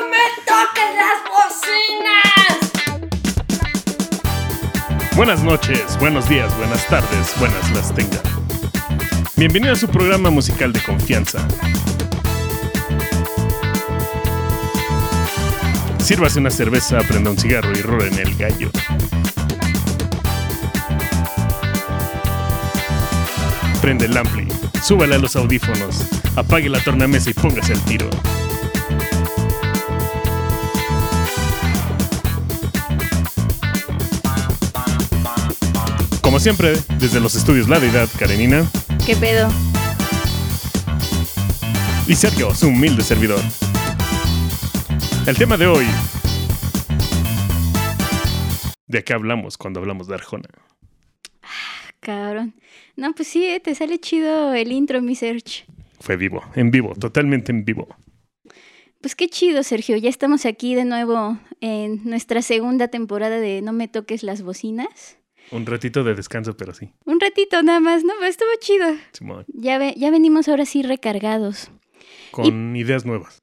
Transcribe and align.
¡No 0.00 0.08
me 0.08 0.16
toques 0.46 0.90
las 0.96 1.20
bocinas! 1.28 2.72
Buenas 5.14 5.42
noches, 5.42 5.98
buenos 5.98 6.26
días, 6.26 6.56
buenas 6.56 6.86
tardes, 6.86 7.34
buenas 7.38 7.70
las 7.72 7.94
tengan. 7.94 8.22
Bienvenido 9.36 9.74
a 9.74 9.76
su 9.76 9.88
programa 9.88 10.30
musical 10.30 10.72
de 10.72 10.80
confianza. 10.80 11.46
Sírvase 15.98 16.38
una 16.38 16.50
cerveza, 16.50 17.00
prenda 17.00 17.30
un 17.30 17.36
cigarro 17.36 17.72
y 17.72 17.82
rolen 17.82 18.18
el 18.18 18.34
gallo. 18.36 18.70
Prende 23.82 24.06
el 24.06 24.16
ampli, 24.16 24.48
súbale 24.82 25.16
a 25.16 25.18
los 25.18 25.36
audífonos, 25.36 26.06
apague 26.36 26.70
la 26.70 26.82
tornamesa 26.82 27.28
y 27.28 27.34
póngase 27.34 27.74
al 27.74 27.84
tiro. 27.84 28.08
Como 36.30 36.38
siempre, 36.38 36.74
desde 37.00 37.18
los 37.18 37.34
estudios 37.34 37.68
La 37.68 37.80
Deidad, 37.80 38.08
Karenina 38.16 38.64
¿Qué 39.04 39.16
pedo? 39.16 39.48
y 42.06 42.14
Sergio, 42.14 42.54
su 42.54 42.68
humilde 42.68 43.02
servidor. 43.02 43.40
El 45.26 45.36
tema 45.36 45.56
de 45.56 45.66
hoy. 45.66 45.86
¿De 48.86 49.02
qué 49.02 49.12
hablamos 49.12 49.58
cuando 49.58 49.80
hablamos 49.80 50.06
de 50.06 50.14
Arjona? 50.14 50.48
Cabrón. 51.98 52.54
No, 52.94 53.12
pues 53.12 53.26
sí, 53.26 53.44
eh, 53.44 53.58
te 53.58 53.74
sale 53.74 53.98
chido 53.98 54.54
el 54.54 54.70
intro, 54.70 55.02
mi 55.02 55.16
Serge. 55.16 55.64
Fue 55.98 56.16
vivo, 56.16 56.44
en 56.54 56.70
vivo, 56.70 56.94
totalmente 56.94 57.50
en 57.50 57.64
vivo. 57.64 57.88
Pues 59.00 59.16
qué 59.16 59.28
chido, 59.28 59.64
Sergio. 59.64 59.96
Ya 59.96 60.08
estamos 60.08 60.46
aquí 60.46 60.76
de 60.76 60.84
nuevo 60.84 61.40
en 61.60 62.04
nuestra 62.04 62.40
segunda 62.40 62.86
temporada 62.86 63.40
de 63.40 63.62
No 63.62 63.72
me 63.72 63.88
toques 63.88 64.22
las 64.22 64.42
bocinas. 64.42 65.19
Un 65.52 65.66
ratito 65.66 66.04
de 66.04 66.14
descanso, 66.14 66.56
pero 66.56 66.72
sí. 66.74 66.90
Un 67.04 67.18
ratito 67.20 67.62
nada 67.62 67.80
más, 67.80 68.04
¿no? 68.04 68.12
Pero 68.18 68.26
estuvo 68.30 68.48
chido. 68.60 68.86
Simón, 69.12 69.44
Ya, 69.48 69.78
ve- 69.78 69.94
ya 69.96 70.10
venimos 70.10 70.48
ahora 70.48 70.64
sí 70.64 70.82
recargados. 70.82 71.70
Con 72.30 72.76
ideas 72.76 73.04
nuevas. 73.04 73.38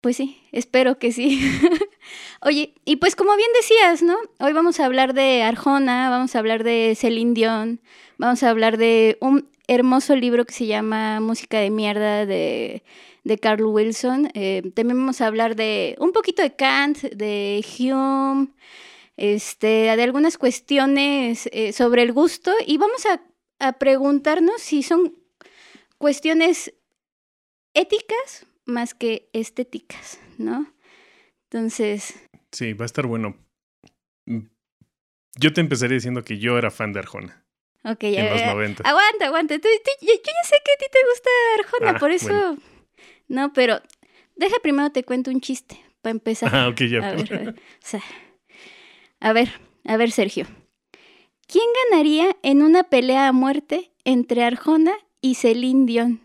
Pues 0.00 0.16
sí, 0.16 0.38
espero 0.52 0.98
que 0.98 1.12
sí. 1.12 1.40
Oye, 2.42 2.74
y 2.84 2.96
pues 2.96 3.16
como 3.16 3.36
bien 3.36 3.48
decías, 3.58 4.02
¿no? 4.02 4.16
Hoy 4.40 4.52
vamos 4.52 4.80
a 4.80 4.84
hablar 4.86 5.14
de 5.14 5.42
Arjona, 5.42 6.10
vamos 6.10 6.34
a 6.34 6.40
hablar 6.40 6.62
de 6.64 6.94
Celine 6.96 7.32
Dion, 7.32 7.80
vamos 8.18 8.42
a 8.42 8.50
hablar 8.50 8.76
de 8.76 9.16
un 9.20 9.48
hermoso 9.66 10.14
libro 10.14 10.44
que 10.44 10.52
se 10.52 10.66
llama 10.66 11.20
Música 11.20 11.58
de 11.58 11.70
mierda 11.70 12.26
de, 12.26 12.82
de 13.22 13.38
Carl 13.38 13.64
Wilson. 13.64 14.30
Eh, 14.34 14.60
también 14.74 14.98
vamos 14.98 15.22
a 15.22 15.26
hablar 15.26 15.56
de 15.56 15.96
un 15.98 16.12
poquito 16.12 16.42
de 16.42 16.54
Kant, 16.54 16.98
de 16.98 17.64
Hume, 17.78 18.48
este, 19.16 19.66
de 19.96 20.02
algunas 20.02 20.38
cuestiones 20.38 21.48
eh, 21.52 21.72
sobre 21.72 22.02
el 22.02 22.12
gusto 22.12 22.52
y 22.66 22.78
vamos 22.78 23.06
a, 23.06 23.20
a 23.58 23.72
preguntarnos 23.78 24.60
si 24.60 24.82
son 24.82 25.14
cuestiones 25.98 26.74
éticas 27.74 28.46
más 28.66 28.94
que 28.94 29.28
estéticas, 29.32 30.20
¿no? 30.38 30.72
Entonces, 31.50 32.14
Sí, 32.52 32.72
va 32.72 32.84
a 32.84 32.86
estar 32.86 33.06
bueno. 33.06 33.36
Mm, 34.26 34.46
Yo 35.36 35.52
te 35.52 35.60
empezaría 35.60 35.94
diciendo 35.96 36.22
que 36.24 36.38
yo 36.38 36.56
era 36.58 36.70
fan 36.70 36.92
de 36.92 37.00
Arjona 37.00 37.44
ok, 37.84 38.04
en 38.04 38.28
los 38.30 38.40
ya. 38.42 38.52
90. 38.54 38.88
Aguanta, 38.88 39.26
aguanta. 39.26 39.58
Tú- 39.58 39.68
tú- 39.84 40.06
yo, 40.06 40.12
yo 40.14 40.20
ya 40.24 40.48
sé 40.48 40.56
que 40.64 40.72
a 40.72 40.78
ti 40.78 40.86
te 40.90 40.98
gusta 41.10 41.30
Arjona, 41.58 41.90
Ah, 41.96 41.98
por 41.98 42.10
eso. 42.12 42.28
bueno. 42.28 42.58
No, 43.28 43.52
pero 43.52 43.80
deja 44.36 44.56
primero 44.62 44.90
te 44.90 45.02
cuento 45.04 45.30
un 45.30 45.40
chiste 45.40 45.80
para 46.00 46.12
empezar. 46.12 46.50
Ah, 46.54 46.68
ok, 46.68 46.80
ya. 46.82 46.98
A 47.08 47.14
ver, 47.16 47.32
a 47.32 47.38
ver, 47.38 47.48
o 47.50 47.54
sea, 47.80 48.02
a 49.20 49.32
ver, 49.32 49.48
a 49.84 49.96
ver, 49.96 50.10
Sergio. 50.10 50.46
¿Quién 51.46 51.64
ganaría 51.90 52.36
en 52.42 52.62
una 52.62 52.84
pelea 52.84 53.28
a 53.28 53.32
muerte 53.32 53.92
entre 54.04 54.44
Arjona 54.44 54.92
y 55.20 55.34
Celine 55.36 55.86
Dion? 55.86 56.20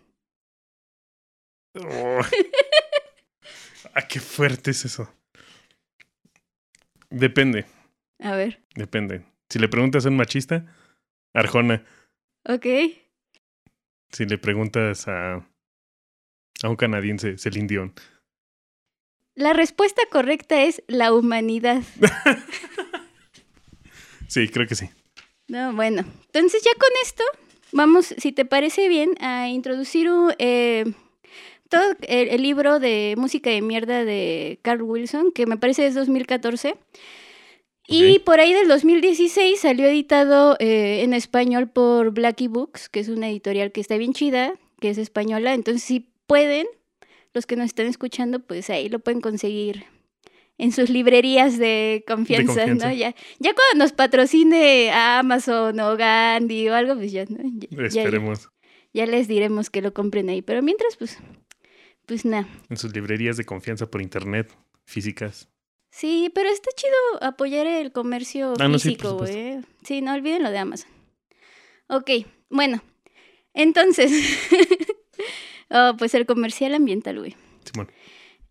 Oh. 1.75 2.22
ah, 3.94 4.08
qué 4.08 4.19
fuerte 4.19 4.72
es 4.72 4.86
eso. 4.86 5.12
Depende, 7.09 7.66
A 8.19 8.36
ver, 8.36 8.62
depende. 8.75 9.25
Si 9.50 9.58
le 9.59 9.68
preguntas 9.68 10.06
a 10.06 10.09
un 10.09 10.18
machista, 10.18 10.66
Arjona. 11.34 11.84
ok. 12.47 12.66
Si 14.12 14.25
le 14.25 14.38
preguntas 14.38 15.08
a, 15.08 15.35
a 16.64 16.69
un 16.69 16.75
canadiense, 16.75 17.38
Celine 17.38 17.68
Dion. 17.68 17.94
La 19.35 19.53
respuesta 19.53 20.02
correcta 20.12 20.64
es 20.64 20.84
la 20.88 21.14
humanidad. 21.14 21.81
Sí, 24.29 24.47
creo 24.47 24.67
que 24.67 24.75
sí. 24.75 24.90
No, 25.47 25.73
bueno. 25.73 26.06
Entonces 26.28 26.63
ya 26.63 26.72
con 26.79 26.90
esto 27.03 27.23
vamos, 27.72 28.13
si 28.17 28.31
te 28.31 28.45
parece 28.45 28.88
bien, 28.88 29.16
a 29.19 29.50
introducir 29.50 30.09
un, 30.09 30.31
eh, 30.38 30.85
todo 31.69 31.81
el, 32.07 32.28
el 32.29 32.41
libro 32.41 32.79
de 32.79 33.16
música 33.17 33.50
de 33.50 33.62
mierda 33.62 34.06
de 34.06 34.59
Carl 34.62 34.81
Wilson, 34.84 35.31
que 35.31 35.45
me 35.45 35.57
parece 35.57 35.85
es 35.88 35.95
2014. 35.95 36.75
Y 37.88 38.17
Ok. 38.17 38.23
por 38.23 38.40
ahí 38.40 38.53
del 38.53 38.67
2016 38.67 39.59
salió 39.59 39.88
editado 39.88 40.56
eh, 40.59 41.01
en 41.03 41.13
español 41.13 41.67
por 41.69 42.11
Blackie 42.11 42.47
Books, 42.47 42.88
que 42.88 43.00
es 43.00 43.09
una 43.09 43.29
editorial 43.29 43.72
que 43.72 43.81
está 43.81 43.97
bien 43.97 44.13
chida, 44.13 44.53
que 44.79 44.91
es 44.91 45.00
española. 45.00 45.56
Entonces, 45.56 45.81
si 45.84 46.07
pueden, 46.28 46.67
los 47.34 47.47
que 47.47 47.56
nos 47.56 47.66
están 47.66 47.88
escuchando, 47.88 48.40
pues 48.41 48.69
ahí 48.69 48.90
lo 48.90 49.00
pueden 49.00 49.22
conseguir 49.22 49.85
en 50.59 50.72
sus 50.72 50.90
librerías 50.92 51.58
de 51.58 52.03
confianza, 52.08 52.53
confianza. 52.53 52.88
¿no? 52.90 52.94
Ya, 52.94 53.16
ya 53.40 53.56
cuando 53.56 53.84
nos 53.84 53.94
patrocine 53.94 54.92
Amazon 54.92 55.80
o 55.80 55.97
Gandhi 55.97 56.70
o 56.70 56.75
algo, 56.75 56.94
pues 56.96 57.12
ya, 57.12 57.25
¿no? 57.25 57.38
Ya- 57.42 57.86
Esperemos. 57.88 58.50
ya 58.94 59.08
les 59.08 59.28
diremos 59.28 59.70
que 59.72 59.81
lo 59.81 59.94
compren 59.94 60.30
ahí. 60.30 60.42
Pero 60.44 60.62
mientras, 60.62 60.96
pues, 60.97 61.18
pues 62.06 62.25
nada. 62.25 62.47
En 62.70 62.78
sus 62.78 62.94
librerías 62.94 63.38
de 63.38 63.46
confianza 63.46 63.90
por 63.90 64.02
internet, 64.02 64.53
físicas. 64.86 65.50
Sí, 65.92 66.30
pero 66.36 66.50
está 66.50 66.70
chido 66.76 66.94
apoyar 67.28 67.66
el 67.66 67.91
comercio 67.91 68.53
Ah, 68.59 68.68
no, 68.68 68.78
sí, 68.78 68.90
físico. 68.90 69.26
Sí, 69.84 70.02
no 70.02 70.14
olviden 70.14 70.44
lo 70.44 70.52
de 70.52 70.58
Amazon. 70.59 70.90
Ok, 71.88 72.12
bueno. 72.52 72.84
Entonces, 73.56 74.12
oh, 75.72 75.94
pues 75.97 76.14
el 76.14 76.26
comercial 76.26 76.74
ambiental, 76.76 77.20
güey. 77.20 77.36
Simón. 77.64 77.90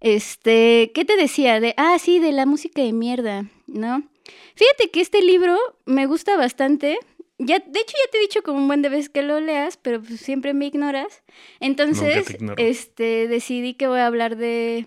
Este, 0.01 0.93
¿qué 0.95 1.05
te 1.05 1.17
decía? 1.17 1.61
De, 1.61 1.75
ah, 1.77 1.99
sí, 1.99 2.19
de 2.19 2.33
la 2.33 2.47
música 2.47 2.83
de 2.83 2.93
mierda, 2.93 3.47
¿no? 3.67 4.09
Fíjate 4.55 4.91
que 4.91 5.01
este 5.01 5.23
libro 5.23 5.57
me 5.87 6.07
gusta 6.07 6.37
bastante. 6.37 6.99
Ya, 7.39 7.59
de 7.59 7.81
hecho, 7.81 7.97
ya 7.97 8.11
te 8.11 8.19
he 8.19 8.21
dicho 8.21 8.43
como 8.43 8.59
un 8.59 8.67
buen 8.67 8.83
de 8.83 8.89
veces 8.89 9.09
que 9.09 9.23
lo 9.23 9.41
leas, 9.41 9.77
pero 9.77 10.03
pues 10.03 10.21
siempre 10.21 10.55
me 10.55 10.67
ignoras. 10.67 11.23
Entonces, 11.61 12.37
este, 12.57 13.29
decidí 13.29 13.75
que 13.75 13.87
voy 13.87 14.01
a 14.01 14.07
hablar 14.07 14.37
de, 14.37 14.87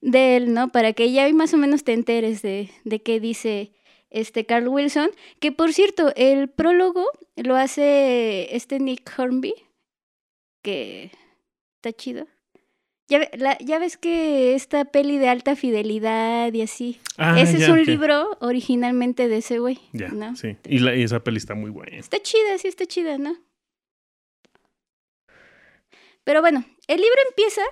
de 0.00 0.36
él, 0.36 0.52
¿no? 0.52 0.70
Para 0.70 0.92
que 0.92 1.12
ya 1.12 1.30
más 1.32 1.54
o 1.54 1.56
menos 1.56 1.84
te 1.84 1.92
enteres 1.92 2.42
de, 2.42 2.70
de 2.84 3.02
qué 3.02 3.20
dice 3.20 3.72
este 4.10 4.44
Carl 4.44 4.68
Wilson. 4.68 5.10
Que 5.40 5.52
por 5.52 5.72
cierto, 5.72 6.12
el 6.16 6.48
prólogo 6.48 7.06
lo 7.36 7.56
hace 7.56 8.54
este 8.54 8.78
Nick 8.78 9.10
Hornby, 9.18 9.54
que 10.62 11.10
está 11.76 11.92
chido. 11.92 12.26
Ya, 13.08 13.20
ve- 13.20 13.30
la- 13.34 13.56
ya 13.58 13.78
ves 13.78 13.96
que 13.96 14.54
esta 14.54 14.84
peli 14.84 15.16
de 15.18 15.28
alta 15.28 15.54
fidelidad 15.54 16.52
y 16.52 16.62
así. 16.62 17.00
Ah, 17.18 17.40
ese 17.40 17.58
es 17.58 17.68
un 17.68 17.84
libro 17.84 18.36
originalmente 18.40 19.28
de 19.28 19.36
ese 19.38 19.58
güey. 19.60 19.78
Ya, 19.92 20.08
¿no? 20.08 20.34
sí. 20.36 20.56
Y, 20.66 20.80
la- 20.80 20.96
y 20.96 21.02
esa 21.04 21.22
peli 21.22 21.36
está 21.38 21.54
muy 21.54 21.70
buena. 21.70 21.96
Está 21.96 22.20
chida, 22.20 22.58
sí 22.58 22.66
está 22.68 22.84
chida, 22.86 23.16
¿no? 23.18 23.36
Pero 26.24 26.40
bueno, 26.40 26.64
el 26.88 26.96
libro 27.00 27.18
empieza 27.28 27.62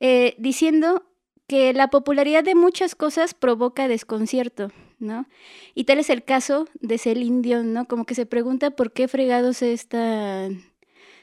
eh, 0.00 0.34
diciendo 0.38 1.04
que 1.46 1.72
la 1.72 1.88
popularidad 1.88 2.44
de 2.44 2.54
muchas 2.54 2.94
cosas 2.94 3.32
provoca 3.32 3.88
desconcierto, 3.88 4.70
¿no? 4.98 5.26
Y 5.74 5.84
tal 5.84 5.98
es 5.98 6.10
el 6.10 6.22
caso 6.22 6.68
de 6.74 6.98
Celine 6.98 7.40
Dion, 7.40 7.72
¿no? 7.72 7.86
Como 7.86 8.04
que 8.04 8.14
se 8.14 8.26
pregunta 8.26 8.72
por 8.72 8.92
qué 8.92 9.08
fregados 9.08 9.62
es 9.62 9.88
tan, 9.88 10.62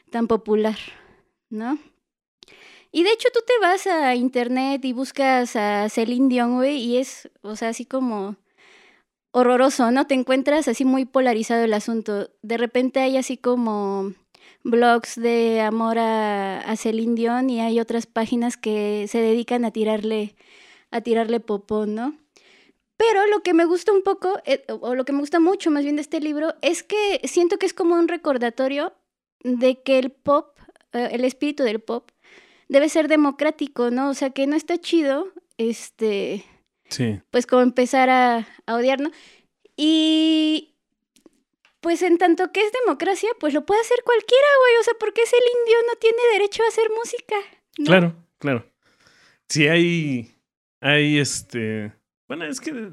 tan 0.10 0.28
popular, 0.28 0.78
¿no? 1.52 1.78
Y 2.96 3.04
de 3.04 3.12
hecho 3.12 3.28
tú 3.34 3.42
te 3.46 3.60
vas 3.60 3.88
a 3.88 4.16
internet 4.16 4.86
y 4.86 4.94
buscas 4.94 5.58
a 5.58 5.90
Celine 5.90 6.30
Dion, 6.30 6.56
güey, 6.56 6.78
y 6.78 6.96
es, 6.96 7.30
o 7.42 7.58
sea, 7.58 7.68
así 7.68 7.84
como 7.84 8.38
horroroso, 9.32 9.92
¿no? 9.92 10.08
Te 10.08 10.14
encuentras 10.14 10.70
así 10.70 10.86
muy 10.86 11.04
polarizado 11.04 11.66
el 11.66 11.74
asunto. 11.74 12.30
De 12.42 12.56
repente 12.56 13.02
hay 13.02 13.18
así 13.18 13.36
como 13.36 14.14
blogs 14.64 15.20
de 15.20 15.60
amor 15.60 16.00
a, 16.00 16.62
a 16.62 16.78
Celine 16.78 17.16
Dion 17.16 17.50
y 17.50 17.60
hay 17.60 17.82
otras 17.82 18.06
páginas 18.06 18.56
que 18.56 19.08
se 19.10 19.18
dedican 19.18 19.66
a 19.66 19.72
tirarle, 19.72 20.38
a 20.90 21.02
tirarle 21.02 21.42
popó, 21.42 21.86
¿no? 21.86 22.16
Pero 22.96 23.28
lo 23.28 23.44
que 23.44 23.54
me 23.54 23.66
gusta 23.66 23.92
un 23.92 24.04
poco, 24.04 24.40
eh, 24.46 24.64
o 24.70 24.96
lo 24.96 25.04
que 25.04 25.12
me 25.12 25.20
gusta 25.20 25.42
mucho 25.42 25.70
más 25.70 25.84
bien 25.84 25.98
de 25.98 26.02
este 26.02 26.22
libro, 26.22 26.56
es 26.62 26.82
que 26.82 27.20
siento 27.26 27.58
que 27.58 27.66
es 27.66 27.74
como 27.74 27.96
un 27.96 28.08
recordatorio 28.08 28.94
de 29.44 29.82
que 29.84 30.00
el 30.00 30.14
pop, 30.14 30.58
eh, 30.94 31.10
el 31.12 31.26
espíritu 31.26 31.64
del 31.64 31.82
pop, 31.82 32.10
debe 32.68 32.90
ser 32.90 33.08
democrático, 33.08 33.92
¿no? 33.92 34.10
O 34.10 34.14
sea, 34.14 34.30
que 34.32 34.48
no 34.48 34.56
está 34.56 34.78
chido, 34.78 35.32
este, 35.58 36.44
Sí. 36.90 37.20
pues 37.32 37.46
como 37.48 37.62
empezar 37.62 38.10
a, 38.10 38.48
a 38.66 38.76
odiar, 38.76 39.00
¿no? 39.00 39.12
Y 39.78 40.76
pues 41.82 42.02
en 42.02 42.18
tanto 42.18 42.52
que 42.52 42.62
es 42.62 42.72
democracia, 42.86 43.30
pues 43.40 43.54
lo 43.54 43.66
puede 43.66 43.82
hacer 43.82 43.98
cualquiera, 44.04 44.48
güey. 44.62 44.80
O 44.80 44.84
sea, 44.84 44.94
porque 45.00 45.22
es 45.22 45.32
el 45.34 45.40
indio, 45.62 45.78
no 45.88 45.96
tiene 46.00 46.18
derecho 46.34 46.64
a 46.64 46.68
hacer 46.68 46.90
música. 46.96 47.36
¿no? 47.78 47.86
Claro, 47.86 48.16
claro. 48.40 48.72
Sí 49.50 49.68
hay, 49.68 50.36
hay 50.82 51.20
este, 51.20 51.94
bueno, 52.28 52.46
es 52.46 52.60
que 52.60 52.90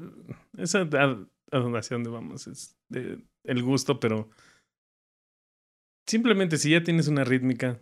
esa 0.57 0.81
a, 0.81 1.25
a 1.51 1.57
donde- 1.59 1.79
hacia 1.79 1.95
dónde 1.95 2.11
vamos 2.11 2.45
es 2.47 2.77
de, 2.89 3.17
el 3.45 3.63
gusto, 3.63 3.99
pero 3.99 4.29
simplemente 6.07 6.57
si 6.57 6.71
ya 6.71 6.83
tienes 6.83 7.07
una 7.07 7.23
rítmica, 7.23 7.79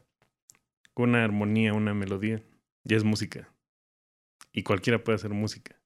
una 1.03 1.23
armonía, 1.23 1.73
una 1.73 1.93
melodía, 1.93 2.43
ya 2.83 2.97
es 2.97 3.03
música. 3.03 3.53
Y 4.51 4.63
cualquiera 4.63 5.03
puede 5.03 5.15
hacer 5.15 5.31
música. 5.31 5.79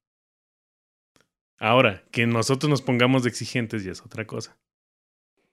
Ahora, 1.57 2.03
que 2.11 2.25
nosotros 2.27 2.69
nos 2.69 2.81
pongamos 2.81 3.23
de 3.23 3.29
exigentes 3.29 3.83
ya 3.83 3.91
es 3.91 4.01
otra 4.01 4.25
cosa. 4.27 4.57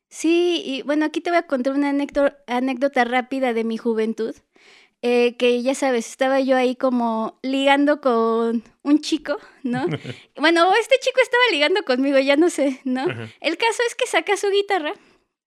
Sí, 0.09 0.63
y 0.65 0.83
bueno, 0.83 1.05
aquí 1.07 1.21
te 1.21 1.31
voy 1.31 1.39
a 1.39 1.47
contar 1.47 1.73
una 1.75 1.91
anécdota, 1.91 2.37
anécdota 2.47 3.05
rápida 3.05 3.53
de 3.55 3.65
mi 3.65 3.77
juventud. 3.79 4.35
eh, 5.05 5.37
que 5.37 5.61
ya 5.63 5.75
sabes, 5.75 6.09
estaba 6.09 6.39
yo 6.41 6.57
ahí 6.57 6.77
como 6.77 7.41
ligando 7.43 8.01
con 8.01 8.63
un 8.83 9.01
chico, 9.01 9.37
¿no? 9.65 9.85
bueno, 10.37 10.73
este 10.81 10.95
chico 11.01 11.21
estaba 11.23 11.43
ligando 11.51 11.83
conmigo, 11.85 12.19
ya 12.21 12.37
no 12.37 12.51
sé, 12.51 12.81
¿no? 12.85 13.01
Ajá. 13.01 13.29
El 13.41 13.57
caso 13.57 13.83
es 13.89 13.95
que 13.97 14.07
saca 14.07 14.37
su 14.37 14.49
guitarra 14.51 14.93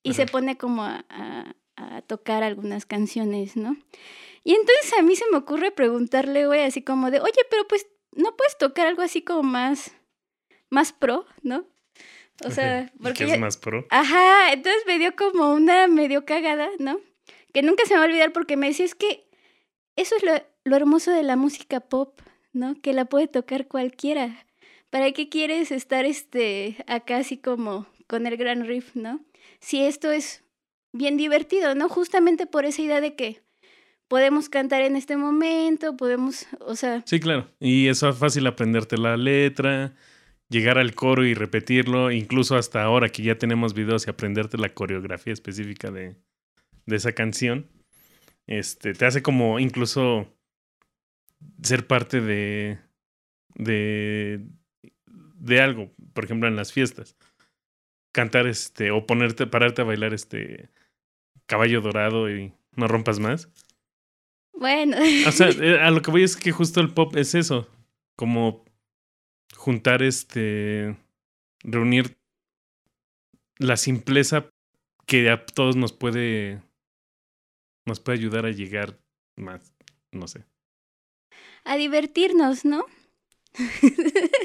y 0.04 0.14
se 0.14 0.26
pone 0.26 0.58
como 0.58 0.84
a, 0.84 1.06
a- 1.10 1.56
a 1.76 2.02
tocar 2.02 2.44
algunas 2.44 2.86
canciones, 2.86 3.56
¿no? 3.56 3.78
Y 4.44 4.54
entonces 4.54 4.94
a 4.98 5.02
mí 5.02 5.16
se 5.16 5.26
me 5.32 5.38
ocurre 5.38 5.72
preguntarle, 5.72 6.46
güey, 6.46 6.62
así 6.62 6.82
como 6.82 7.10
de, 7.12 7.20
oye, 7.20 7.42
pero 7.50 7.68
pues, 7.68 7.88
¿no 8.12 8.36
puedes 8.36 8.58
tocar 8.58 8.88
algo 8.88 9.02
así 9.02 9.22
como 9.22 9.44
más, 9.44 9.92
más 10.70 10.94
pro, 10.94 11.26
¿no? 11.42 11.66
O 12.46 12.52
sea, 12.52 12.92
¿Y 13.00 13.04
porque 13.04 13.26
¿Qué 13.26 13.34
es 13.34 13.40
más 13.40 13.58
pro? 13.58 13.86
Ajá, 13.90 14.54
entonces 14.54 14.84
me 14.86 15.00
dio 15.00 15.16
como 15.16 15.52
una 15.54 15.88
medio 15.88 16.26
cagada, 16.26 16.70
¿no? 16.80 17.00
Que 17.54 17.64
nunca 17.64 17.86
se 17.86 17.94
me 17.94 18.00
va 18.00 18.06
a 18.06 18.08
olvidar 18.08 18.34
porque 18.34 18.56
me 18.56 18.68
decía, 18.68 18.86
es 18.86 18.96
que 18.96 19.28
eso 19.96 20.16
es 20.16 20.24
lo, 20.24 20.34
lo 20.64 20.76
hermoso 20.76 21.12
de 21.12 21.24
la 21.24 21.36
música 21.36 21.80
pop, 21.80 22.20
¿no? 22.54 22.80
Que 22.82 22.94
la 22.94 23.06
puede 23.06 23.28
tocar 23.28 23.68
cualquiera. 23.68 24.46
¿Para 24.90 25.12
qué 25.12 25.28
quieres 25.28 25.72
estar 25.72 26.06
este 26.06 26.78
acá 26.88 27.18
así 27.18 27.38
como 27.38 27.88
con 28.08 28.28
el 28.28 28.38
gran 28.38 28.66
riff, 28.68 28.96
¿no? 28.96 29.22
Si 29.60 29.82
esto 29.82 30.12
es 30.12 30.45
bien 30.98 31.18
divertido, 31.18 31.76
¿no? 31.76 31.90
Justamente 31.90 32.48
por 32.48 32.66
esa 32.66 32.82
idea 32.82 33.02
de 33.02 33.16
que 33.16 33.42
podemos 34.08 34.50
cantar 34.50 34.82
en 34.82 34.96
este 34.96 35.18
momento, 35.18 35.98
podemos, 35.98 36.48
o 36.60 36.76
sea, 36.76 37.04
Sí, 37.06 37.20
claro. 37.20 37.50
Y 37.60 37.88
eso 37.88 38.10
es 38.10 38.18
fácil 38.18 38.48
aprenderte 38.48 38.98
la 38.98 39.18
letra, 39.18 39.96
llegar 40.50 40.78
al 40.78 40.96
coro 40.96 41.26
y 41.26 41.34
repetirlo, 41.34 42.12
incluso 42.12 42.56
hasta 42.56 42.84
ahora 42.84 43.10
que 43.10 43.24
ya 43.24 43.38
tenemos 43.38 43.74
videos 43.74 44.08
y 44.08 44.10
aprenderte 44.10 44.58
la 44.58 44.74
coreografía 44.74 45.34
específica 45.34 45.92
de, 45.92 46.16
de 46.86 46.96
esa 46.96 47.14
canción. 47.14 47.68
Este, 48.48 48.94
te 48.94 49.06
hace 49.06 49.24
como 49.24 49.60
incluso 49.60 50.28
ser 51.62 51.88
parte 51.88 52.22
de, 52.22 52.78
de, 53.56 54.46
de 55.36 55.62
algo, 55.62 55.92
por 56.14 56.26
ejemplo, 56.26 56.48
en 56.48 56.56
las 56.56 56.72
fiestas. 56.72 57.18
Cantar 58.12 58.48
este, 58.48 58.92
o 58.92 59.06
ponerte, 59.06 59.48
pararte 59.48 59.82
a 59.82 59.86
bailar 59.86 60.14
este 60.14 60.70
caballo 61.46 61.82
dorado 61.82 62.30
y 62.30 62.54
no 62.76 62.88
rompas 62.88 63.20
más. 63.20 63.50
bueno. 64.54 64.98
O 65.28 65.32
sea, 65.32 65.50
eh, 65.62 65.80
a 65.80 65.92
lo 65.92 66.02
que 66.02 66.12
voy 66.12 66.24
es 66.24 66.36
que 66.38 66.52
justo 66.52 66.82
el 66.82 66.94
pop 66.94 67.16
es 67.16 67.36
eso. 67.36 67.70
Como 68.16 68.66
juntar 69.56 70.04
este. 70.04 70.96
reunir 71.64 72.18
la 73.58 73.78
simpleza 73.78 74.50
que 75.06 75.30
a 75.30 75.46
todos 75.46 75.76
nos 75.76 75.94
puede. 75.94 76.62
nos 77.86 78.00
puede 78.00 78.20
ayudar 78.20 78.46
a 78.46 78.52
llegar 78.52 79.00
más. 79.36 79.74
No 80.12 80.28
sé. 80.28 80.46
a 81.64 81.76
divertirnos, 81.76 82.66
¿no? 82.66 82.86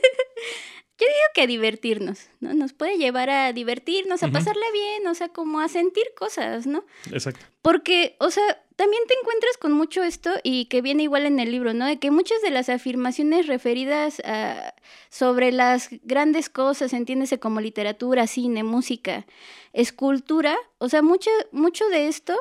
Que 1.35 1.43
a 1.43 1.47
divertirnos, 1.47 2.29
¿no? 2.41 2.55
Nos 2.55 2.73
puede 2.73 2.97
llevar 2.97 3.31
a 3.31 3.53
divertirnos, 3.53 4.23
a 4.23 4.27
Ujú. 4.27 4.35
pasarla 4.35 4.67
bien, 4.73 5.07
o 5.07 5.15
sea, 5.15 5.29
como 5.29 5.61
a 5.61 5.69
sentir 5.69 6.05
cosas, 6.17 6.67
¿no? 6.67 6.85
Exacto. 7.13 7.45
Porque, 7.63 8.17
o 8.19 8.31
sea, 8.31 8.45
también 8.77 9.03
te 9.07 9.15
encuentras 9.21 9.57
con 9.59 9.73
mucho 9.73 10.03
esto 10.03 10.31
y 10.43 10.65
que 10.67 10.83
viene 10.83 11.03
igual 11.05 11.27
en 11.27 11.39
el 11.39 11.51
libro, 11.51 11.75
¿no? 11.75 11.87
De 11.87 11.99
que 11.99 12.11
muchas 12.11 12.43
de 12.43 12.51
las 12.51 12.69
afirmaciones 12.69 13.47
referidas 13.47 14.21
a, 14.25 14.75
sobre 15.09 15.53
las 15.53 15.91
grandes 16.03 16.49
cosas, 16.49 16.93
entiéndese 16.93 17.39
como 17.39 17.61
literatura, 17.61 18.27
cine, 18.27 18.65
música, 18.65 19.27
escultura, 19.73 20.57
o 20.79 20.89
sea, 20.89 21.03
mucho, 21.03 21.31
mucho 21.53 21.89
de 21.89 22.09
esto 22.09 22.37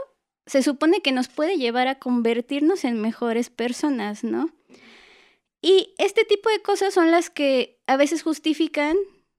se 0.46 0.64
supone 0.64 1.02
que 1.02 1.12
nos 1.12 1.28
puede 1.28 1.58
llevar 1.58 1.88
a 1.88 2.00
convertirnos 2.00 2.84
en 2.84 3.00
mejores 3.00 3.52
personas, 3.52 4.24
¿no? 4.24 4.50
Y 5.62 5.94
este 5.98 6.24
tipo 6.24 6.50
de 6.50 6.62
cosas 6.62 6.94
son 6.94 7.12
las 7.12 7.30
que 7.30 7.82
a 7.88 7.98
veces 7.98 8.24
justifican, 8.24 8.96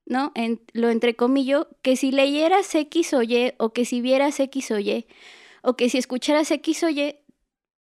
¿no? 0.06 0.32
En, 0.34 0.60
lo 0.72 0.90
entrecomillo, 0.90 1.68
que 1.82 1.96
si 1.96 2.12
leyeras 2.12 2.74
X 2.74 3.14
o 3.14 3.22
Y, 3.22 3.54
o 3.58 3.72
que 3.72 3.84
si 3.84 4.00
vieras 4.00 4.38
X 4.40 4.70
o 4.70 4.78
Y, 4.78 5.06
o 5.62 5.76
que 5.76 5.88
si 5.88 5.98
escucharas 5.98 6.50
X 6.50 6.82
o 6.84 6.90
Y, 6.90 7.16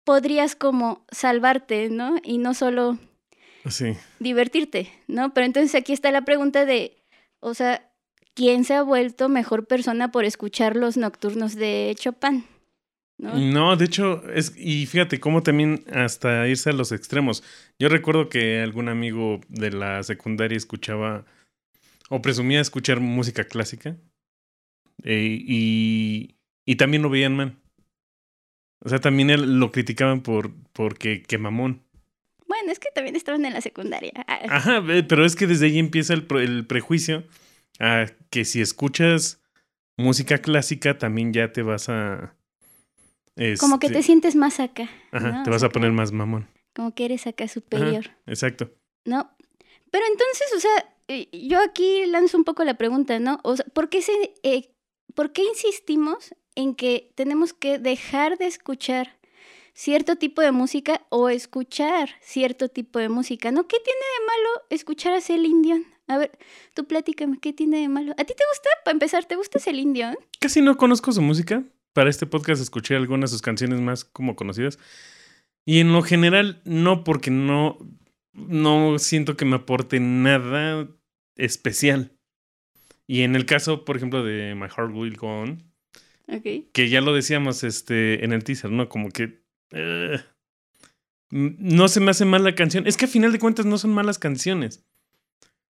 podrías 0.04 0.56
como 0.56 1.06
salvarte, 1.12 1.90
¿no? 1.90 2.16
Y 2.24 2.38
no 2.38 2.54
solo 2.54 2.98
Sí. 3.70 3.96
divertirte, 4.20 4.92
¿no? 5.08 5.34
Pero 5.34 5.46
entonces 5.46 5.76
aquí 5.76 5.94
está 5.94 6.12
la 6.12 6.26
pregunta 6.26 6.66
de, 6.66 6.98
o 7.40 7.54
sea, 7.54 7.90
¿quién 8.34 8.64
se 8.66 8.74
ha 8.74 8.84
vuelto 8.84 9.30
mejor 9.30 9.66
persona 9.68 10.12
por 10.12 10.26
escuchar 10.26 10.76
los 10.76 10.98
nocturnos 10.98 11.56
de 11.56 11.96
Chopin? 11.98 12.46
¿No? 13.18 13.38
No, 13.38 13.76
de 13.78 13.86
hecho, 13.86 14.28
es, 14.32 14.54
y 14.58 14.86
fíjate 14.86 15.20
cómo 15.20 15.44
también 15.44 15.86
hasta 15.94 16.48
irse 16.48 16.72
a 16.72 16.74
los 16.74 16.92
extremos. 16.92 17.44
Yo 17.80 17.88
recuerdo 17.90 18.28
que 18.28 18.62
algún 18.62 18.90
amigo 18.90 19.40
de 19.50 19.72
la 19.72 20.04
secundaria 20.04 20.58
escuchaba 20.58 21.26
o 22.10 22.22
presumía 22.22 22.60
escuchar 22.60 23.00
música 23.00 23.46
clásica 23.46 23.96
eh, 25.04 25.38
y, 25.40 26.36
y 26.66 26.76
también 26.76 27.02
lo 27.04 27.10
veían 27.10 27.36
mal. 27.36 27.58
O 28.84 28.90
sea, 28.90 29.00
también 29.00 29.30
él- 29.30 29.60
lo 29.60 29.72
criticaban 29.72 30.22
por 30.22 30.52
porque 30.74 31.22
que 31.22 31.38
mamón. 31.38 31.82
Bueno, 32.48 32.72
es 32.72 32.80
que 32.80 32.90
también 32.94 33.16
estaban 33.16 33.46
en 33.46 33.54
la 33.54 33.62
secundaria. 33.62 34.12
Ah, 34.28 34.40
Ajá, 34.50 34.84
pero 35.08 35.26
es 35.26 35.36
que 35.36 35.48
desde 35.48 35.68
ahí 35.68 35.80
empieza 35.80 36.14
el, 36.14 36.28
el 36.38 36.66
prejuicio 36.68 37.24
a 37.80 38.08
que 38.30 38.44
si 38.46 38.60
escuchas 38.62 39.42
música 39.98 40.40
clásica 40.40 40.98
también 40.98 41.32
ya 41.34 41.52
te 41.54 41.62
vas 41.62 41.90
a... 41.90 42.36
Como 43.60 43.80
que 43.80 43.88
este, 43.88 44.00
te 44.00 44.04
sientes 44.04 44.36
más 44.36 44.60
acá. 44.60 44.90
Ajá, 45.12 45.32
¿no? 45.32 45.44
te 45.44 45.50
O 45.50 45.54
vas 45.54 45.62
sea, 45.62 45.70
a 45.70 45.72
poner 45.72 45.92
más 45.92 46.12
mamón. 46.12 46.48
Como 46.76 46.94
que 46.94 47.06
eres 47.06 47.28
acá 47.28 47.48
superior. 47.48 48.12
Exacto. 48.26 48.72
¿no? 49.06 49.30
Pero 49.92 50.06
entonces, 50.08 50.48
o 50.56 50.60
sea, 50.60 50.96
eh, 51.08 51.30
yo 51.48 51.60
aquí 51.62 52.06
lanzo 52.08 52.38
un 52.38 52.44
poco 52.44 52.64
la 52.64 52.78
pregunta, 52.78 53.20
¿no? 53.20 53.40
O 53.44 53.56
sea, 53.56 53.66
¿por 53.74 53.90
qué, 53.90 54.02
se, 54.02 54.14
eh, 54.44 54.74
¿por 55.14 55.32
qué 55.34 55.44
insistimos 55.44 56.34
en 56.56 56.76
que 56.76 57.12
tenemos 57.16 57.54
que 57.54 57.80
dejar 57.80 58.38
de 58.38 58.48
escuchar 58.48 59.18
cierto 59.74 60.16
tipo 60.16 60.42
de 60.42 60.52
música 60.52 61.06
o 61.10 61.30
escuchar 61.30 62.10
cierto 62.22 62.70
tipo 62.70 63.00
de 63.00 63.10
música, 63.10 63.52
¿no? 63.52 63.68
¿Qué 63.68 63.78
tiene 63.84 64.00
de 64.00 64.26
malo 64.26 64.66
escuchar 64.70 65.14
a 65.14 65.22
Celine 65.22 65.62
Dion? 65.62 65.86
A 66.08 66.18
ver, 66.18 66.38
tú 66.74 66.86
platícame, 66.86 67.40
¿qué 67.40 67.54
tiene 67.54 67.80
de 67.80 67.90
malo? 67.90 68.12
¿A 68.14 68.24
ti 68.24 68.34
te 68.34 68.44
gusta, 68.52 68.70
para 68.84 68.94
empezar, 68.94 69.26
te 69.26 69.36
gusta 69.36 69.60
Celine 69.60 69.94
Dion? 69.94 70.18
Casi 70.40 70.62
no 70.62 70.78
conozco 70.78 71.12
su 71.12 71.22
música. 71.22 71.64
Para 71.94 72.10
este 72.10 72.26
podcast 72.26 72.62
escuché 72.62 72.96
algunas 72.96 73.30
de 73.32 73.36
sus 73.36 73.42
canciones 73.42 73.80
más 73.80 74.04
como 74.04 74.36
conocidas. 74.36 74.80
Y 75.66 75.80
en 75.80 75.94
lo 75.94 76.02
general, 76.02 76.62
no, 76.66 77.04
porque 77.04 77.32
no, 77.32 77.78
no 78.34 79.00
siento 79.00 79.38
que 79.38 79.46
me 79.46 79.56
aporte 79.58 80.00
nada 80.00 80.88
especial. 81.36 82.12
Y 83.08 83.22
en 83.22 83.36
el 83.36 83.46
caso, 83.46 83.86
por 83.86 83.96
ejemplo, 83.98 84.24
de 84.24 84.56
My 84.56 84.68
Heart 84.68 84.94
Will 84.94 85.18
Go 85.18 85.42
On, 85.42 85.64
que 86.74 86.90
ya 86.90 87.02
lo 87.02 87.14
decíamos 87.14 87.64
este, 87.64 88.24
en 88.26 88.34
el 88.34 88.44
teaser, 88.44 88.72
¿no? 88.72 88.90
Como 88.90 89.10
que. 89.10 89.44
eh, 89.72 90.20
no 91.32 91.88
se 91.88 92.00
me 92.00 92.12
hace 92.12 92.26
mal 92.26 92.44
la 92.44 92.56
canción. 92.56 92.86
Es 92.88 92.96
que 92.98 93.06
a 93.06 93.08
final 93.10 93.32
de 93.32 93.40
cuentas 93.40 93.66
no 93.66 93.78
son 93.78 93.92
malas 93.92 94.20
canciones. 94.20 94.86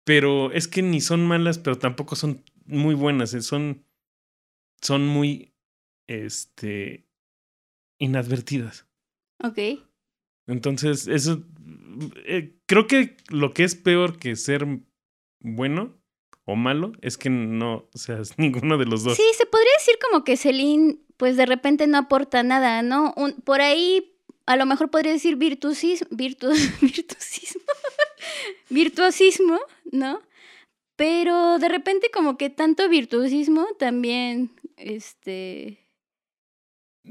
Pero 0.04 0.52
es 0.52 0.68
que 0.68 0.82
ni 0.82 1.00
son 1.00 1.26
malas, 1.26 1.58
pero 1.58 1.78
tampoco 1.78 2.16
son 2.16 2.44
muy 2.66 2.94
buenas. 2.94 3.34
eh, 3.34 3.40
Son. 3.42 3.84
Son 4.82 5.06
muy. 5.06 5.53
Este. 6.06 7.04
inadvertidas. 7.98 8.86
Ok. 9.42 9.58
Entonces, 10.46 11.06
eso. 11.08 11.42
eh, 12.26 12.54
creo 12.66 12.86
que 12.86 13.16
lo 13.30 13.54
que 13.54 13.64
es 13.64 13.74
peor 13.74 14.18
que 14.18 14.36
ser 14.36 14.66
bueno 15.40 15.96
o 16.44 16.56
malo 16.56 16.92
es 17.00 17.16
que 17.16 17.30
no 17.30 17.88
seas 17.94 18.38
ninguno 18.38 18.76
de 18.78 18.84
los 18.86 19.04
dos. 19.04 19.16
Sí, 19.16 19.22
se 19.36 19.46
podría 19.46 19.72
decir 19.78 19.94
como 20.02 20.24
que 20.24 20.36
Celine, 20.36 20.98
pues 21.16 21.36
de 21.36 21.46
repente 21.46 21.86
no 21.86 21.96
aporta 21.98 22.42
nada, 22.42 22.82
¿no? 22.82 23.14
Un- 23.16 23.34
por 23.42 23.60
ahí 23.62 24.10
a 24.46 24.56
lo 24.56 24.66
mejor 24.66 24.90
podría 24.90 25.12
decir 25.12 25.36
virtuosismo, 25.36 26.08
virtuosismo, 26.10 27.62
virtuosismo, 28.70 29.58
¿no? 29.90 30.20
Pero 30.96 31.58
de 31.58 31.68
repente 31.68 32.10
como 32.12 32.36
que 32.36 32.50
tanto 32.50 32.88
virtuosismo 32.88 33.66
también, 33.78 34.50
este, 34.76 35.78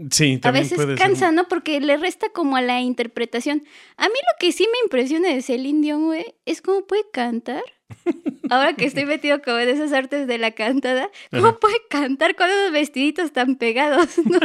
Sí, 0.10 0.36
a 0.36 0.40
también 0.42 0.64
veces 0.66 0.76
puede 0.78 0.96
cansa, 0.96 1.28
ser. 1.28 1.34
¿no? 1.34 1.48
Porque 1.48 1.80
le 1.80 1.98
resta 1.98 2.30
como 2.30 2.56
a 2.58 2.62
la 2.62 2.82
interpretación. 2.82 3.64
A 3.98 4.08
mí 4.08 4.14
lo 4.16 4.38
que 4.40 4.52
sí 4.52 4.64
me 4.72 4.80
impresiona 4.86 5.30
de 5.30 5.42
Celine 5.44 5.82
Dion, 5.82 6.06
güey, 6.06 6.26
es 6.46 6.62
cómo 6.62 6.86
puede 6.88 7.04
cantar. 7.12 7.64
Ahora 8.50 8.74
que 8.74 8.86
estoy 8.86 9.06
metido 9.06 9.40
como 9.44 9.60
en 9.60 9.70
esas 9.70 9.94
artes 9.94 10.26
de 10.26 10.40
la 10.40 10.50
cantada, 10.52 11.12
¿cómo 11.30 11.50
Ajá. 11.50 11.60
puede 11.60 11.76
cantar 11.92 12.36
con 12.36 12.50
esos 12.50 12.72
vestiditos 12.72 13.32
tan 13.34 13.56
pegados, 13.56 14.18
no? 14.26 14.40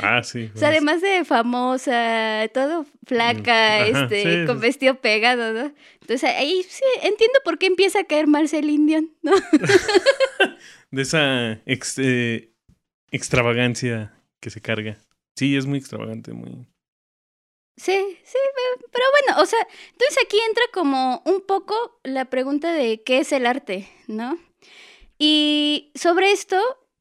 Ah, 0.00 0.24
sí. 0.24 0.50
O 0.52 0.58
sea, 0.58 0.68
además 0.70 1.00
de 1.00 1.24
famosa, 1.24 2.48
todo 2.52 2.84
flaca, 3.06 3.76
Ajá, 3.84 3.86
este, 4.02 4.40
sí, 4.40 4.46
con 4.46 4.58
vestido 4.58 4.96
pegado, 4.96 5.52
¿no? 5.52 5.72
Entonces 6.00 6.24
ahí 6.24 6.64
sí 6.68 6.82
entiendo 7.02 7.38
por 7.44 7.58
qué 7.58 7.66
empieza 7.66 8.00
a 8.00 8.04
caer 8.04 8.26
mal 8.26 8.48
Celine 8.48 8.86
Dion, 8.86 9.10
¿no? 9.22 9.32
De 10.90 11.02
esa 11.02 11.52
ex- 11.66 11.98
eh, 11.98 12.50
extravagancia 13.12 14.12
que 14.44 14.50
se 14.50 14.60
carga. 14.60 14.98
Sí, 15.36 15.56
es 15.56 15.64
muy 15.64 15.78
extravagante, 15.78 16.34
muy... 16.34 16.66
Sí, 17.76 18.18
sí, 18.24 18.38
pe- 18.54 18.86
pero 18.92 19.04
bueno, 19.10 19.42
o 19.42 19.46
sea, 19.46 19.58
entonces 19.92 20.18
aquí 20.22 20.36
entra 20.48 20.64
como 20.72 21.22
un 21.24 21.40
poco 21.40 21.74
la 22.04 22.26
pregunta 22.26 22.70
de 22.72 23.02
qué 23.02 23.18
es 23.20 23.32
el 23.32 23.46
arte, 23.46 23.88
¿no? 24.06 24.38
Y 25.18 25.90
sobre 25.94 26.30
esto 26.30 26.56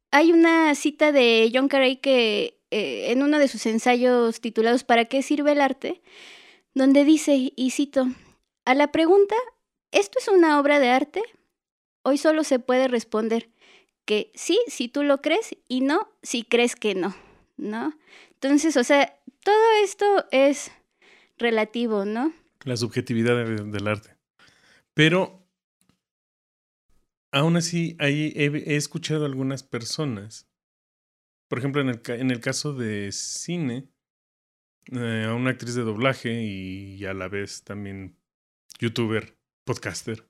hay 0.09 0.31
una 0.31 0.73
cita 0.73 1.11
de 1.11 1.51
John 1.53 1.67
Carey 1.67 1.97
que 1.97 2.61
eh, 2.71 3.11
en 3.11 3.21
uno 3.21 3.39
de 3.39 3.49
sus 3.49 3.65
ensayos 3.65 4.39
titulados 4.39 4.83
¿Para 4.85 5.05
qué 5.05 5.21
sirve 5.21 5.51
el 5.51 5.61
arte? 5.61 6.01
donde 6.73 7.03
dice, 7.03 7.51
y 7.55 7.69
cito, 7.71 8.07
a 8.65 8.73
la 8.73 8.91
pregunta, 8.91 9.35
¿esto 9.91 10.17
es 10.17 10.27
una 10.29 10.59
obra 10.59 10.79
de 10.79 10.89
arte? 10.89 11.21
Hoy 12.03 12.17
solo 12.17 12.43
se 12.43 12.57
puede 12.57 12.87
responder 12.87 13.49
que 14.05 14.31
sí, 14.33 14.57
si 14.67 14.87
tú 14.87 15.03
lo 15.03 15.21
crees, 15.21 15.55
y 15.67 15.81
no, 15.81 16.09
si 16.23 16.43
crees 16.43 16.75
que 16.75 16.95
no, 16.95 17.13
¿no? 17.57 17.97
Entonces, 18.33 18.77
o 18.77 18.83
sea, 18.83 19.19
todo 19.43 19.83
esto 19.83 20.25
es 20.31 20.71
relativo, 21.37 22.05
¿no? 22.05 22.33
La 22.63 22.77
subjetividad 22.77 23.35
de- 23.45 23.63
del 23.63 23.87
arte. 23.87 24.15
Pero, 24.93 25.45
aún 27.31 27.57
así, 27.57 27.95
ahí 27.99 28.31
he, 28.35 28.75
escuchado 28.75 29.25
algunas 29.25 29.63
personas. 29.63 30.47
Por 31.47 31.59
ejemplo, 31.59 31.81
en 31.81 31.89
el, 31.89 32.01
en 32.07 32.31
el 32.31 32.39
caso 32.39 32.73
de 32.73 33.11
cine, 33.11 33.89
eh, 34.91 35.25
a 35.27 35.33
una 35.33 35.51
actriz 35.51 35.75
de 35.75 35.83
doblaje 35.83 36.43
y 36.43 37.05
a 37.05 37.13
la 37.13 37.27
vez 37.27 37.63
también 37.63 38.17
youtuber, 38.79 39.37
podcaster, 39.65 40.27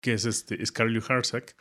que 0.00 0.14
es 0.14 0.24
este 0.24 0.64
Scarlett 0.64 1.10
Harsack. 1.10 1.56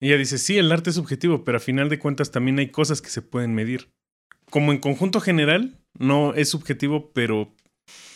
Ella 0.00 0.16
dice, 0.16 0.38
sí, 0.38 0.58
el 0.58 0.70
arte 0.70 0.90
es 0.90 0.96
subjetivo, 0.96 1.44
pero 1.44 1.58
a 1.58 1.60
final 1.60 1.88
de 1.88 1.98
cuentas 1.98 2.30
también 2.30 2.58
hay 2.58 2.70
cosas 2.70 3.02
que 3.02 3.10
se 3.10 3.22
pueden 3.22 3.54
medir. 3.54 3.90
Como 4.50 4.72
en 4.72 4.78
conjunto 4.78 5.20
general, 5.20 5.78
no 5.98 6.34
es 6.34 6.48
subjetivo, 6.50 7.10
pero 7.12 7.52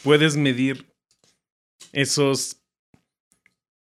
puedes 0.02 0.36
medir 0.36 0.92
esos, 1.92 2.62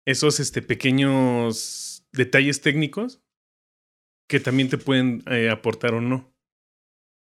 esos 0.07 0.39
este, 0.41 0.63
pequeños 0.63 2.05
detalles 2.13 2.61
técnicos 2.61 3.21
que 4.29 4.41
también 4.41 4.69
te 4.69 4.77
pueden 4.79 5.23
eh, 5.31 5.49
aportar 5.51 5.95
o 5.95 6.01
no. 6.01 6.31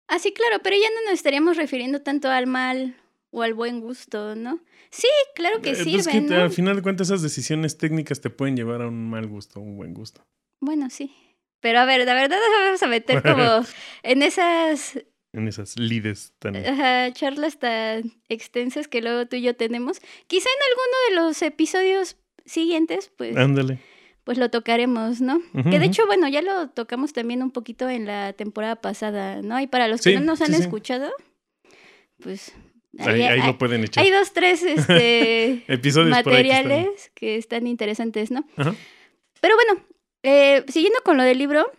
Ah, 0.08 0.18
sí, 0.18 0.32
claro, 0.32 0.60
pero 0.62 0.76
ya 0.76 0.88
no 0.90 1.04
nos 1.04 1.14
estaríamos 1.14 1.56
refiriendo 1.56 2.02
tanto 2.02 2.28
al 2.28 2.46
mal 2.46 2.96
o 3.30 3.42
al 3.42 3.54
buen 3.54 3.80
gusto, 3.80 4.34
¿no? 4.34 4.60
Sí, 4.90 5.08
claro 5.34 5.60
que 5.60 5.70
Eh, 5.70 5.72
pues 5.82 6.04
sirve, 6.04 6.12
que 6.12 6.20
¿no? 6.20 6.42
al 6.42 6.50
final 6.50 6.76
de 6.76 6.82
cuentas 6.82 7.08
esas 7.08 7.22
decisiones 7.22 7.76
técnicas 7.78 8.20
te 8.20 8.30
pueden 8.30 8.56
llevar 8.56 8.82
a 8.82 8.88
un 8.88 9.08
mal 9.08 9.26
gusto 9.26 9.60
o 9.60 9.62
un 9.62 9.76
buen 9.76 9.94
gusto. 9.94 10.26
Bueno, 10.60 10.90
sí. 10.90 11.14
Pero 11.60 11.80
a 11.80 11.84
ver, 11.84 12.04
la 12.06 12.14
verdad 12.14 12.36
nos 12.38 12.60
vamos 12.66 12.82
a 12.82 12.86
meter 12.86 13.22
como 13.22 13.64
en 14.02 14.22
esas 14.22 14.98
En 15.32 15.48
esas 15.48 15.78
lides 15.78 16.32
tan... 16.38 16.56
ajá, 16.56 17.12
charlas 17.12 17.58
tan 17.58 18.12
extensas 18.28 18.88
que 18.88 19.02
luego 19.02 19.26
tú 19.26 19.36
y 19.36 19.42
yo 19.42 19.54
tenemos. 19.56 20.00
Quizá 20.26 20.48
en 20.48 20.62
alguno 20.70 20.96
de 21.22 21.26
los 21.28 21.42
episodios 21.42 22.16
siguientes, 22.44 23.10
pues, 23.16 23.36
Ándale. 23.36 23.78
pues 24.24 24.38
lo 24.38 24.50
tocaremos, 24.50 25.20
¿no? 25.20 25.40
Que 25.70 25.78
de 25.78 25.84
hecho, 25.86 26.06
bueno, 26.06 26.28
ya 26.28 26.40
lo 26.42 26.70
tocamos 26.70 27.12
también 27.12 27.42
un 27.42 27.50
poquito 27.50 27.88
en 27.90 28.06
la 28.06 28.32
temporada 28.32 28.76
pasada, 28.76 29.42
¿no? 29.42 29.60
Y 29.60 29.66
para 29.66 29.86
los 29.88 30.00
que 30.00 30.10
Sí, 30.10 30.14
no 30.16 30.22
nos 30.22 30.40
han 30.40 30.54
sí, 30.54 30.60
escuchado, 30.62 31.10
pues 32.20 32.52
Ahí, 33.00 33.22
ahí 33.22 33.42
lo 33.46 33.58
pueden 33.58 33.84
echar. 33.84 34.02
hay 34.02 34.10
dos, 34.10 34.32
tres 34.32 34.62
este, 34.62 35.62
Episodios 35.72 36.16
ahí 36.16 36.22
que 36.24 36.30
están- 36.30 36.32
materiales 36.32 37.10
que 37.14 37.36
están 37.36 37.66
interesantes, 37.66 38.30
¿no? 38.30 38.46
Ajá. 38.56 38.74
Pero 39.40 39.54
bueno, 39.56 39.84
eh, 40.22 40.64
siguiendo 40.68 41.00
con 41.04 41.16
lo 41.16 41.22
del 41.22 41.38
libro, 41.38 41.70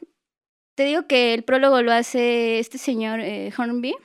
te 0.75 0.85
digo 0.85 1.07
que 1.07 1.33
el 1.33 1.43
prólogo 1.43 1.81
lo 1.81 1.91
hace 1.91 2.59
este 2.59 2.77
señor 2.77 3.19
eh, 3.19 3.51
Hornby. 3.57 3.95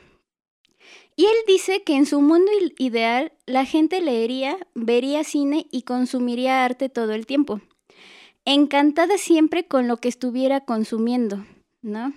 Y 1.17 1.27
él 1.27 1.37
dice 1.47 1.85
que 1.85 1.95
en 1.95 2.07
su 2.07 2.21
mundo 2.21 2.51
ideal 2.79 3.33
la 3.47 3.65
gente 3.65 4.01
leería, 4.01 4.59
vería 4.75 5.23
cine 5.23 5.67
y 5.71 5.83
consumiría 5.83 6.65
arte 6.65 6.89
todo 6.89 7.13
el 7.13 7.27
tiempo. 7.27 7.61
Encantada 8.45 9.17
siempre 9.19 9.69
con 9.69 9.87
lo 9.87 9.99
que 9.99 10.09
estuviera 10.09 10.63
consumiendo, 10.63 11.47
¿no? 11.83 12.13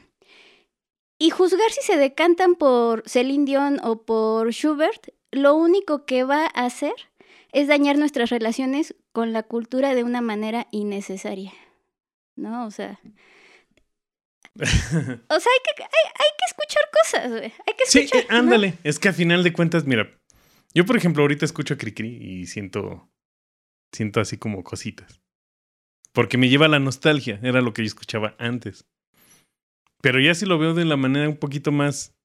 Y 1.20 1.30
juzgar 1.30 1.72
si 1.72 1.82
se 1.82 1.98
decantan 1.98 2.56
por 2.56 3.08
Celine 3.08 3.46
Dion 3.46 3.80
o 3.84 4.04
por 4.04 4.52
Schubert, 4.52 5.10
lo 5.32 5.56
único 5.56 6.06
que 6.06 6.24
va 6.24 6.46
a 6.46 6.66
hacer 6.66 6.94
es 7.52 7.68
dañar 7.68 7.98
nuestras 7.98 8.32
relaciones 8.32 8.96
con 9.12 9.34
la 9.34 9.44
cultura 9.44 9.94
de 9.94 10.04
una 10.04 10.22
manera 10.22 10.68
innecesaria. 10.72 11.54
¿No? 12.38 12.66
O 12.66 12.72
sea. 12.72 13.00
O 14.60 14.60
sea, 14.60 14.70
hay 14.70 15.62
que, 15.76 15.84
hay, 15.84 16.06
hay 16.16 16.32
que 16.38 16.46
escuchar 16.48 16.84
cosas, 17.04 17.30
güey. 17.32 17.54
Hay 17.68 17.74
que 17.78 17.86
Sí, 17.86 18.00
escuchar. 18.00 18.24
eh, 18.24 18.28
¿no? 18.30 18.38
ándale. 18.38 18.74
Es 18.84 18.98
que 19.00 19.10
a 19.10 19.14
final 19.14 19.44
de 19.44 19.54
cuentas, 19.54 19.86
mira, 19.86 20.10
yo 20.74 20.86
por 20.86 20.98
ejemplo 20.98 21.24
ahorita 21.24 21.46
escucho 21.46 21.74
a 21.76 21.78
Cricri 21.78 22.08
y 22.10 22.48
siento, 22.48 23.10
siento 23.94 24.20
así 24.20 24.38
como 24.38 24.64
cositas. 24.64 25.22
Porque 26.14 26.38
me 26.38 26.50
lleva 26.50 26.66
a 26.66 26.70
la 26.70 26.80
nostalgia, 26.80 27.40
era 27.44 27.62
lo 27.62 27.74
que 27.74 27.84
yo 27.84 27.88
escuchaba 27.88 28.36
antes. 28.40 28.88
Pero 30.02 30.20
ya 30.20 30.34
si 30.34 30.46
lo 30.46 30.58
veo 30.58 30.74
de 30.74 30.86
la 30.86 30.98
manera 30.98 31.30
un 31.30 31.38
poquito 31.38 31.72
más, 31.72 32.16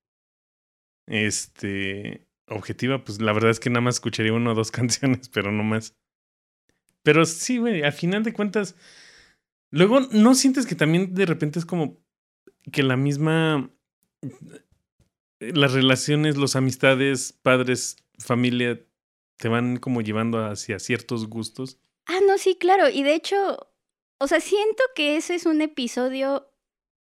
este, 1.07 2.27
objetiva, 2.49 3.05
pues 3.05 3.21
la 3.21 3.33
verdad 3.33 3.51
es 3.51 3.61
que 3.61 3.71
nada 3.71 3.81
más 3.83 3.97
escucharía 3.97 4.33
una 4.33 4.53
o 4.53 4.55
dos 4.55 4.71
canciones, 4.71 5.29
pero 5.29 5.53
no 5.53 5.63
más. 5.65 5.95
Pero 7.03 7.27
sí, 7.27 7.59
güey, 7.59 7.83
a 7.83 7.93
final 7.93 8.23
de 8.23 8.33
cuentas, 8.33 8.77
luego 9.73 10.01
no 10.13 10.37
sientes 10.37 10.67
que 10.67 10.77
también 10.77 11.13
de 11.15 11.27
repente 11.27 11.59
es 11.59 11.67
como 11.67 11.99
que 12.71 12.85
la 12.85 12.97
misma 12.97 13.69
las 15.41 15.73
relaciones, 15.73 16.37
las 16.37 16.55
amistades, 16.55 17.33
padres, 17.33 17.97
familia, 18.19 18.81
te 19.37 19.49
van 19.49 19.79
como 19.79 20.01
llevando 20.01 20.45
hacia 20.45 20.79
ciertos 20.79 21.27
gustos. 21.27 21.79
Ah, 22.07 22.21
no, 22.27 22.39
sí, 22.39 22.55
claro. 22.55 22.89
Y 22.89 23.03
de 23.03 23.15
hecho, 23.15 23.69
o 24.19 24.29
sea, 24.29 24.41
siento 24.41 24.83
que 24.95 25.17
ese 25.17 25.35
es 25.35 25.47
un 25.47 25.61
episodio 25.61 26.49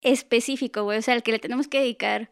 específico, 0.02 0.84
güey. 0.84 1.00
O 1.00 1.02
sea, 1.02 1.16
al 1.16 1.24
que 1.24 1.34
le 1.34 1.40
tenemos 1.40 1.68
que 1.68 1.80
dedicar 1.80 2.30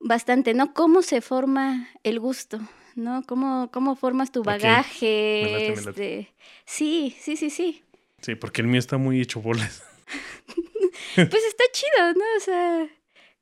bastante, 0.00 0.54
¿no? 0.54 0.72
Cómo 0.72 1.02
se 1.02 1.20
forma 1.20 1.88
el 2.02 2.18
gusto, 2.18 2.60
¿no? 2.94 3.22
Cómo, 3.26 3.70
cómo 3.72 3.96
formas 3.96 4.32
tu 4.32 4.42
bagaje. 4.42 5.42
Me 5.44 5.52
late, 5.52 5.68
me 5.68 5.76
late. 5.76 5.90
este... 5.90 6.34
Sí, 6.64 7.16
sí, 7.20 7.36
sí, 7.36 7.50
sí. 7.50 7.82
Sí, 8.24 8.34
porque 8.36 8.62
el 8.62 8.68
mío 8.68 8.78
está 8.78 8.96
muy 8.96 9.20
hecho 9.20 9.40
bolas. 9.40 9.82
Pues 11.16 11.44
está 11.44 11.64
chido, 11.72 12.12
¿no? 12.14 12.24
O 12.36 12.40
sea, 12.40 12.88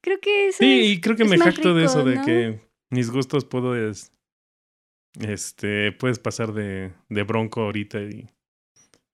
creo 0.03 0.21
que 0.21 0.49
eso 0.49 0.59
Sí, 0.59 0.81
es- 0.81 0.87
y 0.89 1.01
creo 1.01 1.17
que 1.17 1.25
me 1.25 1.39
jacto 1.39 1.75
de 1.75 1.85
eso, 1.87 2.05
de 2.05 2.17
¿no? 2.17 2.25
que 2.25 2.61
mis 2.91 3.11
gustos 3.11 3.47
puedo 3.47 3.75
es, 3.75 4.13
este, 5.21 5.93
puedes 5.93 6.19
pasar 6.19 6.53
de, 6.53 6.93
de 7.09 7.23
bronco 7.23 7.63
ahorita 7.63 8.01
y, 8.03 8.29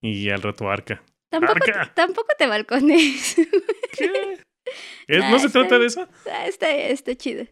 y 0.00 0.30
al 0.30 0.42
rato 0.42 0.68
arca. 0.68 1.04
Tampoco, 1.30 1.52
¡Arca! 1.52 1.92
tampoco 1.94 2.28
te 2.36 2.46
balcones. 2.48 3.36
¿Qué? 3.96 4.38
¿Es- 5.06 5.30
¿No 5.30 5.38
se 5.38 5.46
está 5.46 5.60
trata 5.60 5.78
de 5.78 5.86
eso? 5.86 6.08
Ah, 6.28 6.46
está, 6.48 6.68
está 6.74 7.14
chido. 7.14 7.46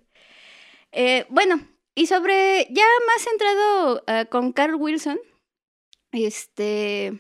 Eh, 0.93 1.25
bueno, 1.29 1.61
y 1.95 2.07
sobre, 2.07 2.67
ya 2.71 2.85
más 3.07 3.23
centrado 3.23 4.03
ah, 4.09 4.25
con 4.25 4.53
Carl 4.53 4.75
Wilson, 4.75 5.19
este, 6.13 7.13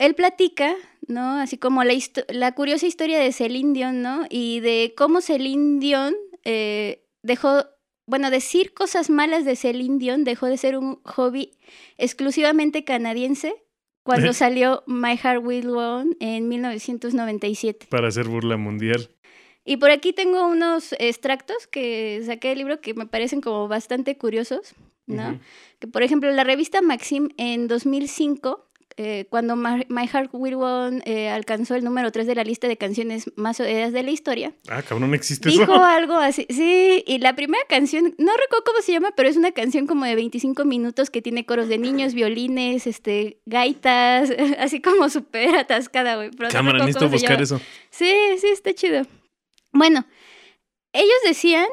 él 0.00 0.14
platica, 0.14 0.74
¿no? 1.06 1.36
Así 1.36 1.58
como 1.58 1.84
la, 1.84 1.92
la 2.28 2.52
curiosa 2.52 2.86
historia 2.86 3.18
de 3.18 3.32
Celine 3.32 3.74
Dion, 3.74 4.00
¿no? 4.00 4.24
Y 4.30 4.60
de 4.60 4.94
cómo 4.96 5.20
Celine 5.20 5.78
Dion 5.78 6.14
eh, 6.44 7.04
dejó, 7.22 7.66
bueno, 8.06 8.30
decir 8.30 8.72
cosas 8.72 9.10
malas 9.10 9.44
de 9.44 9.56
Celine 9.56 9.98
Dion 9.98 10.24
dejó 10.24 10.46
de 10.46 10.56
ser 10.56 10.78
un 10.78 11.02
hobby 11.04 11.52
exclusivamente 11.98 12.82
canadiense 12.82 13.54
cuando 14.02 14.32
salió 14.32 14.82
My 14.86 15.18
Heart 15.18 15.44
Will 15.44 15.68
Go 15.68 15.96
On 15.96 16.16
en 16.18 16.48
1997. 16.48 17.88
Para 17.90 18.08
hacer 18.08 18.26
burla 18.26 18.56
mundial. 18.56 19.10
Y 19.66 19.76
por 19.76 19.90
aquí 19.90 20.14
tengo 20.14 20.48
unos 20.48 20.94
extractos 20.98 21.66
que 21.66 22.22
saqué 22.24 22.48
del 22.48 22.58
libro 22.58 22.80
que 22.80 22.94
me 22.94 23.04
parecen 23.04 23.42
como 23.42 23.68
bastante 23.68 24.16
curiosos, 24.16 24.74
¿no? 25.06 25.38
Que 25.78 25.86
por 25.86 26.02
ejemplo, 26.02 26.30
la 26.30 26.44
revista 26.44 26.80
Maxim 26.80 27.28
en 27.36 27.68
2005, 27.68 28.69
eh, 29.02 29.24
cuando 29.30 29.56
My, 29.56 30.06
Heart 30.06 30.28
Will 30.34 30.56
Go 30.56 30.66
On 30.66 31.02
eh, 31.06 31.30
alcanzó 31.30 31.74
el 31.74 31.82
número 31.84 32.12
3 32.12 32.26
de 32.26 32.34
la 32.34 32.44
lista 32.44 32.68
de 32.68 32.76
canciones 32.76 33.30
más 33.34 33.58
oídas 33.58 33.94
de 33.94 34.02
la 34.02 34.10
historia, 34.10 34.52
Ah, 34.68 34.82
cabrón, 34.82 35.14
existe 35.14 35.48
dijo 35.48 35.62
eso. 35.62 35.82
algo 35.84 36.14
así, 36.16 36.46
sí, 36.50 37.02
y 37.06 37.18
la 37.18 37.34
primera 37.34 37.64
canción, 37.66 38.14
no 38.18 38.32
recuerdo 38.36 38.64
cómo 38.66 38.82
se 38.82 38.92
llama, 38.92 39.12
pero 39.16 39.30
es 39.30 39.38
una 39.38 39.52
canción 39.52 39.86
como 39.86 40.04
de 40.04 40.14
25 40.16 40.66
minutos 40.66 41.08
que 41.08 41.22
tiene 41.22 41.46
coros 41.46 41.68
de 41.68 41.78
niños, 41.78 42.12
violines, 42.12 42.86
este, 42.86 43.40
gaitas, 43.46 44.30
así 44.58 44.82
como 44.82 45.08
súper 45.08 45.56
atascada, 45.56 46.16
güey. 46.16 46.30
no 46.38 46.48
Cámara, 46.48 46.80
necesito 46.80 47.08
buscar 47.08 47.40
eso. 47.40 47.58
Sí, 47.88 48.12
sí, 48.38 48.48
está 48.48 48.74
chido. 48.74 49.06
Bueno, 49.72 50.04
ellos 50.92 51.16
decían, 51.26 51.68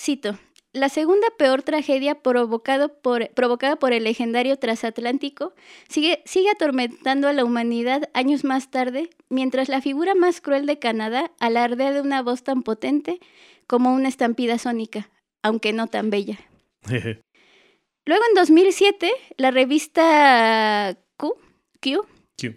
cito, 0.00 0.38
la 0.76 0.88
segunda 0.90 1.26
peor 1.38 1.62
tragedia 1.62 2.16
provocado 2.22 3.00
por, 3.00 3.30
provocada 3.30 3.76
por 3.76 3.92
el 3.92 4.04
legendario 4.04 4.58
transatlántico 4.58 5.54
sigue, 5.88 6.22
sigue 6.26 6.50
atormentando 6.50 7.28
a 7.28 7.32
la 7.32 7.44
humanidad 7.44 8.10
años 8.12 8.44
más 8.44 8.70
tarde, 8.70 9.08
mientras 9.30 9.68
la 9.68 9.80
figura 9.80 10.14
más 10.14 10.40
cruel 10.40 10.66
de 10.66 10.78
Canadá 10.78 11.32
alardea 11.40 11.92
de 11.92 12.02
una 12.02 12.22
voz 12.22 12.42
tan 12.42 12.62
potente 12.62 13.20
como 13.66 13.94
una 13.94 14.08
estampida 14.08 14.58
sónica, 14.58 15.10
aunque 15.42 15.72
no 15.72 15.86
tan 15.86 16.10
bella. 16.10 16.38
Luego 18.06 18.22
en 18.28 18.34
2007, 18.36 19.10
la 19.38 19.50
revista 19.50 20.96
Q, 21.16 21.34
Q 21.80 22.06
Q. 22.38 22.54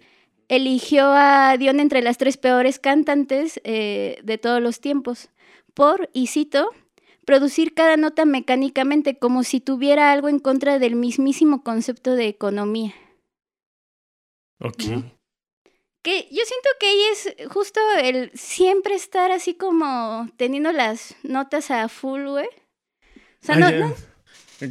eligió 0.48 1.06
a 1.06 1.56
Dion 1.58 1.80
entre 1.80 2.02
las 2.02 2.18
tres 2.18 2.36
peores 2.36 2.78
cantantes 2.78 3.60
eh, 3.64 4.18
de 4.22 4.38
todos 4.38 4.62
los 4.62 4.80
tiempos 4.80 5.30
por, 5.74 6.10
y 6.12 6.26
cito, 6.26 6.70
producir 7.30 7.74
cada 7.74 7.96
nota 7.96 8.24
mecánicamente 8.24 9.16
como 9.16 9.44
si 9.44 9.60
tuviera 9.60 10.10
algo 10.10 10.28
en 10.28 10.40
contra 10.40 10.80
del 10.80 10.96
mismísimo 10.96 11.62
concepto 11.62 12.16
de 12.16 12.26
economía. 12.26 12.92
Ok. 14.58 14.82
¿No? 14.90 15.04
Que 16.02 16.22
yo 16.32 16.42
siento 16.44 16.68
que 16.80 16.86
ahí 16.86 17.00
es 17.12 17.34
justo 17.52 17.78
el 18.02 18.32
siempre 18.34 18.94
estar 18.96 19.30
así 19.30 19.54
como 19.54 20.28
teniendo 20.36 20.72
las 20.72 21.14
notas 21.22 21.70
a 21.70 21.88
full, 21.88 22.24
güey. 22.26 22.46
O 22.46 23.42
sea, 23.42 23.54
Ah, 23.54 23.58
no, 23.58 23.70
no- 23.70 23.94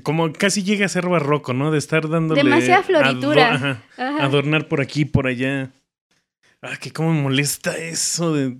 Como 0.04 0.34
casi 0.34 0.62
llega 0.63 0.86
a 0.86 0.89
ser 0.89 1.08
barroco, 1.08 1.54
¿no? 1.54 1.72
De 1.72 1.78
estar 1.78 2.10
dándole. 2.10 2.44
Demasiada 2.44 2.84
floritura. 2.84 3.54
ajá, 3.54 3.84
ajá. 3.98 4.24
adornar 4.24 4.68
por 4.68 4.82
aquí, 4.82 5.06
por 5.06 5.28
allá. 5.28 5.72
Ah, 6.62 6.75
que 6.78 6.92
cómo 6.92 7.13
me 7.13 7.22
molesta 7.22 7.78
eso 7.78 8.34
de, 8.34 8.58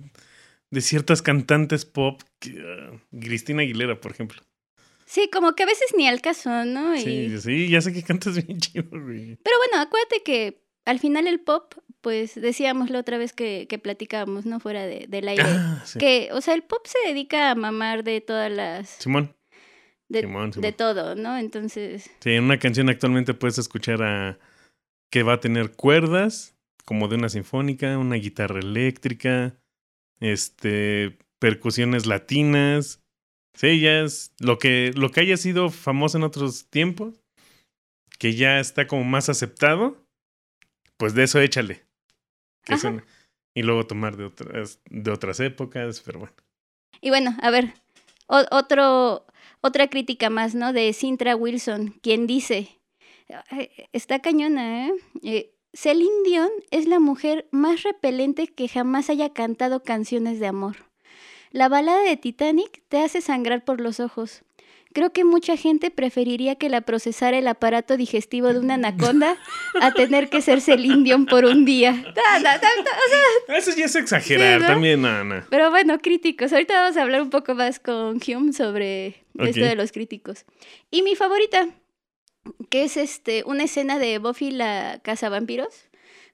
de 0.70 0.80
ciertas 0.80 1.22
cantantes 1.22 1.84
pop. 1.84 2.22
que, 2.38 2.62
ah, 2.64 2.92
Cristina 3.20 3.62
Aguilera, 3.62 4.00
por 4.00 4.12
ejemplo. 4.12 4.42
Sí, 5.06 5.28
como 5.32 5.54
que 5.54 5.64
a 5.64 5.66
veces 5.66 5.92
ni 5.96 6.06
al 6.06 6.20
caso, 6.20 6.64
¿no? 6.64 6.94
Y- 6.96 7.00
Sí, 7.00 7.40
sí, 7.40 7.68
ya 7.68 7.80
sé 7.80 7.92
que 7.92 8.02
cantas 8.02 8.34
bien 8.46 8.58
chido, 8.60 8.84
güey. 8.90 9.36
Pero 9.42 9.56
bueno, 9.58 9.82
acuérdate 9.82 10.22
que 10.24 10.62
al 10.84 10.98
final 11.00 11.26
el 11.26 11.40
pop, 11.40 11.74
pues 12.00 12.34
decíamos 12.40 12.90
la 12.90 13.00
otra 13.00 13.18
vez 13.18 13.32
que, 13.32 13.66
que 13.68 13.78
platicábamos, 13.78 14.46
¿no? 14.46 14.60
Fuera 14.60 14.84
de, 14.86 15.06
del 15.08 15.28
aire. 15.28 15.42
Ah, 15.44 15.82
sí. 15.84 15.98
Que, 15.98 16.28
o 16.32 16.40
sea, 16.40 16.54
el 16.54 16.62
pop 16.62 16.86
se 16.86 16.98
dedica 17.08 17.50
a 17.50 17.54
mamar 17.54 18.04
de 18.04 18.20
todas 18.20 18.50
las... 18.50 18.88
Simón. 18.88 19.34
De, 20.08 20.20
Simón, 20.22 20.52
Simón. 20.52 20.62
de 20.62 20.72
todo, 20.72 21.14
¿no? 21.14 21.36
Entonces... 21.36 22.10
Sí, 22.20 22.30
en 22.30 22.44
una 22.44 22.58
canción 22.58 22.88
actualmente 22.88 23.34
puedes 23.34 23.58
escuchar 23.58 24.02
a 24.02 24.38
que 25.10 25.22
va 25.24 25.34
a 25.34 25.40
tener 25.40 25.72
cuerdas, 25.72 26.56
como 26.84 27.08
de 27.08 27.16
una 27.16 27.28
sinfónica, 27.28 27.98
una 27.98 28.16
guitarra 28.16 28.60
eléctrica, 28.60 29.56
este, 30.20 31.18
percusiones 31.40 32.06
latinas. 32.06 33.00
Sí, 33.56 33.80
ya 33.80 34.00
es 34.00 34.32
lo 34.38 34.58
que, 34.58 34.92
lo 34.94 35.10
que 35.10 35.20
haya 35.20 35.36
sido 35.36 35.70
famoso 35.70 36.16
en 36.18 36.24
otros 36.24 36.66
tiempos, 36.70 37.20
que 38.18 38.34
ya 38.34 38.60
está 38.60 38.86
como 38.86 39.04
más 39.04 39.28
aceptado, 39.28 39.96
pues 40.96 41.14
de 41.14 41.24
eso 41.24 41.40
échale. 41.40 41.82
Que 42.64 42.74
Ajá. 42.74 42.82
son- 42.82 43.04
y 43.56 43.62
luego 43.62 43.86
tomar 43.86 44.16
de 44.16 44.24
otras, 44.26 44.80
de 44.88 45.10
otras 45.10 45.40
épocas, 45.40 46.00
pero 46.04 46.20
bueno. 46.20 46.34
Y 47.00 47.08
bueno, 47.10 47.36
a 47.42 47.50
ver, 47.50 47.72
o- 48.28 48.46
otro, 48.50 49.26
otra 49.60 49.88
crítica 49.88 50.30
más, 50.30 50.54
¿no? 50.54 50.72
De 50.72 50.92
Sintra 50.92 51.34
Wilson, 51.34 51.98
quien 52.02 52.26
dice, 52.26 52.68
"Ay, 53.48 53.70
está 53.92 54.20
cañona, 54.20 54.86
¿eh? 54.86 54.92
eh 55.22 55.54
Celine 55.72 56.22
Dion 56.24 56.50
es 56.70 56.86
la 56.86 56.98
mujer 56.98 57.46
más 57.52 57.82
repelente 57.84 58.48
que 58.48 58.68
jamás 58.68 59.08
haya 59.08 59.32
cantado 59.32 59.82
canciones 59.82 60.40
de 60.40 60.46
amor. 60.48 60.76
La 61.52 61.68
balada 61.68 62.02
de 62.02 62.16
Titanic 62.16 62.82
te 62.88 62.98
hace 63.00 63.20
sangrar 63.20 63.64
por 63.64 63.80
los 63.80 64.00
ojos. 64.00 64.42
Creo 64.92 65.12
que 65.12 65.24
mucha 65.24 65.56
gente 65.56 65.92
preferiría 65.92 66.56
que 66.56 66.68
la 66.68 66.80
procesara 66.80 67.38
el 67.38 67.46
aparato 67.46 67.96
digestivo 67.96 68.52
de 68.52 68.58
una 68.58 68.74
anaconda 68.74 69.36
a 69.80 69.92
tener 69.92 70.28
que 70.28 70.42
ser 70.42 70.60
Celine 70.60 71.04
Dion 71.04 71.26
por 71.26 71.44
un 71.44 71.64
día. 71.64 72.12
Eso 73.46 73.70
ya 73.76 73.84
es 73.84 73.94
exagerar 73.94 74.58
Sí, 74.58 74.62
¿no? 74.62 74.72
también, 74.72 75.00
no. 75.02 75.44
pero 75.48 75.70
bueno, 75.70 76.00
críticos. 76.00 76.52
Ahorita 76.52 76.74
vamos 76.82 76.96
a 76.96 77.02
hablar 77.02 77.22
un 77.22 77.30
poco 77.30 77.54
más 77.54 77.78
con 77.78 78.18
Hume 78.26 78.52
sobre 78.52 79.06
esto 79.38 79.60
Ok. 79.60 79.68
de 79.68 79.76
los 79.76 79.92
críticos. 79.92 80.44
Y 80.90 81.02
mi 81.02 81.14
favorita, 81.14 81.68
que 82.68 82.84
es 82.84 82.96
este 82.96 83.42
una 83.46 83.64
escena 83.64 83.98
de 83.98 84.18
Buffy 84.18 84.50
la 84.50 85.00
Casa 85.02 85.28
Vampiros, 85.28 85.90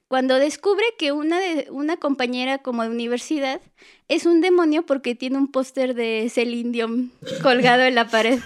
cuando 0.07 0.35
descubre 0.39 0.85
que 0.97 1.11
una, 1.11 1.39
de, 1.39 1.67
una 1.69 1.97
compañera 1.97 2.59
como 2.59 2.83
de 2.83 2.89
universidad 2.89 3.61
es 4.07 4.25
un 4.25 4.39
demonio 4.39 4.85
porque 4.85 5.15
tiene 5.15 5.37
un 5.37 5.51
póster 5.51 5.93
de 5.93 6.29
Celine 6.29 6.71
Dion 6.71 7.11
colgado 7.41 7.83
en 7.83 7.95
la 7.95 8.07
pared. 8.07 8.39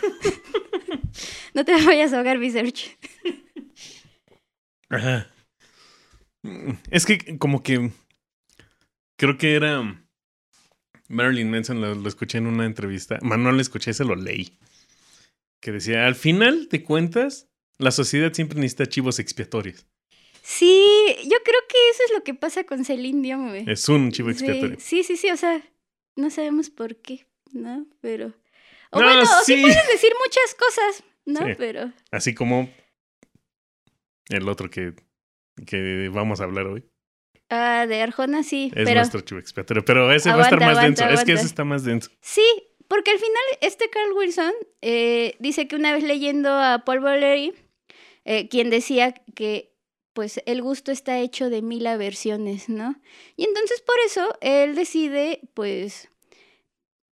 no 1.54 1.64
te 1.66 1.74
vayas 1.86 2.14
a 2.14 2.18
ahogar, 2.18 2.40
mi. 2.40 2.52
Ajá. 4.90 5.28
Es 6.90 7.06
que 7.06 7.38
como 7.38 7.62
que 7.62 7.92
creo 9.16 9.38
que 9.38 9.56
era 9.56 10.04
Marilyn 11.08 11.52
Manson, 11.52 11.82
lo, 11.82 12.08
escuché 12.08 12.40
en 12.40 12.48
una 12.48 12.66
entrevista. 12.66 13.20
No 13.22 13.52
lo 13.52 13.62
escuché, 13.62 13.94
se 13.94 14.06
lo 14.06 14.16
leí. 14.16 14.58
Que 15.62 15.72
decía, 15.72 16.08
al 16.08 16.16
final 16.16 16.70
de 16.70 16.84
cuentas, 16.84 17.51
la 17.82 17.92
sociedad 17.92 18.32
siempre 18.34 18.60
necesita 18.60 18.86
chivos 18.86 19.20
expiatorios. 19.20 19.86
Sí, 20.44 20.84
yo 21.24 21.38
creo 21.44 21.62
que 21.70 21.78
eso 21.92 22.04
es 22.06 22.14
lo 22.14 22.24
que 22.24 22.34
pasa 22.34 22.64
con 22.64 22.84
Celine 22.84 23.22
Dion, 23.22 23.50
güey. 23.50 23.66
Es 23.68 23.88
un 23.90 24.12
chivo 24.12 24.30
expiatorio. 24.30 24.78
Sí, 24.80 25.04
sí, 25.04 25.18
sí, 25.18 25.30
o 25.30 25.38
sea, 25.38 25.62
no 26.16 26.30
sabemos 26.30 26.70
por 26.70 26.96
qué, 26.98 27.28
¿no? 27.52 27.86
Pero... 28.02 28.34
O 28.92 29.00
No, 29.00 29.06
bueno, 29.06 29.22
o 29.22 29.46
sí 29.46 29.62
puedes 29.62 29.88
decir 29.88 30.12
muchas 30.26 30.56
cosas, 30.56 31.04
¿no? 31.26 31.46
Sí. 31.46 31.54
Pero... 31.58 31.92
Así 32.12 32.34
como 32.34 32.70
el 34.30 34.50
otro 34.50 34.70
que, 34.70 34.94
que 35.66 36.10
vamos 36.12 36.42
a 36.42 36.46
hablar 36.46 36.68
hoy. 36.68 36.84
Ah, 37.50 37.86
de 37.88 38.02
Arjona 38.02 38.44
sí, 38.44 38.72
Es 38.76 38.86
pero... 38.86 38.96
nuestro 39.02 39.22
chivo 39.22 39.40
expiatorio. 39.40 39.84
Pero 39.86 40.12
ese 40.12 40.30
va 40.30 40.38
a 40.38 40.44
estar 40.44 40.60
más 40.60 40.78
aguanta, 40.78 41.08
denso. 41.08 41.22
Es 41.22 41.26
que 41.26 41.34
ese 41.34 41.46
está 41.46 41.64
más 41.64 41.84
denso. 41.84 42.10
Sí, 42.22 42.46
porque 42.88 43.12
al 43.12 43.18
final 43.18 43.44
este 43.62 43.90
Carl 43.90 44.14
Wilson 44.14 44.54
eh, 44.82 45.36
dice 45.40 45.68
que 45.68 45.76
una 45.76 45.94
vez 45.94 46.04
leyendo 46.04 46.50
a 46.50 46.84
Paul 46.86 47.00
Valery, 47.02 47.54
eh, 48.26 48.48
quien 48.50 48.70
decía 48.70 49.14
que 49.36 49.72
pues 50.14 50.42
el 50.46 50.62
gusto 50.62 50.92
está 50.92 51.20
hecho 51.20 51.50
de 51.50 51.62
mil 51.62 51.88
aversiones, 51.88 52.70
¿no? 52.70 52.96
Y 53.38 53.46
entonces 53.46 53.82
por 53.82 53.96
eso 54.06 54.34
él 54.42 54.76
decide 54.76 55.42
pues 55.54 56.10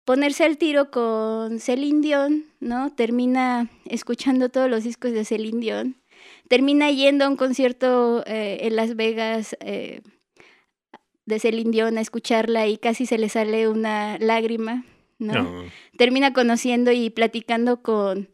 ponerse 0.05 0.45
al 0.45 0.57
tiro 0.57 0.91
con 0.91 1.61
Celine 1.61 2.01
Dion, 2.01 2.47
¿no? 2.61 2.93
Termina 2.95 3.71
escuchando 3.85 4.49
todos 4.49 4.69
los 4.69 4.85
discos 4.85 5.13
de 5.13 5.25
Celine 5.25 5.61
Dion, 5.61 5.97
termina 6.49 6.91
yendo 6.91 7.25
a 7.25 7.29
un 7.29 7.37
concierto 7.37 8.25
eh, 8.27 8.61
en 8.63 8.75
Las 8.75 8.97
Vegas 8.97 9.57
eh, 9.61 10.01
de 11.27 11.39
Celine 11.39 11.71
Dion 11.71 11.99
a 11.99 12.01
escucharla 12.01 12.67
y 12.67 12.79
casi 12.79 13.07
se 13.07 13.19
le 13.19 13.29
sale 13.29 13.69
una 13.69 14.19
lágrima, 14.19 14.85
¿no? 15.19 15.35
No. 15.35 15.65
Termina 15.99 16.33
conociendo 16.33 16.91
y 16.91 17.11
platicando 17.11 17.83
con, 17.83 18.31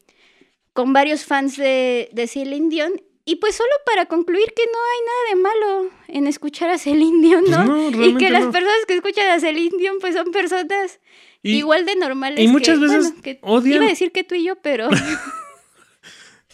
con 0.74 0.92
varios 0.92 1.24
fans 1.24 1.56
de, 1.56 2.10
de 2.12 2.26
Celine 2.26 2.68
Dion. 2.68 2.92
Y 3.24 3.36
pues 3.36 3.54
solo 3.56 3.70
para 3.86 4.04
concluir 4.04 4.52
que 4.54 4.64
no 4.66 4.78
hay 4.92 5.00
nada 5.06 5.28
de 5.30 5.36
malo 5.80 5.90
en 6.08 6.26
escuchar 6.26 6.68
a 6.68 6.76
Celine 6.76 7.26
Dion, 7.26 7.44
Pues 7.46 7.56
¿no? 7.96 8.04
y 8.06 8.16
que 8.18 8.28
las 8.28 8.44
no. 8.44 8.52
personas 8.52 8.84
que 8.86 8.96
escuchan 8.96 9.30
a 9.30 9.40
Celine 9.40 9.78
Dion 9.78 9.96
pues 9.98 10.14
son 10.14 10.30
personas 10.30 11.00
Y- 11.42 11.56
igual 11.56 11.86
de 11.86 11.96
normales. 11.96 12.38
y 12.44 12.48
muchas 12.48 12.78
que- 12.78 12.84
veces 12.84 13.04
bueno, 13.08 13.22
que 13.22 13.40
odian- 13.40 13.76
Iba 13.76 13.86
a 13.86 13.88
decir 13.88 14.12
que 14.12 14.24
tú 14.24 14.34
y 14.34 14.44
yo, 14.44 14.56
pero... 14.60 14.90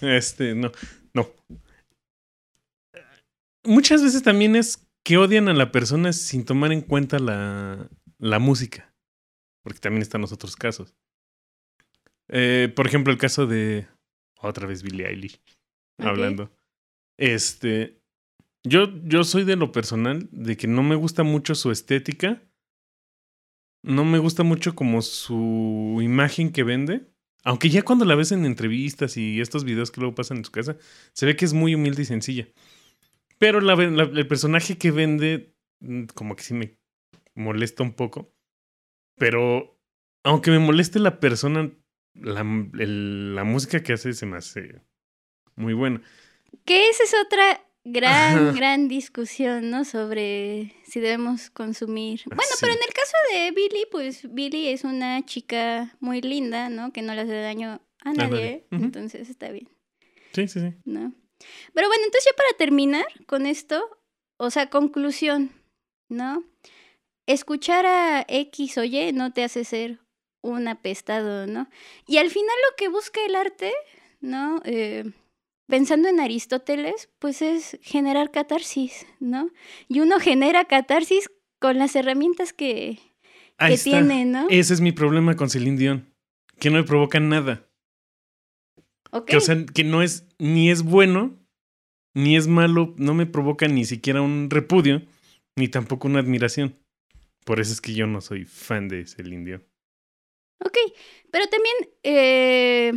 Este, 0.00 0.54
no, 0.54 0.70
no. 1.12 1.28
Muchas 3.64 4.02
veces 4.02 4.22
también 4.22 4.56
es 4.56 4.86
que 5.02 5.18
odian 5.18 5.48
a 5.48 5.54
la 5.54 5.70
persona 5.72 6.12
sin 6.12 6.44
tomar 6.44 6.72
en 6.72 6.80
cuenta 6.80 7.18
la, 7.18 7.88
la 8.18 8.38
música. 8.38 8.94
Porque 9.62 9.78
también 9.78 10.02
están 10.02 10.22
los 10.22 10.32
otros 10.32 10.56
casos. 10.56 10.94
Eh, 12.28 12.72
por 12.74 12.86
ejemplo, 12.86 13.12
el 13.12 13.18
caso 13.18 13.46
de. 13.46 13.86
Otra 14.42 14.66
vez 14.66 14.82
Billie 14.82 15.06
Eilish. 15.06 15.40
Hablando. 15.98 16.50
Este. 17.18 18.00
Yo, 18.64 18.88
yo 19.04 19.24
soy 19.24 19.44
de 19.44 19.56
lo 19.56 19.72
personal 19.72 20.28
de 20.32 20.56
que 20.56 20.66
no 20.66 20.82
me 20.82 20.94
gusta 20.94 21.22
mucho 21.22 21.54
su 21.54 21.70
estética. 21.70 22.42
no 23.82 24.04
me 24.04 24.18
gusta 24.18 24.42
mucho 24.42 24.74
como 24.74 25.00
su 25.02 25.98
imagen 26.02 26.52
que 26.52 26.62
vende. 26.64 27.06
Aunque 27.42 27.70
ya 27.70 27.82
cuando 27.82 28.04
la 28.04 28.14
ves 28.14 28.32
en 28.32 28.44
entrevistas 28.44 29.16
y 29.16 29.40
estos 29.40 29.64
videos 29.64 29.90
que 29.90 30.00
luego 30.02 30.14
pasan 30.14 30.38
en 30.38 30.44
su 30.44 30.52
casa, 30.52 30.76
se 31.14 31.24
ve 31.24 31.36
que 31.36 31.46
es 31.46 31.54
muy 31.54 31.74
humilde 31.74 32.02
y 32.02 32.04
sencilla. 32.04 32.46
Pero 33.38 33.62
la, 33.62 33.74
la- 33.76 34.02
el 34.02 34.26
personaje 34.28 34.76
que 34.76 34.90
vende, 34.90 35.54
mm, 35.80 36.04
como 36.14 36.36
que 36.36 36.42
sí 36.42 36.52
me 36.52 36.76
molesta 37.34 37.82
un 37.82 37.94
poco. 37.94 38.34
Pero 39.16 39.80
aunque 40.22 40.50
me 40.50 40.58
moleste 40.58 40.98
la 40.98 41.18
persona, 41.18 41.70
la, 42.20 42.40
el- 42.78 43.34
la 43.34 43.44
música 43.44 43.82
que 43.82 43.92
hace 43.94 44.12
se 44.12 44.26
me 44.26 44.36
hace 44.36 44.80
muy 45.56 45.74
buena. 45.74 46.02
Que 46.64 46.88
esa 46.88 47.04
es 47.04 47.14
otra 47.24 47.64
gran, 47.84 48.48
Ajá. 48.48 48.52
gran 48.52 48.88
discusión, 48.88 49.70
¿no? 49.70 49.84
Sobre 49.84 50.74
si 50.84 51.00
debemos 51.00 51.50
consumir. 51.50 52.22
Bueno, 52.26 52.42
Sí. 52.50 52.58
pero 52.60 52.72
en 52.72 52.78
el 52.86 52.92
caso 52.92 53.12
de 53.32 53.50
Billy, 53.52 53.86
pues 53.90 54.32
Billy 54.34 54.68
es 54.68 54.84
una 54.84 55.24
chica 55.24 55.96
muy 56.00 56.20
linda, 56.20 56.68
¿no? 56.68 56.92
Que 56.92 57.02
no 57.02 57.14
le 57.14 57.22
hace 57.22 57.34
daño 57.40 57.80
a 58.04 58.12
nadie. 58.12 58.66
Entonces 58.70 59.28
está 59.30 59.50
bien, 59.50 59.68
Sí, 60.32 60.48
sí, 60.48 60.60
sí. 60.60 60.74
¿no? 60.84 61.12
Pero 61.72 61.88
bueno, 61.88 62.02
entonces 62.04 62.30
ya 62.30 62.36
para 62.36 62.56
terminar 62.58 63.06
con 63.26 63.46
esto, 63.46 63.82
o 64.36 64.50
sea, 64.50 64.68
conclusión, 64.68 65.50
¿no? 66.10 66.44
Escuchar 67.26 67.86
a 67.86 68.24
X 68.28 68.76
o 68.78 68.84
Y 68.84 69.12
no 69.12 69.32
te 69.32 69.44
hace 69.44 69.64
ser 69.64 70.00
un 70.42 70.68
apestado, 70.68 71.46
¿no? 71.46 71.68
Y 72.06 72.18
al 72.18 72.30
final 72.30 72.56
lo 72.70 72.76
que 72.76 72.88
busca 72.88 73.20
el 73.26 73.34
arte, 73.34 73.72
¿no? 74.20 74.60
Eh, 74.64 75.10
pensando 75.66 76.08
en 76.08 76.20
Aristóteles, 76.20 77.08
pues 77.18 77.42
es 77.42 77.78
generar 77.82 78.30
catarsis, 78.30 79.06
¿no? 79.20 79.50
Y 79.88 80.00
uno 80.00 80.18
genera 80.18 80.64
catarsis 80.64 81.30
con 81.58 81.78
las 81.78 81.94
herramientas 81.96 82.52
que, 82.52 82.98
que 83.58 83.78
tiene, 83.78 84.24
¿no? 84.24 84.46
Ese 84.50 84.74
es 84.74 84.80
mi 84.80 84.92
problema 84.92 85.36
con 85.36 85.50
Celine 85.50 85.78
Dion. 85.78 86.14
Que 86.58 86.70
no 86.70 86.76
me 86.76 86.84
provoca 86.84 87.20
nada. 87.20 87.66
Ok. 89.10 89.26
Que, 89.26 89.36
o 89.38 89.40
sea, 89.40 89.64
que 89.64 89.84
no 89.84 90.02
es 90.02 90.26
ni 90.38 90.70
es 90.70 90.82
bueno, 90.82 91.38
ni 92.14 92.36
es 92.36 92.46
malo, 92.48 92.94
no 92.96 93.14
me 93.14 93.26
provoca 93.26 93.66
ni 93.68 93.84
siquiera 93.84 94.20
un 94.20 94.50
repudio, 94.50 95.02
ni 95.56 95.68
tampoco 95.68 96.08
una 96.08 96.20
admiración. 96.20 96.76
Por 97.44 97.60
eso 97.60 97.72
es 97.72 97.80
que 97.80 97.94
yo 97.94 98.06
no 98.06 98.20
soy 98.20 98.44
fan 98.44 98.88
de 98.88 99.06
Celine 99.06 99.44
Dion. 99.44 99.69
Ok, 100.64 100.76
pero 101.30 101.46
también, 101.48 101.74
eh, 102.02 102.92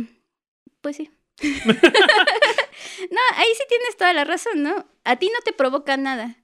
pues 0.80 0.96
sí. 0.96 1.10
no, 1.42 3.20
ahí 3.36 3.48
sí 3.56 3.64
tienes 3.68 3.96
toda 3.98 4.12
la 4.12 4.24
razón, 4.24 4.62
¿no? 4.62 4.86
A 5.04 5.16
ti 5.16 5.26
no 5.32 5.40
te 5.44 5.52
provoca 5.52 5.96
nada, 5.96 6.36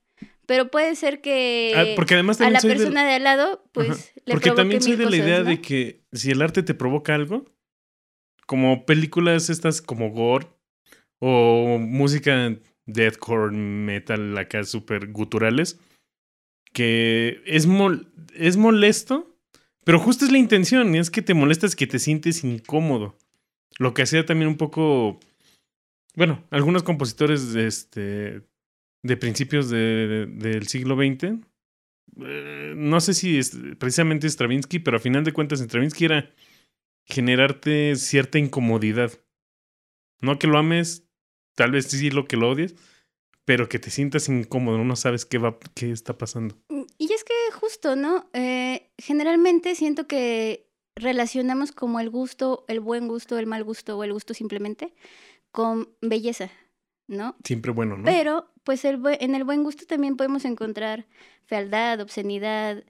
pero 0.46 0.70
puede 0.70 0.94
ser 0.96 1.20
que 1.20 1.72
Ah, 1.76 1.84
porque 1.96 2.14
además 2.14 2.40
a 2.40 2.50
la 2.50 2.60
de- 2.60 2.68
persona 2.68 3.04
de 3.06 3.14
al 3.14 3.24
lado, 3.24 3.64
pues 3.72 3.88
Ajá. 3.90 4.00
le 4.26 4.34
Porque 4.34 4.50
provoque 4.50 4.56
también 4.62 4.82
soy 4.82 4.96
de 4.96 5.06
la 5.10 5.16
idea 5.16 5.40
¿no? 5.40 5.50
de 5.50 5.60
que 5.60 6.04
si 6.12 6.30
el 6.30 6.42
arte 6.42 6.62
te 6.62 6.74
provoca 6.74 7.14
algo, 7.14 7.44
como 8.46 8.84
películas 8.86 9.48
estas 9.50 9.80
como 9.80 10.10
gore 10.10 10.48
o 11.20 11.78
música 11.78 12.56
deathcore, 12.86 13.52
metal 13.52 14.36
acá 14.38 14.64
súper 14.64 15.12
guturales, 15.12 15.78
que 16.72 17.42
es, 17.46 17.68
mol- 17.68 18.10
es 18.34 18.56
molesto, 18.56 19.29
pero 19.90 19.98
justo 19.98 20.24
es 20.24 20.30
la 20.30 20.38
intención, 20.38 20.94
es 20.94 21.10
que 21.10 21.20
te 21.20 21.34
molestas 21.34 21.74
que 21.74 21.88
te 21.88 21.98
sientes 21.98 22.44
incómodo. 22.44 23.18
Lo 23.80 23.92
que 23.92 24.02
hacía 24.02 24.24
también 24.24 24.46
un 24.46 24.56
poco, 24.56 25.18
bueno, 26.14 26.44
algunos 26.52 26.84
compositores 26.84 27.52
de, 27.52 27.66
este, 27.66 28.42
de 29.02 29.16
principios 29.16 29.68
de- 29.68 30.26
del 30.26 30.68
siglo 30.68 30.94
XX, 30.94 31.40
eh, 32.24 32.74
no 32.76 33.00
sé 33.00 33.14
si 33.14 33.36
es 33.36 33.50
precisamente 33.80 34.28
Stravinsky, 34.30 34.78
pero 34.78 34.96
a 34.98 35.00
final 35.00 35.24
de 35.24 35.32
cuentas 35.32 35.58
Stravinsky 35.58 36.04
era 36.04 36.30
generarte 37.04 37.96
cierta 37.96 38.38
incomodidad. 38.38 39.10
No 40.20 40.38
que 40.38 40.46
lo 40.46 40.56
ames, 40.56 41.04
tal 41.56 41.72
vez 41.72 41.86
sí 41.86 42.10
lo 42.12 42.28
que 42.28 42.36
lo 42.36 42.48
odies, 42.50 42.76
pero 43.44 43.68
que 43.68 43.80
te 43.80 43.90
sientas 43.90 44.28
incómodo, 44.28 44.84
no 44.84 44.94
sabes 44.94 45.26
qué 45.26 45.38
va, 45.38 45.58
qué 45.74 45.90
está 45.90 46.16
pasando. 46.16 46.56
Mm, 46.68 46.82
Y 46.96 47.12
es 47.12 47.24
que 47.24 47.34
¿no? 47.96 48.28
Eh, 48.32 48.90
generalmente 48.98 49.74
siento 49.74 50.06
que 50.06 50.68
relacionamos 50.96 51.72
como 51.72 52.00
el 52.00 52.10
gusto, 52.10 52.64
el 52.68 52.80
buen 52.80 53.08
gusto, 53.08 53.38
el 53.38 53.46
mal 53.46 53.64
gusto 53.64 53.96
o 53.96 54.04
el 54.04 54.12
gusto 54.12 54.34
simplemente 54.34 54.94
con 55.50 55.88
belleza, 56.00 56.50
¿no? 57.06 57.36
Siempre 57.44 57.72
bueno, 57.72 57.96
¿no? 57.96 58.04
Pero, 58.04 58.50
pues 58.64 58.84
el 58.84 59.00
en 59.20 59.34
el 59.34 59.44
buen 59.44 59.64
gusto 59.64 59.86
también 59.86 60.16
podemos 60.16 60.44
encontrar 60.44 61.06
fealdad, 61.44 62.00
obscenidad, 62.00 62.84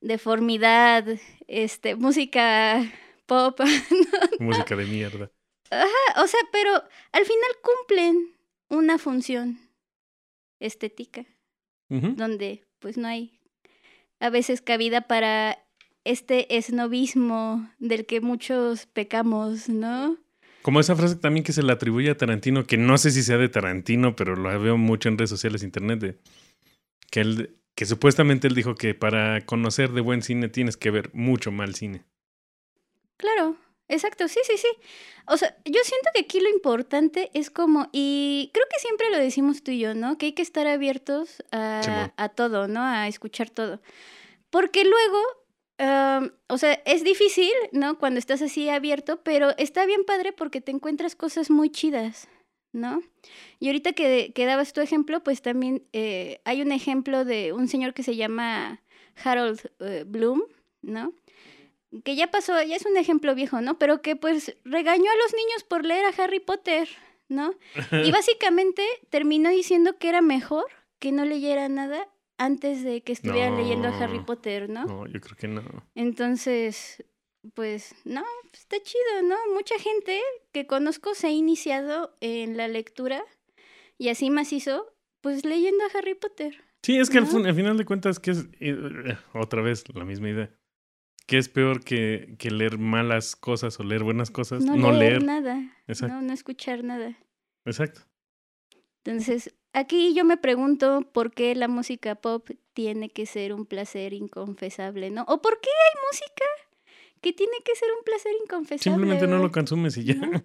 deformidad, 0.00 1.06
este, 1.46 1.94
música 1.94 2.82
pop. 3.26 3.60
Música 4.40 4.76
de 4.76 4.84
mierda. 4.84 5.30
o 6.16 6.26
sea, 6.26 6.40
pero 6.52 6.70
al 7.12 7.24
final 7.24 7.50
cumplen 7.62 8.34
una 8.68 8.98
función 8.98 9.58
estética, 10.60 11.24
donde 11.88 12.64
pues 12.80 12.96
no 12.96 13.06
hay 13.06 13.33
a 14.24 14.30
veces 14.30 14.62
cabida 14.62 15.02
para 15.02 15.58
este 16.04 16.56
esnovismo 16.56 17.68
del 17.78 18.06
que 18.06 18.22
muchos 18.22 18.86
pecamos, 18.86 19.68
¿no? 19.68 20.16
Como 20.62 20.80
esa 20.80 20.96
frase 20.96 21.16
también 21.16 21.44
que 21.44 21.52
se 21.52 21.62
le 21.62 21.70
atribuye 21.70 22.08
a 22.08 22.16
Tarantino, 22.16 22.64
que 22.64 22.78
no 22.78 22.96
sé 22.96 23.10
si 23.10 23.22
sea 23.22 23.36
de 23.36 23.50
Tarantino, 23.50 24.16
pero 24.16 24.34
lo 24.34 24.58
veo 24.58 24.78
mucho 24.78 25.10
en 25.10 25.18
redes 25.18 25.28
sociales, 25.28 25.62
internet, 25.62 26.00
de, 26.00 26.18
que, 27.10 27.20
él, 27.20 27.56
que 27.74 27.84
supuestamente 27.84 28.48
él 28.48 28.54
dijo 28.54 28.76
que 28.76 28.94
para 28.94 29.44
conocer 29.44 29.92
de 29.92 30.00
buen 30.00 30.22
cine 30.22 30.48
tienes 30.48 30.78
que 30.78 30.90
ver 30.90 31.10
mucho 31.12 31.52
mal 31.52 31.74
cine. 31.74 32.02
Claro, 33.18 33.58
exacto, 33.88 34.28
sí, 34.28 34.40
sí, 34.44 34.56
sí. 34.56 34.68
O 35.26 35.36
sea, 35.36 35.56
yo 35.64 35.80
siento 35.84 36.10
que 36.14 36.22
aquí 36.22 36.40
lo 36.40 36.48
importante 36.48 37.30
es 37.34 37.50
como, 37.50 37.88
y 37.92 38.50
creo 38.52 38.66
que 38.70 38.80
siempre 38.80 39.10
lo 39.10 39.18
decimos 39.18 39.62
tú 39.62 39.70
y 39.70 39.78
yo, 39.78 39.94
¿no? 39.94 40.18
Que 40.18 40.26
hay 40.26 40.32
que 40.32 40.42
estar 40.42 40.66
abiertos 40.66 41.42
a, 41.52 42.28
todo, 42.34 42.68
¿no? 42.68 42.82
A 42.82 43.08
escuchar 43.08 43.50
todo. 43.50 43.80
Porque 44.50 44.84
luego, 44.84 45.18
o 46.48 46.58
sea, 46.58 46.72
es 46.84 47.04
difícil, 47.04 47.52
¿no? 47.72 47.98
Cuando 47.98 48.18
estás 48.18 48.42
así 48.42 48.68
abierto, 48.68 49.22
pero 49.22 49.50
está 49.58 49.86
bien 49.86 50.04
padre 50.04 50.32
porque 50.32 50.60
te 50.60 50.70
encuentras 50.70 51.16
cosas 51.16 51.50
muy 51.50 51.70
chidas, 51.70 52.28
¿no? 52.72 53.02
Y 53.60 53.68
ahorita 53.68 53.92
que, 53.92 54.32
que 54.34 54.46
dabas 54.46 54.72
tu 54.72 54.80
ejemplo, 54.80 55.22
pues 55.22 55.42
también 55.42 55.86
eh, 55.92 56.40
hay 56.44 56.62
un 56.62 56.72
ejemplo 56.72 57.24
de 57.24 57.52
un 57.52 57.68
señor 57.68 57.94
que 57.94 58.02
se 58.02 58.16
llama 58.16 58.82
Harold 59.22 59.60
eh, 59.80 60.04
Bloom, 60.06 60.42
¿no? 60.82 61.12
Que 62.02 62.16
ya 62.16 62.30
pasó, 62.30 62.60
ya 62.62 62.76
es 62.76 62.86
un 62.86 62.96
ejemplo 62.96 63.34
viejo, 63.34 63.60
¿no? 63.60 63.78
Pero 63.78 64.02
que 64.02 64.16
pues 64.16 64.56
regañó 64.64 65.10
a 65.10 65.16
los 65.22 65.32
niños 65.34 65.64
por 65.68 65.84
leer 65.84 66.04
a 66.06 66.22
Harry 66.22 66.40
Potter, 66.40 66.88
¿no? 67.28 67.54
Y 68.04 68.10
básicamente 68.12 68.82
terminó 69.10 69.50
diciendo 69.50 69.98
que 69.98 70.08
era 70.08 70.20
mejor 70.22 70.64
que 70.98 71.12
no 71.12 71.24
leyera 71.24 71.68
nada 71.68 72.08
antes 72.38 72.82
de 72.82 73.02
que 73.02 73.12
estuvieran 73.12 73.56
leyendo 73.56 73.88
a 73.88 73.96
Harry. 73.98 74.18
Potter, 74.20 74.68
¿no? 74.68 74.84
No, 74.86 75.06
yo 75.06 75.20
creo 75.20 75.36
que 75.36 75.46
no. 75.48 75.62
Entonces, 75.94 77.04
pues 77.54 77.94
no, 78.04 78.24
está 78.52 78.76
chido, 78.82 79.22
¿no? 79.28 79.36
Mucha 79.54 79.78
gente 79.78 80.20
que 80.52 80.66
conozco 80.66 81.14
se 81.14 81.26
ha 81.26 81.30
iniciado 81.30 82.16
en 82.20 82.56
la 82.56 82.66
lectura 82.68 83.22
y 83.98 84.08
así 84.08 84.30
macizo, 84.30 84.92
pues 85.20 85.44
leyendo 85.44 85.84
a 85.84 85.98
Harry 85.98 86.14
Potter. 86.14 86.56
Sí, 86.82 86.98
es 86.98 87.08
que 87.10 87.18
al, 87.18 87.24
¿No? 87.24 87.30
fin- 87.30 87.46
al 87.46 87.54
final 87.54 87.76
de 87.76 87.84
cuentas, 87.84 88.18
que 88.18 88.32
es 88.32 88.46
eh, 88.60 88.76
otra 89.32 89.62
vez 89.62 89.84
la 89.94 90.04
misma 90.04 90.30
idea. 90.30 90.50
Que 91.26 91.38
es 91.38 91.48
peor 91.48 91.82
que, 91.82 92.34
que 92.38 92.50
leer 92.50 92.78
malas 92.78 93.34
cosas 93.36 93.78
o 93.80 93.82
leer 93.82 94.02
buenas 94.02 94.30
cosas? 94.30 94.62
No, 94.64 94.76
No, 94.76 94.92
leer, 94.92 95.12
leer. 95.12 95.24
nada, 95.24 95.72
Exacto. 95.86 96.14
no, 96.16 96.22
no 96.22 96.32
escuchar 96.32 96.84
nada. 96.84 97.16
Exacto. 97.64 98.02
Entonces, 99.04 99.54
aquí 99.72 100.14
yo 100.14 100.24
me 100.24 100.36
pregunto 100.36 101.10
por 101.12 101.32
qué 101.32 101.54
la 101.54 101.68
música 101.68 102.14
pop 102.14 102.48
tiene 102.74 103.08
que 103.10 103.26
ser 103.26 103.52
un 103.54 103.64
placer 103.66 104.12
inconfesable, 104.12 105.10
¿no? 105.10 105.22
¿O 105.28 105.40
por 105.40 105.60
qué 105.60 105.68
hay 105.70 106.00
música 106.10 106.44
que 107.20 107.32
tiene 107.32 107.56
que 107.64 107.74
ser 107.74 107.88
un 107.98 108.04
placer 108.04 108.32
inconfesable? 108.42 108.82
Simplemente 108.96 109.26
no 109.26 109.38
lo 109.38 109.50
consumes 109.50 109.96
y 109.96 110.04
ya. 110.04 110.14
¿No? 110.14 110.42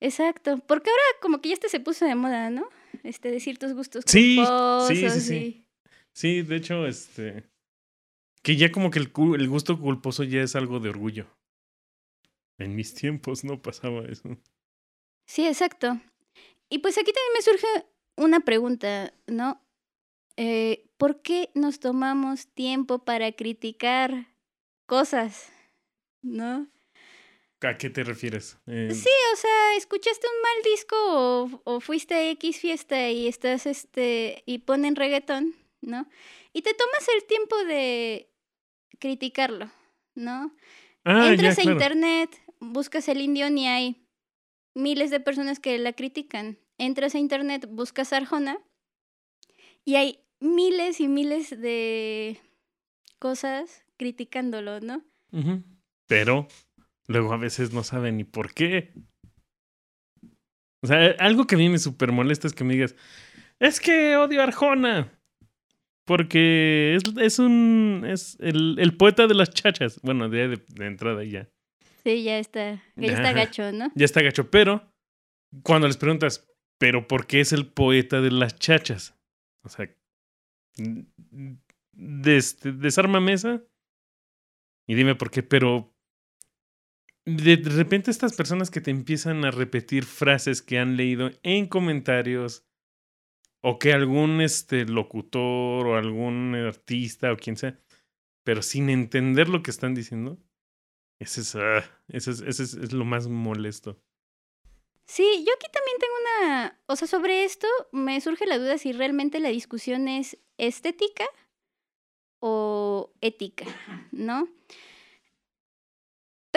Exacto, 0.00 0.58
porque 0.66 0.90
ahora 0.90 1.02
como 1.20 1.40
que 1.40 1.48
ya 1.48 1.54
este 1.54 1.68
se 1.68 1.80
puso 1.80 2.04
de 2.04 2.14
moda, 2.14 2.50
¿no? 2.50 2.68
Este, 3.02 3.30
decir 3.30 3.58
tus 3.58 3.74
gustos 3.74 4.04
Sí, 4.06 4.38
sí, 4.86 5.08
sí, 5.10 5.20
sí. 5.20 5.34
y- 5.36 5.64
Sí, 6.12 6.42
de 6.42 6.56
hecho, 6.56 6.86
este. 6.86 7.44
Que 8.48 8.56
ya 8.56 8.72
como 8.72 8.90
que 8.90 8.98
el, 8.98 9.12
el 9.38 9.48
gusto 9.50 9.78
culposo 9.78 10.24
ya 10.24 10.40
es 10.40 10.56
algo 10.56 10.80
de 10.80 10.88
orgullo. 10.88 11.26
En 12.56 12.74
mis 12.76 12.94
tiempos 12.94 13.44
no 13.44 13.60
pasaba 13.60 14.06
eso. 14.06 14.38
Sí, 15.26 15.46
exacto. 15.46 16.00
Y 16.70 16.78
pues 16.78 16.96
aquí 16.96 17.12
también 17.12 17.32
me 17.34 17.42
surge 17.42 17.66
una 18.16 18.40
pregunta, 18.40 19.12
¿no? 19.26 19.62
Eh, 20.38 20.88
¿Por 20.96 21.20
qué 21.20 21.50
nos 21.54 21.78
tomamos 21.78 22.46
tiempo 22.46 23.04
para 23.04 23.32
criticar 23.32 24.28
cosas? 24.86 25.52
¿No? 26.22 26.68
¿A 27.60 27.76
qué 27.76 27.90
te 27.90 28.02
refieres? 28.02 28.56
Eh, 28.66 28.94
Sí, 28.94 29.10
o 29.34 29.36
sea, 29.36 29.76
escuchaste 29.76 30.26
un 30.26 30.40
mal 30.40 30.62
disco 30.72 30.96
o, 30.96 31.60
o 31.64 31.80
fuiste 31.80 32.14
a 32.14 32.30
X 32.30 32.60
fiesta 32.60 33.10
y 33.10 33.28
estás, 33.28 33.66
este, 33.66 34.42
y 34.46 34.60
ponen 34.60 34.96
reggaetón, 34.96 35.54
¿no? 35.82 36.08
Y 36.54 36.62
te 36.62 36.72
tomas 36.72 37.06
el 37.14 37.24
tiempo 37.26 37.62
de 37.64 38.27
criticarlo, 38.98 39.70
¿no? 40.14 40.54
Ah, 41.04 41.30
Entras 41.30 41.56
ya, 41.56 41.62
a 41.62 41.72
internet, 41.72 42.30
buscas 42.60 43.08
el 43.08 43.20
indio 43.20 43.48
y 43.48 43.66
hay 43.66 44.06
miles 44.74 45.10
de 45.10 45.20
personas 45.20 45.60
que 45.60 45.78
la 45.78 45.92
critican. 45.92 46.58
Entras 46.78 47.14
a 47.14 47.18
internet, 47.18 47.66
buscas 47.70 48.12
Arjona 48.12 48.58
y 49.84 49.96
hay 49.96 50.20
miles 50.40 51.00
y 51.00 51.08
miles 51.08 51.50
de 51.50 52.40
cosas 53.18 53.84
criticándolo, 53.96 54.80
¿no? 54.80 55.02
Pero 56.06 56.46
luego 57.06 57.32
a 57.32 57.36
veces 57.36 57.72
no 57.72 57.82
saben 57.82 58.16
ni 58.16 58.24
por 58.24 58.54
qué. 58.54 58.92
O 60.82 60.86
sea, 60.86 61.16
algo 61.18 61.46
que 61.46 61.56
a 61.56 61.58
mí 61.58 61.68
me 61.68 61.78
súper 61.78 62.12
molesta 62.12 62.46
es 62.46 62.54
que 62.54 62.64
me 62.64 62.74
digas, 62.74 62.94
es 63.58 63.80
que 63.80 64.16
odio 64.16 64.40
a 64.40 64.44
Arjona. 64.44 65.17
Porque 66.08 66.94
es, 66.96 67.02
es 67.18 67.38
un. 67.38 68.02
es 68.08 68.38
el, 68.40 68.76
el 68.78 68.96
poeta 68.96 69.26
de 69.26 69.34
las 69.34 69.50
chachas. 69.50 70.00
Bueno, 70.02 70.30
de, 70.30 70.48
de, 70.48 70.62
de 70.66 70.86
entrada 70.86 71.22
ya. 71.22 71.48
Sí, 72.02 72.22
ya 72.22 72.38
está, 72.38 72.82
ya 72.96 73.12
está 73.12 73.32
gacho, 73.34 73.72
¿no? 73.72 73.92
Ya 73.94 74.06
está 74.06 74.22
gacho. 74.22 74.50
Pero 74.50 74.90
cuando 75.62 75.86
les 75.86 75.98
preguntas, 75.98 76.48
¿pero 76.78 77.06
por 77.06 77.26
qué 77.26 77.40
es 77.40 77.52
el 77.52 77.66
poeta 77.66 78.22
de 78.22 78.30
las 78.30 78.58
chachas? 78.58 79.14
O 79.62 79.68
sea, 79.68 79.86
des- 81.92 82.58
desarma 82.62 83.20
mesa 83.20 83.62
y 84.86 84.94
dime 84.94 85.14
por 85.14 85.30
qué, 85.30 85.42
pero 85.42 85.94
de 87.26 87.56
repente 87.56 88.10
estas 88.10 88.34
personas 88.34 88.70
que 88.70 88.80
te 88.80 88.90
empiezan 88.90 89.44
a 89.44 89.50
repetir 89.50 90.04
frases 90.04 90.62
que 90.62 90.78
han 90.78 90.96
leído 90.96 91.30
en 91.42 91.66
comentarios 91.66 92.64
o 93.62 93.78
que 93.78 93.92
algún 93.92 94.40
este 94.40 94.84
locutor 94.84 95.86
o 95.86 95.96
algún 95.96 96.54
artista 96.54 97.32
o 97.32 97.36
quien 97.36 97.56
sea, 97.56 97.78
pero 98.44 98.62
sin 98.62 98.88
entender 98.90 99.48
lo 99.48 99.62
que 99.62 99.70
están 99.70 99.94
diciendo, 99.94 100.38
ese 101.20 101.40
es, 101.40 101.54
ah, 101.56 101.84
ese 102.08 102.30
es, 102.30 102.40
ese 102.42 102.62
es- 102.62 102.74
es 102.74 102.92
lo 102.92 103.04
más 103.04 103.28
molesto. 103.28 104.00
Sí, 105.06 105.44
yo 105.46 105.52
aquí 105.54 105.66
también 105.72 105.96
tengo 105.98 106.14
una, 106.20 106.80
o 106.86 106.94
sea, 106.96 107.08
sobre 107.08 107.44
esto 107.44 107.66
me 107.92 108.20
surge 108.20 108.46
la 108.46 108.58
duda 108.58 108.76
si 108.78 108.92
realmente 108.92 109.40
la 109.40 109.48
discusión 109.48 110.06
es 110.06 110.38
estética 110.58 111.24
o 112.40 113.12
ética, 113.20 113.64
¿no? 114.12 114.48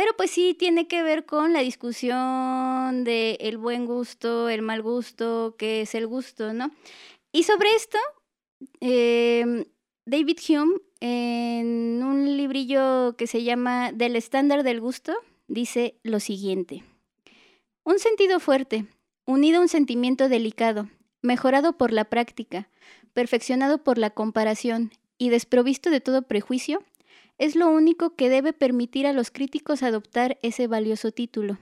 Pero 0.02 0.18
pues 0.18 0.32
sí 0.32 0.56
tiene 0.58 0.88
que 0.88 1.04
ver 1.04 1.28
con 1.28 1.54
la 1.54 1.60
discusión 1.60 3.04
de 3.04 3.38
el 3.40 3.60
buen 3.60 3.86
gusto, 3.86 4.50
el 4.50 4.64
mal 4.64 4.82
gusto, 4.82 5.54
qué 5.60 5.82
es 5.82 5.94
el 5.94 6.08
gusto, 6.08 6.54
¿no? 6.54 6.72
Y 7.32 7.44
sobre 7.44 7.70
esto, 7.76 8.00
em, 8.80 9.66
David 10.08 10.40
Hume, 10.50 10.80
en 11.02 12.02
un 12.04 12.36
librillo 12.36 13.16
que 13.16 13.28
se 13.28 13.44
llama 13.44 13.92
Del 13.92 14.16
estándar 14.16 14.64
del 14.64 14.82
gusto, 14.82 15.14
dice 15.48 16.00
lo 16.02 16.20
siguiente. 16.20 16.84
Un 17.84 18.00
sentido 18.00 18.40
fuerte, 18.40 18.88
unido 19.28 19.60
a 19.60 19.62
un 19.62 19.70
sentimiento 19.70 20.30
delicado, 20.30 20.90
mejorado 21.22 21.78
por 21.78 21.94
la 21.94 22.06
práctica, 22.06 22.72
perfeccionado 23.14 23.84
por 23.84 24.00
la 24.00 24.10
comparación 24.10 24.90
y 25.20 25.30
desprovisto 25.30 25.92
de 25.92 26.02
todo 26.02 26.24
prejuicio, 26.24 26.82
es 27.38 27.56
lo 27.56 27.70
único 27.70 28.16
que 28.16 28.30
debe 28.30 28.54
permitir 28.54 29.08
a 29.08 29.14
los 29.14 29.32
críticos 29.32 29.84
adoptar 29.84 30.38
ese 30.42 30.68
valioso 30.68 31.12
título. 31.12 31.58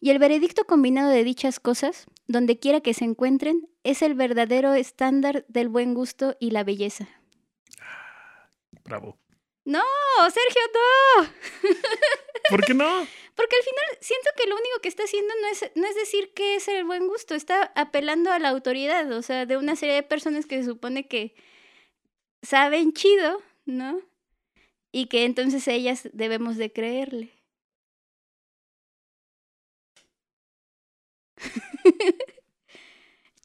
Y 0.00 0.10
el 0.10 0.18
veredicto 0.18 0.64
combinado 0.64 1.10
de 1.10 1.24
dichas 1.24 1.60
cosas, 1.60 2.06
donde 2.26 2.58
quiera 2.58 2.80
que 2.80 2.94
se 2.94 3.04
encuentren, 3.04 3.68
es 3.84 4.02
el 4.02 4.14
verdadero 4.14 4.74
estándar 4.74 5.44
del 5.48 5.68
buen 5.68 5.94
gusto 5.94 6.36
y 6.40 6.50
la 6.50 6.64
belleza. 6.64 7.08
Bravo. 8.84 9.18
¡Oh, 9.66 10.30
Sergio, 10.30 10.62
no! 10.74 11.28
¿Por 12.50 12.64
qué 12.64 12.74
no? 12.74 13.06
Porque 13.34 13.56
al 13.56 13.62
final 13.62 13.98
siento 14.00 14.30
que 14.36 14.46
lo 14.48 14.54
único 14.54 14.78
que 14.80 14.88
está 14.88 15.04
haciendo 15.04 15.32
no 15.40 15.48
es, 15.48 15.70
no 15.74 15.86
es 15.86 15.94
decir 15.96 16.32
qué 16.34 16.56
es 16.56 16.68
el 16.68 16.84
buen 16.84 17.08
gusto, 17.08 17.34
está 17.34 17.72
apelando 17.74 18.30
a 18.30 18.38
la 18.38 18.50
autoridad, 18.50 19.10
o 19.10 19.22
sea, 19.22 19.46
de 19.46 19.56
una 19.56 19.74
serie 19.74 19.96
de 19.96 20.02
personas 20.02 20.46
que 20.46 20.58
se 20.58 20.68
supone 20.68 21.08
que 21.08 21.34
saben 22.42 22.92
chido, 22.92 23.42
¿no? 23.64 24.00
Y 24.96 25.06
que 25.06 25.24
entonces 25.24 25.66
ellas 25.66 26.08
debemos 26.12 26.56
de 26.56 26.72
creerle. 26.72 27.32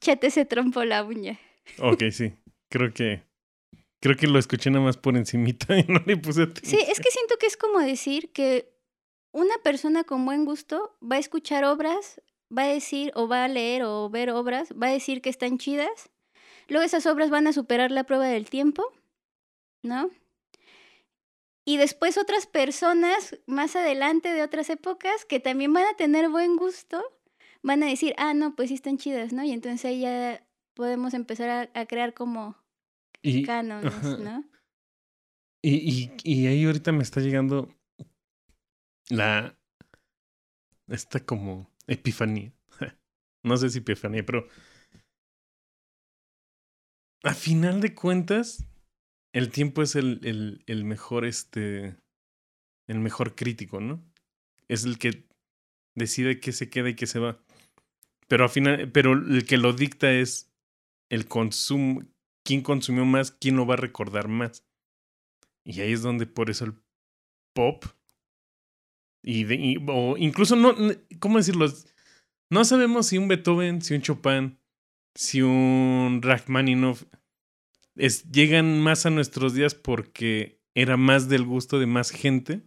Chate 0.00 0.30
se 0.30 0.44
trompo 0.44 0.84
la 0.84 1.02
uña. 1.04 1.38
Ok, 1.78 2.04
sí. 2.12 2.34
Creo 2.68 2.92
que. 2.94 3.22
Creo 4.00 4.16
que 4.16 4.26
lo 4.28 4.38
escuché 4.38 4.70
nada 4.70 4.84
más 4.84 4.96
por 4.96 5.16
encimita 5.16 5.76
y 5.78 5.84
no 5.88 6.00
le 6.06 6.16
puse 6.16 6.44
Sí, 6.44 6.50
atención. 6.50 6.82
es 6.88 7.00
que 7.00 7.10
siento 7.10 7.36
que 7.38 7.46
es 7.46 7.56
como 7.56 7.80
decir 7.80 8.32
que 8.32 8.72
una 9.32 9.56
persona 9.62 10.04
con 10.04 10.24
buen 10.24 10.44
gusto 10.44 10.96
va 11.02 11.16
a 11.16 11.18
escuchar 11.18 11.64
obras, 11.64 12.20
va 12.56 12.62
a 12.62 12.68
decir 12.68 13.12
o 13.14 13.28
va 13.28 13.44
a 13.44 13.48
leer 13.48 13.82
o 13.82 14.08
ver 14.08 14.30
obras, 14.30 14.72
va 14.80 14.86
a 14.86 14.92
decir 14.92 15.20
que 15.20 15.28
están 15.30 15.58
chidas. 15.58 16.10
Luego 16.68 16.84
esas 16.86 17.06
obras 17.06 17.28
van 17.30 17.46
a 17.46 17.52
superar 17.52 17.90
la 17.90 18.04
prueba 18.04 18.26
del 18.26 18.48
tiempo, 18.48 18.84
¿no? 19.82 20.10
Y 21.64 21.76
después 21.76 22.18
otras 22.18 22.46
personas 22.46 23.38
más 23.46 23.76
adelante 23.76 24.32
de 24.32 24.42
otras 24.42 24.70
épocas 24.70 25.24
que 25.24 25.40
también 25.40 25.72
van 25.72 25.86
a 25.86 25.96
tener 25.96 26.28
buen 26.28 26.56
gusto, 26.56 27.02
van 27.62 27.82
a 27.82 27.86
decir, 27.86 28.14
ah, 28.16 28.34
no, 28.34 28.56
pues 28.56 28.68
sí 28.68 28.74
están 28.74 28.96
chidas, 28.98 29.32
¿no? 29.32 29.44
Y 29.44 29.52
entonces 29.52 29.84
ahí 29.84 30.00
ya 30.00 30.46
podemos 30.74 31.14
empezar 31.14 31.50
a, 31.50 31.80
a 31.80 31.86
crear 31.86 32.14
como 32.14 32.56
Y, 33.22 33.42
cánones, 33.44 33.94
ajá. 33.94 34.16
¿no? 34.16 34.44
y, 35.62 35.74
y, 35.74 36.12
y 36.24 36.46
ahí 36.46 36.64
ahorita 36.64 36.92
me 36.92 37.02
está 37.02 37.20
llegando 37.20 37.68
la. 39.10 39.56
Esta 40.88 41.20
como 41.20 41.70
epifanía. 41.86 42.52
No 43.42 43.56
sé 43.56 43.70
si 43.70 43.78
epifanía, 43.78 44.24
pero. 44.24 44.46
A 47.22 47.34
final 47.34 47.80
de 47.80 47.94
cuentas, 47.94 48.66
el 49.32 49.50
tiempo 49.50 49.82
es 49.82 49.96
el, 49.96 50.62
el, 50.66 50.84
mejor, 50.84 51.24
este. 51.24 51.96
El 52.88 52.98
mejor 53.00 53.34
crítico, 53.36 53.80
¿no? 53.80 54.02
Es 54.68 54.84
el 54.84 54.98
que 54.98 55.24
decide 55.96 56.40
qué 56.40 56.52
se 56.52 56.70
queda 56.70 56.88
y 56.90 56.96
qué 56.96 57.06
se 57.06 57.20
va. 57.20 57.38
Pero 58.28 58.44
al 58.44 58.50
final, 58.50 58.90
pero 58.92 59.12
el 59.12 59.46
que 59.46 59.58
lo 59.58 59.72
dicta 59.72 60.12
es 60.12 60.50
el 61.10 61.26
consumo, 61.26 62.02
quién 62.44 62.62
consumió 62.62 63.04
más, 63.04 63.30
quién 63.32 63.56
lo 63.56 63.66
va 63.66 63.74
a 63.74 63.78
recordar 63.78 64.28
más. 64.28 64.64
Y 65.64 65.80
ahí 65.80 65.92
es 65.92 66.02
donde 66.02 66.26
por 66.26 66.50
eso 66.50 66.64
el 66.64 66.74
pop 67.54 67.84
y, 69.22 69.44
de, 69.44 69.80
o 69.88 70.16
incluso 70.16 70.56
no- 70.56 70.74
¿cómo 71.18 71.38
decirlo? 71.38 71.66
No 72.50 72.64
sabemos 72.64 73.06
si 73.06 73.18
un 73.18 73.28
Beethoven, 73.28 73.82
si 73.82 73.94
un 73.94 74.02
Chopin, 74.02 74.58
si 75.14 75.42
un 75.42 76.20
Rachmaninoff 76.22 77.04
es, 78.04 78.30
llegan 78.30 78.80
más 78.80 79.06
a 79.06 79.10
nuestros 79.10 79.54
días 79.54 79.74
porque 79.74 80.60
era 80.74 80.96
más 80.96 81.28
del 81.28 81.44
gusto 81.44 81.78
de 81.78 81.86
más 81.86 82.10
gente 82.10 82.62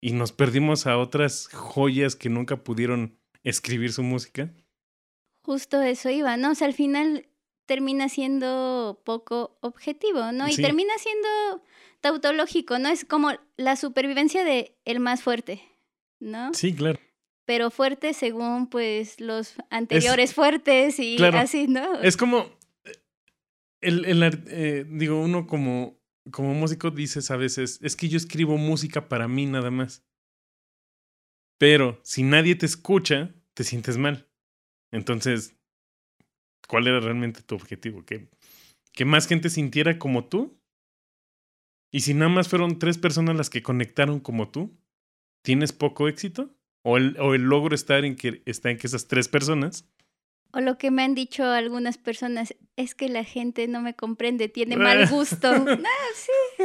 y 0.00 0.12
nos 0.12 0.32
perdimos 0.32 0.86
a 0.86 0.96
otras 0.98 1.48
joyas 1.52 2.16
que 2.16 2.28
nunca 2.28 2.62
pudieron 2.64 3.18
escribir 3.44 3.92
su 3.92 4.02
música. 4.02 4.52
Justo 5.42 5.80
eso 5.82 6.10
iba, 6.10 6.36
¿no? 6.36 6.52
O 6.52 6.54
sea, 6.54 6.66
al 6.66 6.74
final 6.74 7.26
termina 7.66 8.08
siendo 8.08 9.02
poco 9.04 9.58
objetivo, 9.60 10.32
¿no? 10.32 10.48
Y 10.48 10.52
Sí. 10.52 10.62
termina 10.62 10.92
siendo 10.98 11.62
tautológico, 12.00 12.78
¿no? 12.78 12.88
Es 12.88 13.04
como 13.04 13.32
la 13.56 13.76
supervivencia 13.76 14.44
de 14.44 14.76
el 14.84 15.00
más 15.00 15.22
fuerte, 15.22 15.62
¿no? 16.20 16.52
Sí, 16.54 16.74
claro. 16.74 16.98
Pero 17.44 17.70
fuerte 17.70 18.12
según, 18.14 18.68
pues, 18.68 19.20
los 19.20 19.54
anteriores 19.70 20.34
fuertes 20.34 20.98
y 20.98 21.16
Claro. 21.16 21.38
así, 21.38 21.66
¿no? 21.66 22.00
Es 22.00 22.16
como. 22.16 22.46
El, 23.80 24.04
el 24.04 24.22
eh, 24.48 24.84
digo, 24.88 25.20
uno 25.20 25.46
como, 25.46 26.00
como 26.30 26.54
músico 26.54 26.90
dices 26.90 27.30
a 27.30 27.36
veces, 27.36 27.78
es 27.82 27.96
que 27.96 28.08
yo 28.08 28.16
escribo 28.16 28.56
música 28.56 29.08
para 29.08 29.28
mí 29.28 29.46
nada 29.46 29.70
más. 29.70 30.04
Pero 31.58 32.00
si 32.02 32.22
nadie 32.22 32.54
te 32.54 32.66
escucha, 32.66 33.34
te 33.54 33.64
sientes 33.64 33.98
mal. 33.98 34.28
Entonces, 34.92 35.56
¿cuál 36.68 36.86
era 36.86 37.00
realmente 37.00 37.42
tu 37.42 37.54
objetivo? 37.54 38.04
¿Que, 38.04 38.28
que 38.92 39.04
más 39.04 39.26
gente 39.26 39.50
sintiera 39.50 39.98
como 39.98 40.28
tú? 40.28 40.60
Y 41.90 42.00
si 42.00 42.14
nada 42.14 42.30
más 42.30 42.48
fueron 42.48 42.78
tres 42.78 42.98
personas 42.98 43.36
las 43.36 43.50
que 43.50 43.62
conectaron 43.62 44.20
como 44.20 44.50
tú, 44.50 44.78
¿tienes 45.42 45.72
poco 45.72 46.08
éxito? 46.08 46.54
¿O 46.82 46.96
el, 46.96 47.18
o 47.18 47.34
el 47.34 47.42
logro 47.42 47.74
está 47.74 47.98
en, 47.98 48.14
que, 48.14 48.42
está 48.46 48.70
en 48.70 48.78
que 48.78 48.86
esas 48.86 49.08
tres 49.08 49.28
personas 49.28 49.88
O 50.52 50.60
lo 50.60 50.78
que 50.78 50.90
me 50.90 51.02
han 51.02 51.14
dicho 51.14 51.44
algunas 51.44 51.98
personas 51.98 52.54
es 52.76 52.94
que 52.94 53.08
la 53.08 53.24
gente 53.24 53.68
no 53.68 53.80
me 53.80 53.94
comprende, 53.94 54.48
tiene 54.48 54.76
mal 54.76 55.08
gusto. 55.08 55.48
ah, 55.48 56.08
sí. 56.14 56.64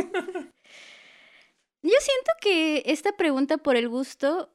Yo 1.82 1.96
siento 2.00 2.32
que 2.40 2.84
esta 2.86 3.12
pregunta 3.18 3.58
por 3.58 3.76
el 3.76 3.90
gusto 3.90 4.54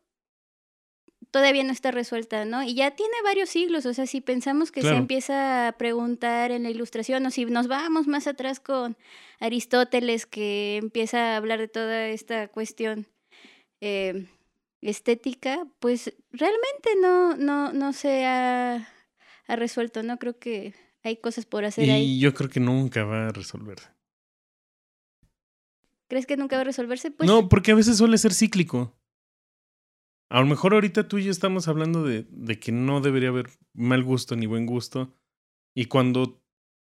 todavía 1.30 1.64
no 1.64 1.72
está 1.72 1.90
resuelta, 1.90 2.44
¿no? 2.44 2.62
Y 2.62 2.74
ya 2.74 2.92
tiene 2.92 3.14
varios 3.22 3.50
siglos, 3.50 3.86
o 3.86 3.94
sea, 3.94 4.06
si 4.06 4.20
pensamos 4.20 4.72
que 4.72 4.82
se 4.82 4.94
empieza 4.94 5.68
a 5.68 5.72
preguntar 5.72 6.50
en 6.50 6.62
la 6.62 6.70
ilustración, 6.70 7.26
o 7.26 7.30
si 7.30 7.44
nos 7.44 7.68
vamos 7.68 8.06
más 8.06 8.26
atrás 8.26 8.60
con 8.60 8.96
Aristóteles, 9.40 10.26
que 10.26 10.76
empieza 10.76 11.34
a 11.34 11.36
hablar 11.36 11.58
de 11.58 11.68
toda 11.68 12.08
esta 12.08 12.48
cuestión 12.48 13.06
eh, 13.80 14.26
estética, 14.80 15.66
pues 15.80 16.14
realmente 16.32 16.90
no, 17.00 17.36
no, 17.36 17.72
no 17.72 17.92
se 17.92 18.24
ha, 18.24 18.88
ha 19.48 19.56
resuelto, 19.56 20.02
¿no? 20.02 20.18
Creo 20.18 20.38
que 20.38 20.74
hay 21.02 21.16
cosas 21.16 21.46
por 21.46 21.64
hacer 21.64 21.86
Y 21.86 21.90
ahí. 21.90 22.20
yo 22.20 22.34
creo 22.34 22.50
que 22.50 22.60
nunca 22.60 23.04
va 23.04 23.28
a 23.28 23.32
resolverse. 23.32 23.88
¿Crees 26.08 26.26
que 26.26 26.36
nunca 26.36 26.56
va 26.56 26.62
a 26.62 26.64
resolverse? 26.64 27.10
Pues 27.10 27.28
no, 27.28 27.48
porque 27.48 27.72
a 27.72 27.74
veces 27.74 27.98
suele 27.98 28.16
ser 28.18 28.32
cíclico. 28.32 28.94
A 30.30 30.40
lo 30.40 30.46
mejor 30.46 30.74
ahorita 30.74 31.08
tú 31.08 31.18
y 31.18 31.24
yo 31.24 31.30
estamos 31.30 31.68
hablando 31.68 32.02
de, 32.04 32.26
de 32.30 32.58
que 32.60 32.72
no 32.72 33.00
debería 33.00 33.30
haber 33.30 33.50
mal 33.74 34.02
gusto 34.04 34.36
ni 34.36 34.46
buen 34.46 34.66
gusto. 34.66 35.14
Y 35.74 35.86
cuando 35.86 36.42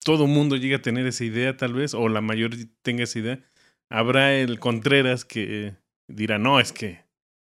todo 0.04 0.28
mundo 0.28 0.56
llegue 0.56 0.76
a 0.76 0.82
tener 0.82 1.06
esa 1.06 1.24
idea, 1.24 1.56
tal 1.56 1.74
vez, 1.74 1.94
o 1.94 2.10
la 2.10 2.22
mayoría 2.22 2.66
tenga 2.82 3.04
esa 3.04 3.20
idea, 3.20 3.44
habrá 3.90 4.34
el 4.36 4.60
Contreras 4.60 5.24
que 5.24 5.76
dirá, 6.08 6.38
no, 6.38 6.60
es 6.60 6.72
que. 6.74 7.06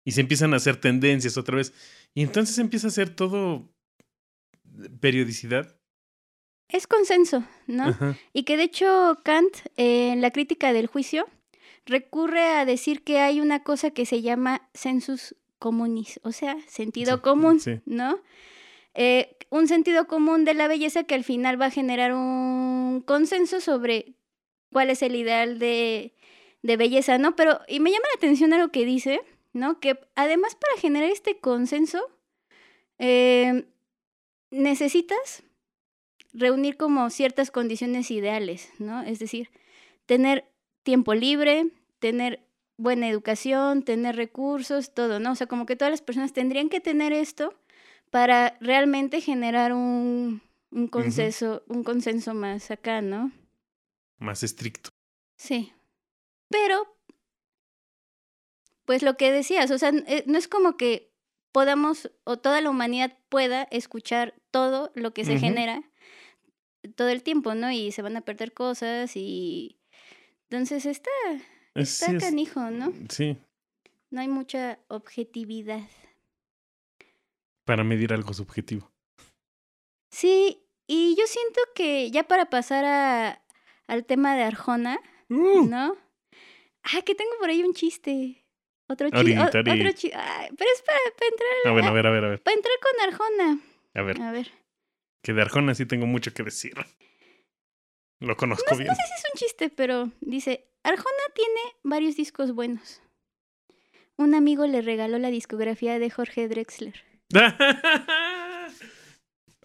Y 0.05 0.11
se 0.11 0.21
empiezan 0.21 0.53
a 0.53 0.57
hacer 0.57 0.77
tendencias 0.77 1.37
otra 1.37 1.57
vez. 1.57 1.73
Y 2.13 2.23
entonces 2.23 2.57
empieza 2.57 2.87
a 2.87 2.91
ser 2.91 3.09
todo 3.09 3.69
periodicidad. 4.99 5.75
es 6.69 6.85
consenso, 6.87 7.43
¿no? 7.67 7.85
Ajá. 7.85 8.15
Y 8.33 8.43
que 8.43 8.55
de 8.57 8.63
hecho 8.63 9.17
Kant, 9.23 9.55
eh, 9.77 10.11
en 10.11 10.21
la 10.21 10.31
crítica 10.31 10.71
del 10.73 10.87
juicio, 10.87 11.25
recurre 11.85 12.43
a 12.45 12.65
decir 12.65 13.03
que 13.03 13.19
hay 13.19 13.41
una 13.41 13.63
cosa 13.63 13.89
que 13.91 14.05
se 14.05 14.21
llama 14.21 14.69
sensus 14.73 15.35
communis, 15.57 16.19
o 16.23 16.31
sea, 16.31 16.55
sentido 16.67 17.15
Sí, 17.17 17.21
común, 17.21 17.59
sí. 17.59 17.81
¿no? 17.85 18.19
Eh, 18.93 19.35
un 19.49 19.67
sentido 19.67 20.05
común 20.07 20.45
de 20.45 20.53
la 20.53 20.67
belleza 20.67 21.03
que 21.03 21.15
al 21.15 21.23
final 21.23 21.59
va 21.59 21.67
a 21.67 21.71
generar 21.71 22.13
un 22.13 23.01
consenso 23.05 23.59
sobre 23.61 24.13
cuál 24.71 24.89
es 24.91 25.01
el 25.01 25.15
ideal 25.15 25.57
de, 25.57 26.13
de 26.61 26.77
belleza, 26.77 27.17
¿no? 27.17 27.35
Pero, 27.35 27.59
y 27.67 27.79
me 27.79 27.89
llama 27.89 28.05
la 28.13 28.17
atención 28.17 28.53
algo 28.53 28.71
que 28.71 28.85
dice, 28.85 29.21
¿no? 29.53 29.79
Que 29.79 29.99
además 30.15 30.55
para 30.55 30.79
generar 30.79 31.09
este 31.09 31.39
consenso, 31.39 31.99
eh, 32.99 33.65
necesitas 34.51 35.43
reunir 36.33 36.77
como 36.77 37.09
ciertas 37.09 37.51
condiciones 37.51 38.11
ideales, 38.11 38.71
¿no? 38.79 39.01
Es 39.01 39.19
decir, 39.19 39.49
tener 40.05 40.45
tiempo 40.83 41.13
libre, 41.13 41.71
tener 41.99 42.45
buena 42.77 43.09
educación, 43.09 43.83
tener 43.83 44.15
recursos, 44.15 44.93
todo, 44.93 45.19
¿no? 45.19 45.31
O 45.31 45.35
sea, 45.35 45.47
como 45.47 45.65
que 45.65 45.75
todas 45.75 45.91
las 45.91 46.01
personas 46.01 46.33
tendrían 46.33 46.69
que 46.69 46.79
tener 46.79 47.13
esto 47.13 47.53
para 48.09 48.57
realmente 48.61 49.21
generar 49.21 49.73
un, 49.73 50.41
un 50.71 50.87
consenso, 50.87 51.63
un 51.67 51.83
consenso 51.83 52.33
más 52.33 52.71
acá, 52.71 53.01
¿no? 53.01 53.31
Más 54.17 54.43
estricto. 54.43 54.89
Sí. 55.37 55.73
Pero, 56.49 56.95
pues 58.85 59.03
lo 59.03 59.17
que 59.17 59.31
decías, 59.31 59.69
o 59.71 59.77
sea, 59.77 59.91
eh, 60.07 60.23
no 60.25 60.37
es 60.37 60.47
como 60.47 60.77
que 60.77 61.08
podamos 61.51 62.11
o 62.23 62.37
toda 62.37 62.61
la 62.61 62.69
humanidad 62.69 63.17
pueda 63.29 63.63
escuchar 63.71 64.33
todo 64.51 64.91
lo 64.95 65.13
que 65.13 65.25
se 65.25 65.37
genera 65.39 65.83
todo 66.95 67.09
el 67.09 67.23
tiempo, 67.23 67.55
¿no? 67.55 67.71
Y 67.71 67.91
se 67.91 68.01
van 68.01 68.15
a 68.17 68.21
perder 68.21 68.53
cosas 68.53 69.11
y... 69.15 69.77
Entonces 70.49 70.85
está, 70.85 71.09
Es- 71.75 72.01
está 72.01 72.11
sí, 72.11 72.17
canijo, 72.25 72.71
¿no? 72.71 72.91
sí, 73.09 73.37
No 74.09 74.21
hay 74.21 74.27
mucha 74.27 74.79
objetividad. 74.87 75.81
para 77.65 77.83
medir 77.83 78.13
algo 78.13 78.33
subjetivo. 78.33 78.91
Sí, 80.11 80.63
y 80.87 81.15
yo 81.15 81.27
siento 81.27 81.61
que 81.75 82.09
ya 82.09 82.23
para 82.27 82.49
pasar 82.49 82.83
a, 82.85 83.43
al 83.87 84.05
tema 84.05 84.35
de 84.35 84.43
Arjona, 84.43 84.99
Uh, 85.29 85.63
¿no? 85.67 85.95
Ah, 86.81 87.03
que 87.05 87.13
tengo 87.13 87.31
por 87.39 87.49
ahí 87.49 87.61
un 87.63 87.73
chiste. 87.75 88.43
Otro 88.89 89.09
chiste. 89.09 89.39
Otro. 89.39 89.63
Pero 89.63 89.89
es 89.89 90.81
para, 90.81 90.99
para 91.17 91.29
entrar, 91.31 91.49
Ah, 91.65 91.71
bueno, 91.71 91.87
a 91.87 91.91
ver, 91.91 92.07
a 92.07 92.11
ver, 92.11 92.25
a 92.25 92.29
ver. 92.29 92.41
para 92.41 92.55
entrar 92.55 92.73
con 92.81 93.07
Arjona. 93.07 93.59
A 93.93 94.01
ver, 94.01 94.21
A 94.21 94.31
ver. 94.31 94.51
que 95.23 95.33
de 95.33 95.41
Arjona 95.41 95.75
sí 95.75 95.85
tengo 95.85 96.05
mucho 96.07 96.33
que 96.33 96.43
decir. 96.43 96.73
Lo 98.19 98.35
conozco 98.35 98.75
bien. 98.75 98.87
No 98.87 98.95
sé 98.95 99.01
si 99.07 99.13
es 99.13 99.23
un 99.33 99.37
chiste, 99.39 99.69
pero 99.69 100.11
dice, 100.21 100.65
Arjona 100.83 101.23
tiene 101.33 101.59
varios 101.83 102.15
discos 102.17 102.53
buenos. 102.53 103.01
Un 104.17 104.35
amigo 104.35 104.67
le 104.67 104.81
regaló 104.81 105.17
la 105.19 105.29
discografía 105.29 105.97
de 105.99 106.09
Jorge 106.09 106.47
Drexler. 106.49 107.01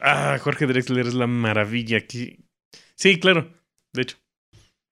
ah, 0.00 0.38
Jorge 0.40 0.66
Drexler 0.66 1.06
es 1.06 1.14
la 1.14 1.26
maravilla 1.26 1.98
aquí. 1.98 2.38
Sí, 2.94 3.18
claro. 3.18 3.52
De 3.92 4.02
hecho, 4.02 4.16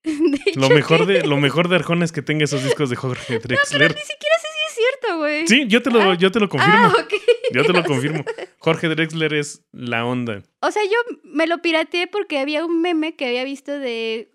Lo 0.56 0.68
mejor 0.70 1.06
de 1.06 1.22
lo 1.24 1.36
mejor 1.36 1.68
de 1.68 1.76
Arjona 1.76 2.04
es 2.04 2.12
que 2.12 2.22
tenga 2.22 2.44
esos 2.44 2.64
discos 2.64 2.90
de 2.90 2.96
Jorge 2.96 3.38
Drexler. 3.42 3.94
Ni 3.94 4.00
siquiera 4.00 4.36
sé 4.40 4.48
si 4.48 4.58
es 4.68 4.74
cierto, 4.74 5.18
güey. 5.18 5.46
Sí, 5.46 5.66
yo 5.68 5.80
te 5.82 5.90
lo, 5.90 6.00
Ah. 6.02 6.16
yo 6.18 6.30
te 6.32 6.40
lo 6.40 6.48
confirmo. 6.48 6.74
Ah. 6.98 7.06
Yo 7.52 7.62
te 7.66 7.72
lo 7.74 7.84
confirmo. 7.84 8.24
Jorge 8.60 8.88
Drexler 8.88 9.34
es 9.34 9.62
la 9.72 10.06
onda. 10.06 10.42
O 10.60 10.70
sea, 10.70 10.82
yo 10.84 11.18
me 11.22 11.46
lo 11.46 11.60
pirateé 11.60 12.06
porque 12.06 12.38
había 12.38 12.64
un 12.64 12.80
meme 12.80 13.14
que 13.14 13.26
había 13.26 13.44
visto 13.44 13.78
de... 13.78 14.32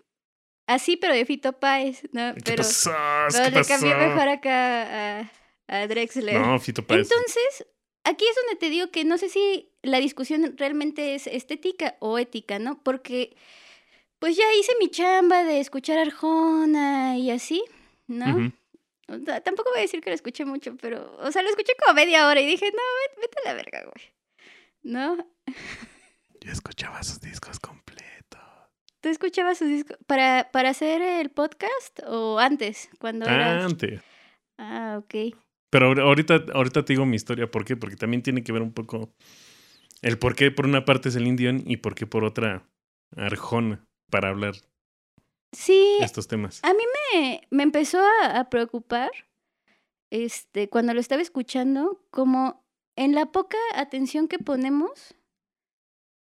Así, 0.67 0.97
pero 0.97 1.15
de 1.15 1.25
Fito 1.25 1.53
Páez, 1.53 2.03
¿no? 2.11 2.35
¿Qué 2.35 2.41
Pero, 2.45 2.57
pasó? 2.57 2.91
pero 3.31 3.45
¿Qué 3.45 3.51
le 3.59 3.65
cambié 3.65 3.91
pasó? 3.95 4.07
mejor 4.07 4.27
acá 4.29 5.19
a, 5.21 5.31
a 5.67 5.87
Drexler. 5.87 6.39
No, 6.39 6.59
Fito 6.59 6.85
Páez. 6.85 7.09
Entonces, 7.09 7.65
aquí 8.03 8.23
es 8.29 8.35
donde 8.35 8.59
te 8.59 8.69
digo 8.69 8.91
que 8.91 9.03
no 9.03 9.17
sé 9.17 9.29
si 9.29 9.71
la 9.81 9.97
discusión 9.99 10.53
realmente 10.55 11.15
es 11.15 11.25
estética 11.25 11.95
o 11.99 12.19
ética, 12.19 12.59
¿no? 12.59 12.83
Porque 12.83 13.35
pues 14.19 14.35
ya 14.35 14.43
hice 14.59 14.73
mi 14.79 14.89
chamba 14.89 15.43
de 15.43 15.59
escuchar 15.59 15.97
Arjona 15.99 17.17
y 17.17 17.31
así, 17.31 17.63
¿no? 18.07 18.25
Ujú. 18.35 18.51
O 19.09 19.19
sea, 19.25 19.41
Tampoco 19.41 19.69
voy 19.71 19.79
a 19.79 19.81
decir 19.83 20.01
que 20.01 20.09
lo 20.09 20.15
escuché 20.15 20.43
mucho, 20.45 20.75
pero, 20.81 21.15
o 21.19 21.31
sea, 21.31 21.41
lo 21.41 21.49
escuché 21.49 21.73
como 21.83 21.93
media 21.95 22.27
hora 22.27 22.41
y 22.41 22.45
dije, 22.45 22.65
no, 22.71 22.81
vete, 23.15 23.21
vete 23.21 23.37
a 23.41 23.49
la 23.49 23.53
verga, 23.53 23.83
güey. 23.83 24.05
¿No? 24.83 25.17
Yo 26.41 26.51
escuchaba 26.51 27.01
sus 27.03 27.19
discos 27.21 27.59
completos. 27.59 28.41
¿Tú 29.01 29.09
escuchabas 29.09 29.57
sus 29.59 29.67
discos 29.69 29.97
para, 30.07 30.49
para 30.51 30.69
hacer 30.69 31.01
el 31.01 31.29
podcast 31.29 31.99
o 32.05 32.39
antes, 32.39 32.89
cuando 32.99 33.25
eras? 33.25 33.65
Antes. 33.65 34.01
Ah, 34.57 34.99
ok. 34.99 35.35
Pero 35.69 35.91
ahor- 35.91 36.01
ahorita, 36.01 36.45
ahorita 36.53 36.83
te 36.83 36.93
digo 36.93 37.05
mi 37.05 37.15
historia. 37.15 37.49
¿Por 37.49 37.63
qué? 37.65 37.75
Porque 37.77 37.95
también 37.95 38.23
tiene 38.23 38.43
que 38.43 38.51
ver 38.51 38.61
un 38.61 38.73
poco 38.73 39.13
el 40.01 40.17
por 40.17 40.35
qué 40.35 40.51
por 40.51 40.65
una 40.65 40.83
parte 40.85 41.09
es 41.09 41.15
el 41.15 41.27
Indian 41.27 41.61
y 41.65 41.77
por 41.77 41.93
qué 41.95 42.07
por 42.07 42.23
otra 42.23 42.67
Arjona 43.15 43.85
para 44.09 44.29
hablar 44.29 44.55
Sí, 45.53 45.97
estos 46.01 46.27
temas. 46.27 46.61
me, 47.13 47.41
me 47.49 47.63
empezó 47.63 47.99
a, 47.99 48.39
a 48.39 48.49
preocupar 48.49 49.11
este, 50.11 50.69
cuando 50.69 50.93
lo 50.93 50.99
estaba 50.99 51.21
escuchando, 51.21 52.01
como 52.11 52.63
en 52.95 53.13
la 53.15 53.27
poca 53.31 53.57
atención 53.75 54.27
que 54.27 54.39
ponemos 54.39 55.15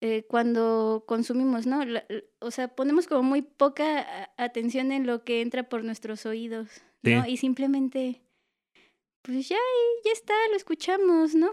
eh, 0.01 0.25
cuando 0.29 1.05
consumimos, 1.07 1.67
¿no? 1.67 1.85
La- 1.85 2.05
la- 2.09 2.23
o 2.41 2.51
sea, 2.51 2.69
ponemos 2.69 3.07
como 3.07 3.23
muy 3.23 3.43
poca 3.43 4.01
a- 4.01 4.31
atención 4.45 4.93
en 4.93 5.07
lo 5.07 5.25
que 5.25 5.41
entra 5.41 5.69
por 5.69 5.85
nuestros 5.85 6.27
oídos, 6.27 6.69
¿no? 7.03 7.25
Sí. 7.25 7.31
Y 7.31 7.37
simplemente, 7.39 8.21
pues 9.23 9.49
ya, 9.49 9.57
ya 10.05 10.13
está, 10.13 10.35
lo 10.51 10.57
escuchamos, 10.57 11.35
¿no? 11.35 11.51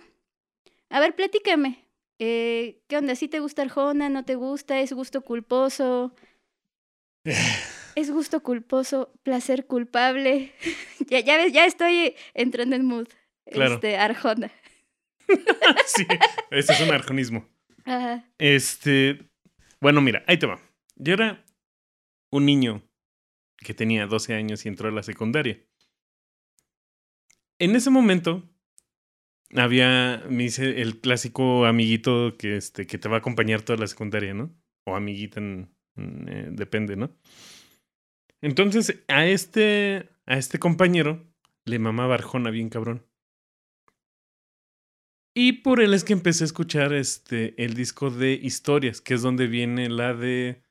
A 0.90 1.00
ver, 1.00 1.16
platícame. 1.16 1.86
Eh, 2.24 2.84
¿Qué 2.88 2.98
onda? 2.98 3.16
¿Sí 3.16 3.28
te 3.28 3.40
gusta 3.40 3.64
Arjona? 3.64 4.08
¿No 4.08 4.24
te 4.24 4.36
gusta? 4.36 4.80
¿Es 4.80 4.94
gusto 4.94 5.22
culposo? 5.22 6.16
Es 7.94 8.10
gusto 8.10 8.42
culposo, 8.42 9.12
placer 9.22 9.66
culpable. 9.66 10.54
ya, 11.10 11.20
ya 11.20 11.36
ves, 11.36 11.52
ya 11.52 11.66
estoy 11.66 12.16
entrando 12.34 12.78
en 12.78 12.86
mood. 12.86 13.10
Claro. 13.52 13.74
Este, 13.74 13.98
Arjona. 13.98 14.50
sí, 15.86 16.08
ese 16.52 16.72
es 16.72 16.80
un 16.80 16.92
arjonismo. 16.92 17.50
Ajá. 17.84 18.24
Este, 18.38 19.30
bueno, 19.82 20.00
mira, 20.00 20.24
ahí 20.26 20.40
te 20.40 20.46
va. 20.46 20.62
Yo 20.96 21.16
era 21.16 21.44
un 22.32 22.46
niño 22.46 22.82
que 23.58 23.74
tenía 23.74 24.08
12 24.08 24.36
años 24.36 24.66
y 24.66 24.70
entró 24.70 24.88
a 24.88 24.94
la 24.94 25.04
secundaria. 25.04 25.60
En 27.60 27.76
ese 27.76 27.90
momento 27.90 28.50
había, 29.56 30.24
me 30.30 30.44
dice, 30.44 30.82
el 30.82 31.00
clásico 31.00 31.66
amiguito 31.66 32.36
que, 32.38 32.58
este, 32.58 32.88
que 32.88 32.98
te 32.98 33.10
va 33.10 33.18
a 33.18 33.20
acompañar 33.20 33.62
toda 33.62 33.80
la 33.80 33.88
secundaria, 33.88 34.34
¿no? 34.34 34.54
O 34.86 34.96
amiguita, 34.96 35.40
en, 35.40 35.70
eh, 35.98 36.50
depende, 36.52 36.96
¿no? 36.96 37.16
Entonces, 38.42 39.04
a 39.08 39.26
este, 39.28 40.10
a 40.26 40.38
este 40.38 40.60
compañero 40.60 41.28
le 41.66 41.80
mamaba 41.80 42.16
Arjona 42.16 42.50
bien 42.50 42.70
cabrón. 42.70 43.06
Y 45.34 45.54
por 45.64 45.80
él 45.80 45.94
es 45.94 46.04
que 46.04 46.14
empecé 46.14 46.44
a 46.44 46.46
escuchar 46.46 46.94
este, 46.94 47.62
el 47.64 47.74
disco 47.74 48.10
de 48.10 48.34
historias, 48.34 49.00
que 49.00 49.14
es 49.14 49.22
donde 49.22 49.48
viene 49.48 49.90
la 49.90 50.14
de 50.14 50.62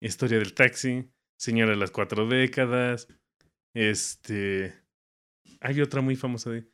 Historia 0.00 0.38
del 0.38 0.54
Taxi, 0.54 1.10
Señora 1.38 1.72
de 1.72 1.76
las 1.76 1.90
Cuatro 1.90 2.26
Décadas, 2.26 3.08
este... 3.74 4.74
Hay 5.60 5.80
otra 5.80 6.00
muy 6.00 6.16
famosa 6.16 6.50
de... 6.50 6.66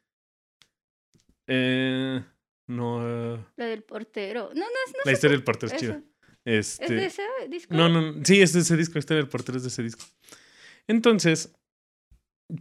Eh, 1.47 2.23
no. 2.69 3.35
eh, 3.35 3.45
Lo 3.57 3.65
del 3.65 3.83
portero. 3.83 4.49
No, 4.55 4.61
no, 4.61 4.61
no. 4.65 4.99
la 5.05 5.13
historia 5.13 5.37
del 5.37 5.45
portero 5.45 5.73
es 5.73 5.81
chida. 5.81 6.03
¿Es 6.45 6.81
Este, 6.81 6.95
de 6.95 7.07
ese 7.07 7.23
disco? 7.49 7.75
No, 7.75 7.89
no, 7.89 8.25
sí, 8.25 8.41
es 8.41 8.53
de 8.53 8.61
ese 8.61 8.77
disco, 8.77 8.99
está 8.99 9.17
el 9.17 9.29
portero 9.29 9.59
es 9.59 9.63
de 9.63 9.69
ese 9.69 9.83
disco. 9.83 10.05
Entonces, 10.89 11.55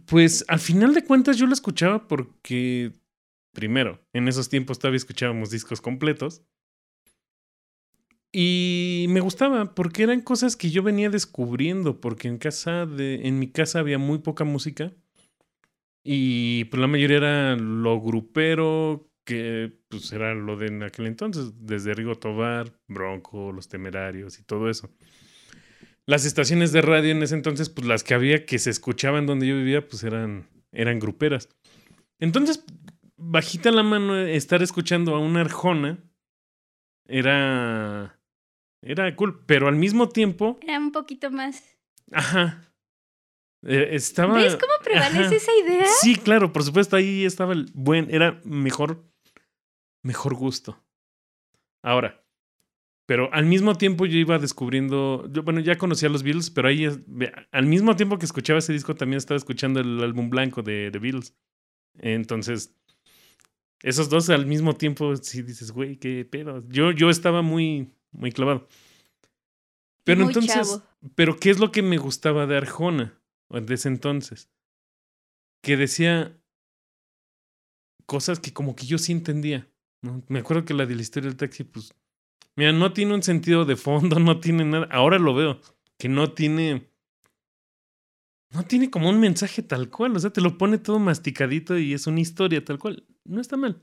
pues 0.06 0.44
al 0.48 0.60
final 0.60 0.94
de 0.94 1.04
cuentas 1.04 1.36
yo 1.36 1.46
lo 1.46 1.52
escuchaba 1.52 2.06
porque, 2.06 2.92
primero, 3.52 4.00
en 4.12 4.28
esos 4.28 4.48
tiempos 4.48 4.78
todavía 4.78 4.98
escuchábamos 4.98 5.50
discos 5.50 5.80
completos. 5.80 6.42
Y 8.34 9.06
me 9.10 9.20
gustaba 9.20 9.74
porque 9.74 10.04
eran 10.04 10.22
cosas 10.22 10.56
que 10.56 10.70
yo 10.70 10.82
venía 10.82 11.10
descubriendo, 11.10 12.00
porque 12.00 12.28
en 12.28 12.38
casa 12.38 12.86
de, 12.86 13.26
en 13.26 13.38
mi 13.38 13.50
casa 13.50 13.80
había 13.80 13.98
muy 13.98 14.18
poca 14.20 14.44
música. 14.44 14.92
Y 16.04 16.64
pues 16.64 16.80
la 16.80 16.86
mayoría 16.88 17.18
era 17.18 17.56
lo 17.56 18.00
grupero, 18.00 19.08
que 19.24 19.72
pues 19.88 20.12
era 20.12 20.34
lo 20.34 20.56
de 20.56 20.66
en 20.66 20.82
aquel 20.82 21.06
entonces, 21.06 21.52
desde 21.60 21.94
Rigo 21.94 22.16
Tobar, 22.16 22.72
Bronco, 22.88 23.52
Los 23.52 23.68
Temerarios 23.68 24.38
y 24.38 24.42
todo 24.42 24.68
eso. 24.68 24.90
Las 26.06 26.24
estaciones 26.24 26.72
de 26.72 26.82
radio 26.82 27.12
en 27.12 27.22
ese 27.22 27.36
entonces, 27.36 27.70
pues 27.70 27.86
las 27.86 28.02
que 28.02 28.14
había 28.14 28.44
que 28.44 28.58
se 28.58 28.70
escuchaban 28.70 29.26
donde 29.26 29.46
yo 29.46 29.56
vivía, 29.56 29.86
pues 29.86 30.02
eran, 30.02 30.48
eran 30.72 30.98
gruperas. 30.98 31.48
Entonces, 32.18 32.64
bajita 33.16 33.70
la 33.70 33.84
mano, 33.84 34.18
estar 34.18 34.62
escuchando 34.62 35.14
a 35.14 35.20
una 35.20 35.42
arjona 35.42 36.02
era, 37.06 38.18
era 38.82 39.14
cool, 39.14 39.44
pero 39.46 39.68
al 39.68 39.76
mismo 39.76 40.08
tiempo, 40.08 40.58
Era 40.62 40.78
un 40.78 40.90
poquito 40.90 41.30
más. 41.30 41.62
ajá, 42.10 42.71
eh, 43.62 43.88
estaba... 43.92 44.36
¿Ves 44.36 44.56
cómo 44.56 44.72
prevalece 44.82 45.24
ajá. 45.24 45.34
esa 45.34 45.52
idea? 45.64 45.86
Sí, 46.00 46.16
claro, 46.16 46.52
por 46.52 46.64
supuesto, 46.64 46.96
ahí 46.96 47.24
estaba 47.24 47.52
el 47.52 47.70
buen, 47.74 48.12
era 48.12 48.40
mejor, 48.44 49.04
mejor 50.02 50.34
gusto. 50.34 50.82
Ahora, 51.82 52.24
pero 53.06 53.32
al 53.32 53.46
mismo 53.46 53.76
tiempo 53.76 54.06
yo 54.06 54.18
iba 54.18 54.38
descubriendo, 54.38 55.28
yo, 55.30 55.42
bueno, 55.42 55.60
ya 55.60 55.76
conocía 55.76 56.08
a 56.08 56.12
los 56.12 56.22
Beatles, 56.22 56.50
pero 56.50 56.68
ahí, 56.68 56.88
al 57.50 57.66
mismo 57.66 57.96
tiempo 57.96 58.18
que 58.18 58.26
escuchaba 58.26 58.58
ese 58.58 58.72
disco, 58.72 58.94
también 58.94 59.18
estaba 59.18 59.36
escuchando 59.36 59.80
el 59.80 60.02
álbum 60.02 60.30
blanco 60.30 60.62
de 60.62 60.90
The 60.90 60.98
Beatles. 60.98 61.34
Entonces, 61.98 62.74
esos 63.82 64.08
dos 64.08 64.30
al 64.30 64.46
mismo 64.46 64.74
tiempo, 64.76 65.16
sí 65.16 65.42
dices, 65.42 65.72
güey, 65.72 65.96
qué 65.96 66.24
pedo. 66.24 66.64
Yo, 66.68 66.92
yo 66.92 67.10
estaba 67.10 67.42
muy, 67.42 67.92
muy 68.12 68.32
clavado. 68.32 68.68
Pero 70.04 70.24
Muy 70.24 70.28
entonces, 70.28 70.54
chavo. 70.54 70.82
pero 71.14 71.36
¿qué 71.36 71.50
es 71.50 71.60
lo 71.60 71.70
que 71.70 71.82
me 71.82 71.96
gustaba 71.96 72.46
de 72.46 72.56
Arjona 72.56 73.21
de 73.60 73.74
ese 73.74 73.88
entonces? 73.88 74.50
Que 75.62 75.76
decía 75.76 76.36
cosas 78.06 78.40
que 78.40 78.52
como 78.52 78.74
que 78.74 78.86
yo 78.86 78.98
sí 78.98 79.12
entendía. 79.12 79.68
¿no? 80.02 80.22
Me 80.28 80.40
acuerdo 80.40 80.64
que 80.64 80.74
la 80.74 80.86
de 80.86 80.94
la 80.94 81.02
historia 81.02 81.28
del 81.28 81.36
taxi, 81.36 81.64
pues, 81.64 81.94
mira, 82.56 82.72
no 82.72 82.92
tiene 82.92 83.14
un 83.14 83.22
sentido 83.22 83.64
de 83.64 83.76
fondo, 83.76 84.18
no 84.20 84.40
tiene 84.40 84.64
nada. 84.64 84.88
Ahora 84.90 85.18
lo 85.18 85.34
veo, 85.34 85.60
que 85.98 86.08
no 86.08 86.32
tiene, 86.32 86.90
no 88.50 88.64
tiene 88.64 88.90
como 88.90 89.08
un 89.08 89.20
mensaje 89.20 89.62
tal 89.62 89.88
cual. 89.90 90.16
O 90.16 90.20
sea, 90.20 90.30
te 90.30 90.40
lo 90.40 90.58
pone 90.58 90.78
todo 90.78 90.98
masticadito 90.98 91.78
y 91.78 91.94
es 91.94 92.06
una 92.06 92.20
historia 92.20 92.64
tal 92.64 92.78
cual. 92.78 93.06
No 93.24 93.40
está 93.40 93.56
mal. 93.56 93.80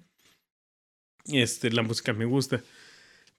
Este, 1.26 1.72
la 1.72 1.84
música 1.84 2.14
me 2.14 2.26
gusta. 2.26 2.62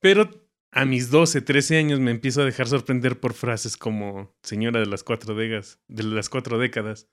Pero 0.00 0.49
a 0.72 0.84
mis 0.84 1.10
12, 1.10 1.42
13 1.42 1.78
años 1.78 2.00
me 2.00 2.12
empiezo 2.12 2.42
a 2.42 2.44
dejar 2.44 2.68
sorprender 2.68 3.18
por 3.18 3.34
frases 3.34 3.76
como 3.76 4.34
señora 4.42 4.80
de 4.80 4.86
las 4.86 5.02
cuatro 5.02 5.34
décadas, 5.34 5.80
de 5.88 6.04
las 6.04 6.28
cuatro 6.28 6.58
décadas. 6.58 7.08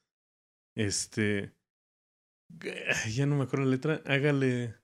Este, 0.75 1.53
ya 3.09 3.25
no 3.25 3.35
me 3.35 3.43
acuerdo 3.43 3.65
la 3.65 3.71
letra. 3.71 4.01
Hágale, 4.05 4.75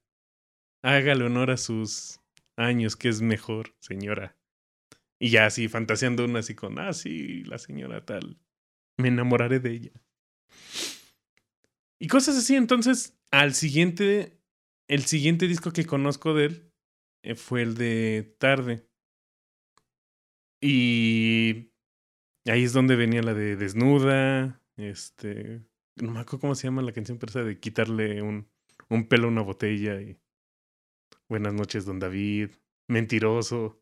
hágale 0.81 1.23
honor 1.23 1.51
a 1.51 1.57
sus 1.57 2.19
años, 2.57 2.95
que 2.95 3.09
es 3.09 3.21
mejor, 3.21 3.75
señora. 3.79 4.35
Y 5.19 5.29
ya 5.29 5.45
así, 5.45 5.67
fantaseando 5.67 6.25
una 6.25 6.39
así 6.39 6.55
con, 6.55 6.79
ah, 6.79 6.93
sí, 6.93 7.43
la 7.43 7.59
señora 7.59 8.03
tal. 8.03 8.39
Me 8.97 9.09
enamoraré 9.09 9.59
de 9.59 9.71
ella. 9.71 9.91
Y 11.99 12.07
cosas 12.07 12.35
así. 12.37 12.55
Entonces, 12.55 13.15
al 13.29 13.53
siguiente, 13.53 14.41
el 14.87 15.03
siguiente 15.03 15.47
disco 15.47 15.71
que 15.71 15.85
conozco 15.85 16.33
de 16.33 16.45
él 16.45 16.72
fue 17.35 17.61
el 17.61 17.75
de 17.75 18.35
Tarde. 18.37 18.87
Y 20.61 21.71
ahí 22.45 22.63
es 22.63 22.73
donde 22.73 22.95
venía 22.95 23.21
la 23.21 23.33
de 23.33 23.55
Desnuda. 23.55 24.61
Este. 24.77 25.61
No 25.95 26.11
me 26.11 26.19
acuerdo 26.19 26.39
cómo 26.39 26.55
se 26.55 26.67
llama 26.67 26.81
la 26.81 26.93
canción, 26.93 27.17
pero 27.17 27.29
esa 27.29 27.43
de 27.43 27.59
quitarle 27.59 28.21
un, 28.21 28.47
un 28.89 29.07
pelo 29.07 29.27
a 29.27 29.31
una 29.31 29.41
botella 29.41 30.01
y. 30.01 30.17
Buenas 31.29 31.53
noches, 31.53 31.85
don 31.85 31.99
David. 31.99 32.51
Mentiroso. 32.87 33.81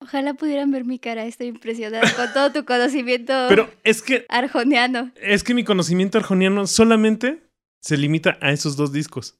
Ojalá 0.00 0.34
pudieran 0.34 0.70
ver 0.70 0.84
mi 0.84 0.98
cara, 0.98 1.24
estoy 1.24 1.48
impresionada 1.48 2.08
con 2.14 2.32
todo 2.32 2.52
tu 2.52 2.64
conocimiento 2.64 3.32
Pero 3.48 3.68
es 3.82 4.00
que. 4.00 4.26
arjoniano. 4.28 5.12
Es 5.16 5.42
que 5.42 5.54
mi 5.54 5.64
conocimiento 5.64 6.18
arjoniano 6.18 6.66
solamente 6.66 7.50
se 7.80 7.96
limita 7.96 8.38
a 8.40 8.52
esos 8.52 8.76
dos 8.76 8.92
discos. 8.92 9.38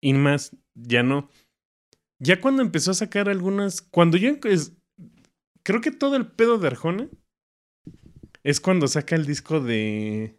Y 0.00 0.12
más, 0.12 0.56
ya 0.74 1.02
no. 1.02 1.30
Ya 2.20 2.40
cuando 2.40 2.62
empezó 2.62 2.90
a 2.90 2.94
sacar 2.94 3.28
algunas. 3.28 3.82
Cuando 3.82 4.16
yo. 4.16 4.30
es- 4.44 4.76
creo 5.62 5.80
que 5.80 5.90
todo 5.90 6.16
el 6.16 6.26
pedo 6.26 6.58
de 6.58 6.66
Arjona 6.68 7.08
es 8.42 8.60
cuando 8.60 8.88
saca 8.88 9.14
el 9.16 9.26
disco 9.26 9.60
de. 9.60 10.38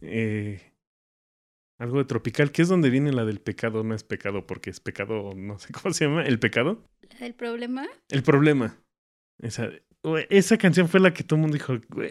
eh, 0.00 0.60
algo 1.80 1.98
de 1.98 2.04
Tropical, 2.06 2.50
que 2.50 2.62
es 2.62 2.68
donde 2.68 2.90
viene 2.90 3.12
la 3.12 3.24
del 3.24 3.40
pecado. 3.40 3.84
No 3.84 3.94
es 3.94 4.02
pecado 4.04 4.46
porque 4.46 4.70
es 4.70 4.80
pecado, 4.80 5.32
no 5.34 5.58
sé 5.58 5.72
cómo 5.72 5.92
se 5.94 6.04
llama. 6.06 6.24
El 6.24 6.38
pecado. 6.38 6.82
¿La 7.10 7.18
del 7.20 7.34
problema? 7.34 7.86
El 8.08 8.22
problema. 8.22 8.76
Esa, 9.40 9.70
esa 10.30 10.58
canción 10.58 10.88
fue 10.88 11.00
la 11.00 11.14
que 11.14 11.22
todo 11.22 11.36
el 11.36 11.42
mundo 11.42 11.54
dijo, 11.54 11.74
güey. 11.88 12.10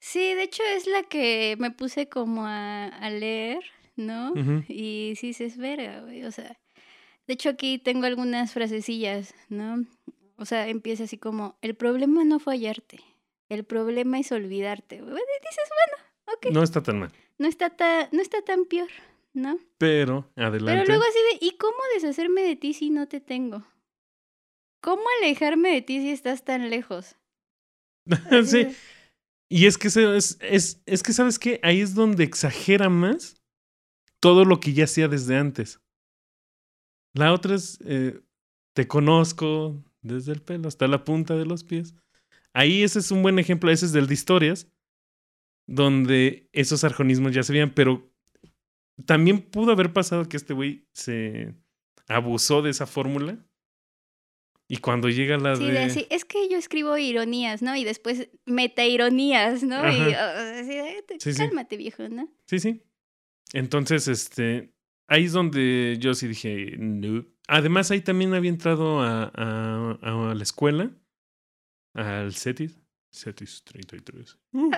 Sí, 0.00 0.34
de 0.34 0.44
hecho 0.44 0.62
es 0.76 0.86
la 0.86 1.02
que 1.04 1.56
me 1.58 1.70
puse 1.70 2.08
como 2.08 2.46
a, 2.46 2.86
a 2.86 3.10
leer, 3.10 3.60
¿no? 3.96 4.32
Y 4.68 5.14
sí 5.16 5.32
se 5.32 5.46
espera, 5.46 6.00
güey. 6.02 6.24
O 6.24 6.30
sea, 6.32 6.56
de 7.26 7.34
hecho 7.34 7.48
aquí 7.50 7.78
tengo 7.78 8.06
algunas 8.06 8.52
frasecillas, 8.52 9.34
¿no? 9.48 9.84
O 10.36 10.44
sea, 10.44 10.68
empieza 10.68 11.04
así 11.04 11.18
como, 11.18 11.56
el 11.62 11.74
problema 11.74 12.24
no 12.24 12.38
fue 12.38 12.54
hallarte, 12.54 13.00
el 13.48 13.64
problema 13.64 14.18
es 14.18 14.32
olvidarte. 14.32 14.96
Y 14.96 15.00
dices, 15.00 15.10
bueno, 15.10 16.10
ok, 16.36 16.46
No 16.52 16.62
está 16.62 16.82
tan 16.82 16.98
mal. 17.00 17.12
no 17.38 17.46
está 17.48 17.70
tan, 17.70 18.08
no 18.12 18.20
está 18.20 18.42
tan 18.42 18.64
peor, 18.64 18.88
¿no? 19.34 19.58
Pero, 19.78 20.30
adelante. 20.36 20.72
Pero 20.72 20.84
luego 20.86 21.02
así 21.02 21.18
de, 21.38 21.46
¿y 21.46 21.56
cómo 21.58 21.76
deshacerme 21.94 22.42
de 22.42 22.56
ti 22.56 22.74
si 22.74 22.90
no 22.90 23.06
te 23.08 23.20
tengo? 23.20 23.64
¿Cómo 24.80 25.02
alejarme 25.20 25.70
de 25.74 25.82
ti 25.82 26.00
si 26.00 26.10
estás 26.10 26.44
tan 26.44 26.68
lejos? 26.70 27.16
Sí. 28.44 28.64
de, 28.64 28.74
Y 29.48 29.66
es 29.66 29.78
que, 29.78 29.86
es, 29.88 30.38
es, 30.40 30.82
es 30.86 31.02
que, 31.04 31.12
¿sabes 31.12 31.38
qué? 31.38 31.60
Ahí 31.62 31.80
es 31.80 31.94
donde 31.94 32.24
exagera 32.24 32.88
más 32.88 33.36
todo 34.18 34.44
lo 34.44 34.58
que 34.58 34.72
ya 34.72 34.84
hacía 34.84 35.06
desde 35.08 35.36
antes. 35.36 35.78
La 37.14 37.32
otra 37.32 37.54
es, 37.54 37.78
eh, 37.84 38.20
te 38.74 38.88
conozco 38.88 39.82
desde 40.00 40.32
el 40.32 40.42
pelo 40.42 40.68
hasta 40.68 40.86
la 40.88 41.04
punta 41.04 41.36
de 41.36 41.44
los 41.46 41.64
pies. 41.64 41.94
Ahí 42.54 42.82
ese 42.82 42.98
es 42.98 43.10
un 43.10 43.22
buen 43.22 43.38
ejemplo, 43.38 43.70
ese 43.70 43.86
es 43.86 43.92
del 43.92 44.06
de 44.06 44.14
historias, 44.14 44.66
donde 45.66 46.48
esos 46.52 46.84
arjonismos 46.84 47.32
ya 47.32 47.42
se 47.42 47.52
veían, 47.52 47.72
pero 47.74 48.10
también 49.06 49.40
pudo 49.40 49.72
haber 49.72 49.92
pasado 49.92 50.28
que 50.28 50.36
este 50.36 50.54
güey 50.54 50.86
se 50.92 51.54
abusó 52.08 52.62
de 52.62 52.70
esa 52.70 52.86
fórmula. 52.86 53.38
Y 54.68 54.78
cuando 54.78 55.08
llega 55.10 55.36
la 55.36 55.56
Sí, 55.56 55.66
de... 55.66 55.72
de 55.72 55.78
así, 55.80 56.06
es 56.10 56.24
que 56.24 56.48
yo 56.48 56.56
escribo 56.56 56.96
ironías, 56.96 57.60
¿no? 57.62 57.76
Y 57.76 57.84
después 57.84 58.28
metaironías, 58.46 59.62
¿no? 59.62 59.76
Y 59.90 60.00
Ajá. 60.00 60.30
ah, 60.38 60.58
así 60.60 60.68
de, 60.74 61.04
"Te- 61.06 61.20
Sí, 61.20 61.32
sí. 61.32 61.38
cálmate, 61.38 61.76
viejo, 61.76 62.08
¿no? 62.08 62.32
Sí, 62.46 62.58
sí. 62.58 62.82
Entonces, 63.52 64.08
este, 64.08 64.72
ahí 65.12 65.24
es 65.24 65.32
donde 65.32 65.96
yo 66.00 66.14
sí 66.14 66.26
dije, 66.26 66.76
no. 66.78 67.26
Además, 67.46 67.90
ahí 67.90 68.00
también 68.00 68.32
había 68.32 68.50
entrado 68.50 69.02
a, 69.02 69.30
a, 69.34 70.30
a 70.30 70.34
la 70.34 70.42
escuela, 70.42 70.90
al 71.94 72.32
CETIS, 72.32 72.80
CETIS 73.12 73.62
33. 73.64 74.38
Uh. 74.52 74.66
ok. 74.68 74.72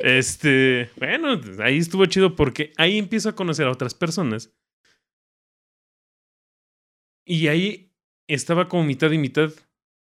Este, 0.00 0.90
bueno, 0.98 1.40
ahí 1.62 1.78
estuvo 1.78 2.04
chido 2.06 2.36
porque 2.36 2.72
ahí 2.76 2.98
empiezo 2.98 3.30
a 3.30 3.34
conocer 3.34 3.66
a 3.66 3.70
otras 3.70 3.94
personas. 3.94 4.54
Y 7.24 7.46
ahí 7.46 7.94
estaba 8.28 8.68
como 8.68 8.84
mitad 8.84 9.10
y 9.12 9.18
mitad 9.18 9.50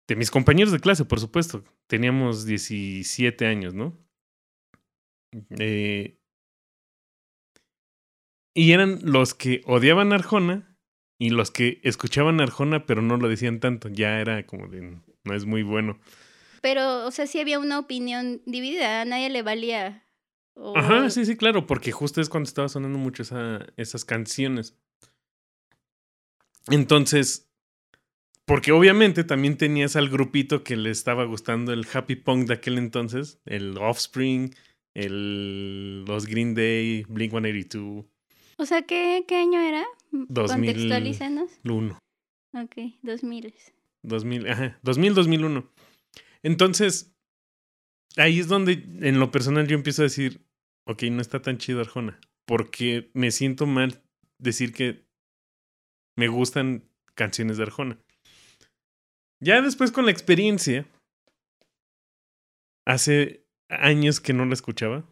de 0.10 0.16
mis 0.16 0.32
compañeros 0.32 0.74
de 0.74 0.80
clase, 0.80 1.06
por 1.06 1.22
supuesto. 1.22 1.64
Teníamos 1.88 2.46
17 2.46 3.46
años, 3.46 3.74
¿no? 3.74 3.98
Eh, 5.58 6.21
y 8.54 8.72
eran 8.72 9.00
los 9.04 9.34
que 9.34 9.62
odiaban 9.66 10.12
a 10.12 10.16
Arjona 10.16 10.78
y 11.20 11.30
los 11.30 11.52
que 11.52 11.80
escuchaban 11.84 12.40
a 12.40 12.44
Arjona, 12.44 12.86
pero 12.86 13.02
no 13.02 13.18
lo 13.18 13.30
decían 13.30 13.60
tanto. 13.60 13.90
Ya 13.90 14.20
era 14.20 14.46
como 14.46 14.68
de, 14.68 14.98
no 15.24 15.34
es 15.34 15.46
muy 15.46 15.64
bueno. 15.64 16.00
Pero, 16.62 17.06
o 17.08 17.12
sea, 17.12 17.28
sí 17.28 17.40
había 17.40 17.60
una 17.60 17.80
opinión 17.80 18.42
dividida, 18.46 19.02
a 19.02 19.06
nadie 19.06 19.30
le 19.30 19.42
valía 19.42 20.04
O- 20.54 20.78
Ajá, 20.78 21.10
sí, 21.10 21.26
sí, 21.26 21.38
claro, 21.38 21.66
porque 21.66 21.92
justo 21.92 22.22
es 22.22 22.30
cuando 22.30 22.48
estaba 22.48 22.70
sonando 22.70 23.00
mucho 23.00 23.24
esa, 23.24 23.66
esas 23.78 24.06
canciones. 24.06 24.76
Entonces, 26.70 27.50
porque 28.46 28.72
obviamente 28.72 29.24
también 29.24 29.58
tenías 29.58 29.96
al 29.96 30.10
grupito 30.10 30.64
que 30.64 30.76
le 30.76 30.90
estaba 30.92 31.24
gustando 31.26 31.74
el 31.74 31.88
happy 31.92 32.16
punk 32.18 32.48
de 32.48 32.54
aquel 32.56 32.78
entonces, 32.78 33.40
el 33.46 33.78
Offspring, 33.78 34.54
el, 34.94 36.04
los 36.06 36.28
Green 36.28 36.54
Day, 36.54 37.06
Blink 37.08 37.32
182, 37.32 38.06
O 38.62 38.66
sea, 38.68 38.84
¿qué, 38.84 39.26
qué 39.28 39.38
año 39.38 39.60
era? 39.60 39.84
2000. 40.12 40.74
Contextualízanos. 40.74 41.50
1. 41.64 41.98
Ok, 42.54 42.76
2000. 43.02 43.56
2000, 44.04 44.48
ajá, 44.48 44.80
2000, 44.84 45.16
2001. 45.16 45.68
Entonces, 46.44 47.12
ahí 48.18 48.40
es 48.40 48.48
donde 48.48 48.74
en 48.74 49.20
lo 49.20 49.32
personal 49.32 49.66
yo 49.68 49.76
empiezo 49.76 50.04
a 50.04 50.10
decir, 50.10 50.46
ok, 50.86 51.02
no 51.06 51.22
está 51.22 51.42
tan 51.42 51.58
chido 51.58 51.82
Arjona, 51.82 52.20
porque 52.46 53.10
me 53.16 53.32
siento 53.32 53.66
mal 53.66 54.04
decir 54.38 54.74
que 54.74 55.08
me 56.16 56.28
gustan 56.28 56.88
canciones 57.16 57.58
de 57.58 57.64
Arjona. 57.64 57.98
Ya 59.40 59.60
después 59.64 59.92
con 59.92 60.06
la 60.06 60.12
experiencia, 60.12 60.86
hace 62.86 63.44
años 63.70 64.22
que 64.22 64.34
no 64.34 64.46
la 64.46 64.54
escuchaba, 64.54 65.04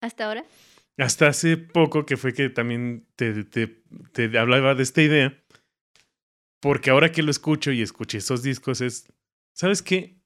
¿Hasta 0.00 0.26
ahora? 0.26 0.44
Hasta 0.98 1.28
hace 1.28 1.56
poco 1.56 2.04
que 2.04 2.16
fue 2.16 2.34
que 2.34 2.50
también 2.50 3.06
te, 3.16 3.44
te, 3.44 3.66
te 4.12 4.38
hablaba 4.38 4.74
de 4.74 4.82
esta 4.82 5.02
idea. 5.02 5.42
Porque 6.60 6.90
ahora 6.90 7.12
que 7.12 7.22
lo 7.22 7.30
escucho 7.30 7.70
y 7.70 7.82
escuché 7.82 8.18
esos 8.18 8.42
discos 8.42 8.80
es, 8.80 9.12
¿sabes 9.54 9.80
qué? 9.80 10.20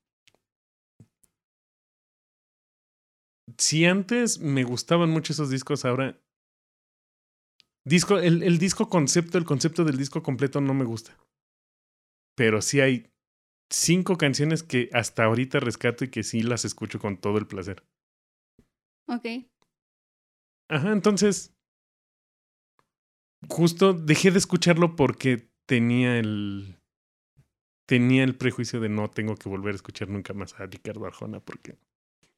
Si 3.59 3.85
antes 3.85 4.39
me 4.39 4.65
gustaban 4.65 5.11
mucho 5.11 5.33
esos 5.33 5.51
discos, 5.51 5.85
ahora... 5.85 6.19
Disco, 7.85 8.19
el, 8.19 8.43
el 8.43 8.59
disco 8.59 8.89
concepto, 8.89 9.39
el 9.39 9.45
concepto 9.45 9.85
del 9.85 9.99
disco 9.99 10.23
completo 10.23 10.61
no 10.61 10.73
me 10.73 10.85
gusta. 10.85 11.19
Pero 12.37 12.63
sí 12.63 12.81
hay 12.81 13.13
cinco 13.69 14.17
canciones 14.17 14.63
que 14.63 14.89
hasta 14.93 15.25
ahorita 15.25 15.61
rescato 15.61 16.05
y 16.05 16.09
que 16.09 16.23
sí 16.23 16.43
las 16.43 16.65
escucho 16.65 16.99
con 16.99 17.19
todo 17.19 17.39
el 17.39 17.47
placer. 17.47 17.83
Ok. 19.07 19.52
Ajá, 20.73 20.93
entonces. 20.93 21.53
Justo 23.47 23.93
dejé 23.93 24.31
de 24.31 24.39
escucharlo 24.39 24.97
porque 24.97 25.51
tenía 25.67 26.19
el. 26.19 26.79
Tenía 27.87 28.25
el 28.25 28.37
prejuicio 28.37 28.81
de 28.81 28.89
no 28.89 29.11
tengo 29.11 29.35
que 29.35 29.51
volver 29.51 29.73
a 29.73 29.77
escuchar 29.77 30.09
nunca 30.09 30.33
más 30.33 30.59
a 30.59 30.65
Ricardo 30.65 31.05
Arjona 31.05 31.41
porque. 31.41 31.77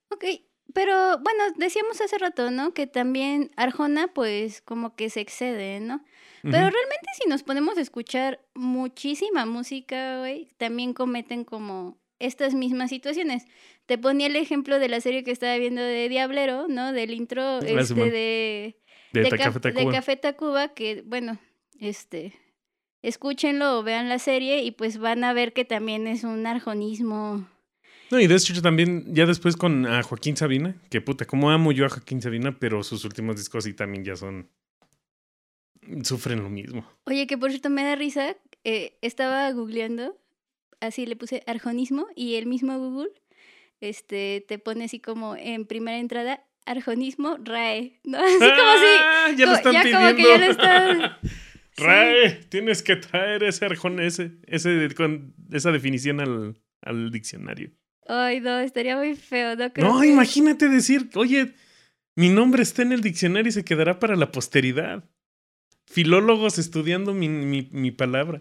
Ok, 0.09 0.25
pero 0.73 1.19
bueno, 1.19 1.45
decíamos 1.57 2.01
hace 2.01 2.19
rato, 2.19 2.51
¿no? 2.51 2.75
Que 2.75 2.89
también 2.89 3.53
Arjona, 3.57 4.09
pues, 4.09 4.63
como 4.63 4.97
que 4.97 5.11
se 5.11 5.21
excede, 5.21 5.79
¿no? 5.79 6.05
Pero 6.43 6.59
realmente 6.59 7.09
si 7.23 7.29
nos 7.29 7.43
ponemos 7.43 7.79
a 7.79 7.81
escuchar 7.81 8.45
muchísima 8.55 9.47
música, 9.47 10.19
güey, 10.19 10.49
también 10.59 10.93
cometen 10.93 11.45
como 11.45 11.99
estas 12.19 12.55
mismas 12.55 12.91
situaciones. 12.91 13.45
Te 13.87 13.99
ponía 13.99 14.27
el 14.27 14.37
ejemplo 14.37 14.79
de 14.79 14.89
la 14.89 15.01
serie 15.01 15.25
que 15.25 15.31
estaba 15.31 15.57
viendo 15.57 15.83
de 15.83 16.09
Diablero, 16.09 16.69
¿no? 16.69 16.93
Del 16.93 17.13
intro 17.13 17.59
este, 17.61 17.95
de, 17.95 18.77
de, 19.13 19.23
de, 19.23 19.31
Café 19.31 19.61
de 19.61 19.73
Tacuba. 19.73 19.93
Café 19.93 20.17
Tacuba, 20.17 20.69
que 20.75 21.03
bueno, 21.07 21.39
este, 21.81 22.35
escúchenlo 23.03 23.79
o 23.79 23.83
vean 23.83 24.09
la 24.09 24.19
serie 24.19 24.63
y 24.63 24.71
pues 24.71 24.99
van 24.99 25.25
a 25.25 25.33
ver 25.33 25.53
que 25.53 25.65
también 25.65 26.07
es 26.07 26.25
un 26.25 26.47
arjonismo. 26.47 27.47
No, 28.11 28.21
y 28.21 28.27
de 28.27 28.35
hecho 28.35 28.61
también, 28.63 29.15
ya 29.15 29.27
después 29.27 29.57
con 29.57 29.87
a 29.87 30.03
Joaquín 30.03 30.37
Sabina, 30.37 30.77
que 30.91 31.01
puta, 31.01 31.25
como 31.25 31.51
amo 31.51 31.73
yo 31.73 31.87
a 31.87 31.89
Joaquín 31.89 32.23
Sabina, 32.23 32.59
pero 32.59 32.83
sus 32.83 33.05
últimos 33.05 33.37
discos 33.37 33.65
sí 33.65 33.75
también 33.75 34.05
ya 34.05 34.17
son. 34.17 34.51
Sufren 36.03 36.43
lo 36.43 36.49
mismo. 36.49 36.87
Oye, 37.05 37.27
que 37.27 37.37
por 37.37 37.51
cierto 37.51 37.69
me 37.69 37.85
da 37.85 37.95
risa, 37.95 38.37
eh, 38.65 38.97
estaba 39.03 39.51
googleando, 39.53 40.17
así 40.81 41.07
le 41.07 41.17
puse 41.17 41.43
arjonismo 41.47 42.07
y 42.17 42.35
el 42.37 42.47
mismo 42.47 42.79
Google 42.79 43.11
este, 43.81 44.45
te 44.49 44.59
pone 44.59 44.85
así 44.85 45.01
como 45.01 45.37
en 45.37 45.67
primera 45.67 45.99
entrada, 45.99 46.45
arjonismo 46.67 47.37
RAE, 47.43 48.01
¿no? 48.05 48.19
Así 48.25 48.39
como 48.39 48.49
si... 48.49 48.87
¡Ah! 49.01 49.31
Ya 49.37 49.47
lo 49.47 49.53
están 49.55 49.73
ya 49.75 49.83
pidiendo. 49.83 50.01
como 50.07 50.17
que 50.17 50.23
ya 50.23 50.39
lo 50.39 50.51
están... 50.51 51.17
Sí. 51.77 51.83
Rae, 51.83 52.31
tienes 52.51 52.85
que 52.85 52.95
traer 52.95 53.43
ese 53.43 53.65
Arjona, 53.65 54.05
ese, 54.05 54.31
ese, 54.47 54.89
con 54.97 55.35
esa 55.51 55.73
definición 55.73 56.21
al, 56.21 56.57
al 56.83 57.11
diccionario. 57.11 57.73
Ay, 58.07 58.41
no, 58.41 58.61
estaría 58.61 58.97
muy 58.97 59.17
feo, 59.17 59.57
¿no? 59.57 59.73
Creo 59.73 59.93
No, 59.93 60.01
que- 60.01 60.07
imagínate 60.07 60.69
decir, 60.69 61.11
oye, 61.17 61.53
mi 62.15 62.29
nombre 62.29 62.63
está 62.63 62.83
en 62.83 62.93
el 62.93 63.01
diccionario 63.01 63.49
y 63.49 63.53
se 63.53 63.65
quedará 63.65 63.99
para 63.99 64.15
la 64.15 64.31
posteridad. 64.31 65.03
Filólogos 65.87 66.59
estudiando 66.59 67.13
mi, 67.13 67.29
mi, 67.29 67.69
mi 67.73 67.91
palabra. 67.91 68.41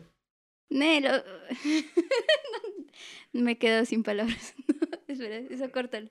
Nelo. 0.73 1.23
Me 3.33 3.57
quedo 3.57 3.85
sin 3.85 4.03
palabras. 4.03 4.53
Espera, 5.07 5.37
eso 5.37 5.71
córtalo. 5.71 6.09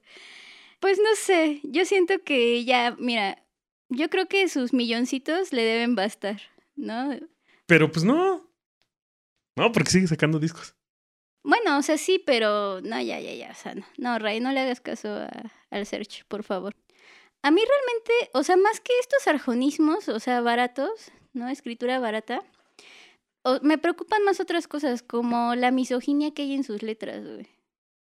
Pues 0.80 0.98
no 0.98 1.14
sé, 1.16 1.60
yo 1.64 1.84
siento 1.84 2.22
que 2.24 2.64
ya, 2.64 2.96
mira, 2.98 3.42
yo 3.88 4.08
creo 4.10 4.26
que 4.26 4.48
sus 4.48 4.72
milloncitos 4.72 5.52
le 5.52 5.62
deben 5.62 5.94
bastar, 5.94 6.40
¿no? 6.74 7.16
Pero 7.66 7.90
pues 7.92 8.04
no. 8.04 8.48
No, 9.56 9.70
porque 9.72 9.90
sigue 9.90 10.06
sacando 10.08 10.38
discos. 10.40 10.74
Bueno, 11.44 11.78
o 11.78 11.82
sea, 11.82 11.98
sí, 11.98 12.22
pero 12.24 12.80
no, 12.82 13.00
ya, 13.00 13.20
ya, 13.20 13.34
ya, 13.34 13.50
o 13.50 13.54
sea, 13.54 13.74
no, 13.74 13.84
no 13.98 14.18
Ray, 14.18 14.40
no 14.40 14.52
le 14.52 14.60
hagas 14.60 14.80
caso 14.80 15.08
a- 15.08 15.52
al 15.70 15.86
search, 15.86 16.24
por 16.26 16.42
favor. 16.44 16.74
A 17.42 17.50
mí 17.50 17.60
realmente, 17.60 18.30
o 18.34 18.42
sea, 18.44 18.56
más 18.56 18.80
que 18.80 18.92
estos 19.00 19.26
arjonismos, 19.26 20.08
o 20.08 20.20
sea, 20.20 20.40
baratos, 20.40 21.10
¿no? 21.32 21.48
Escritura 21.48 21.98
barata, 21.98 22.42
o- 23.44 23.58
me 23.62 23.78
preocupan 23.78 24.22
más 24.24 24.40
otras 24.40 24.68
cosas, 24.68 25.02
como 25.02 25.54
la 25.54 25.70
misoginia 25.70 26.32
que 26.32 26.42
hay 26.42 26.54
en 26.54 26.64
sus 26.64 26.82
letras, 26.82 27.24
güey. 27.24 27.46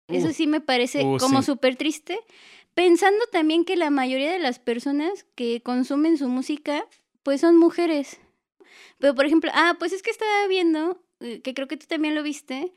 Eso 0.09 0.33
sí 0.33 0.47
me 0.47 0.61
parece 0.61 1.03
uh, 1.03 1.16
como 1.18 1.41
sí. 1.41 1.47
súper 1.47 1.77
triste, 1.77 2.18
pensando 2.75 3.25
también 3.33 3.64
que 3.64 3.75
la 3.77 3.89
mayoría 3.91 4.31
de 4.33 4.39
las 4.39 4.59
personas 4.59 5.25
que 5.35 5.62
consumen 5.62 6.18
su 6.18 6.29
música, 6.29 6.87
pues 7.22 7.41
son 7.41 7.57
mujeres. 7.57 8.20
Pero, 8.99 9.14
por 9.14 9.25
ejemplo, 9.25 9.51
ah, 9.55 9.77
pues 9.79 9.93
es 9.93 10.03
que 10.03 10.11
estaba 10.11 10.47
viendo, 10.47 11.03
eh, 11.20 11.41
que 11.41 11.55
creo 11.55 11.68
que 11.68 11.79
tú 11.79 11.87
también 11.87 12.14
lo 12.14 12.22
viste, 12.22 12.75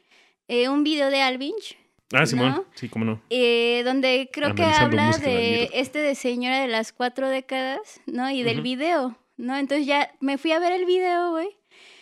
eh, 0.47 0.69
un 0.69 0.83
video 0.85 1.09
de 1.09 1.21
Alvinch, 1.21 1.77
Ah, 2.13 2.25
Simón. 2.25 2.51
¿no? 2.51 2.65
Sí, 2.75 2.87
cómo 2.87 3.03
no. 3.03 3.21
eh, 3.29 3.81
donde 3.83 4.29
creo 4.31 4.55
que 4.55 4.63
habla 4.63 5.17
de 5.17 5.69
este 5.73 5.99
de 5.99 6.15
señora 6.15 6.61
de 6.61 6.69
las 6.69 6.93
cuatro 6.93 7.27
décadas, 7.27 7.99
¿no? 8.05 8.29
Y 8.31 8.43
del 8.43 8.61
video, 8.61 9.17
¿no? 9.35 9.57
Entonces 9.57 9.85
ya 9.85 10.15
me 10.21 10.37
fui 10.37 10.53
a 10.53 10.59
ver 10.59 10.71
el 10.71 10.85
video, 10.85 11.31
güey. 11.31 11.56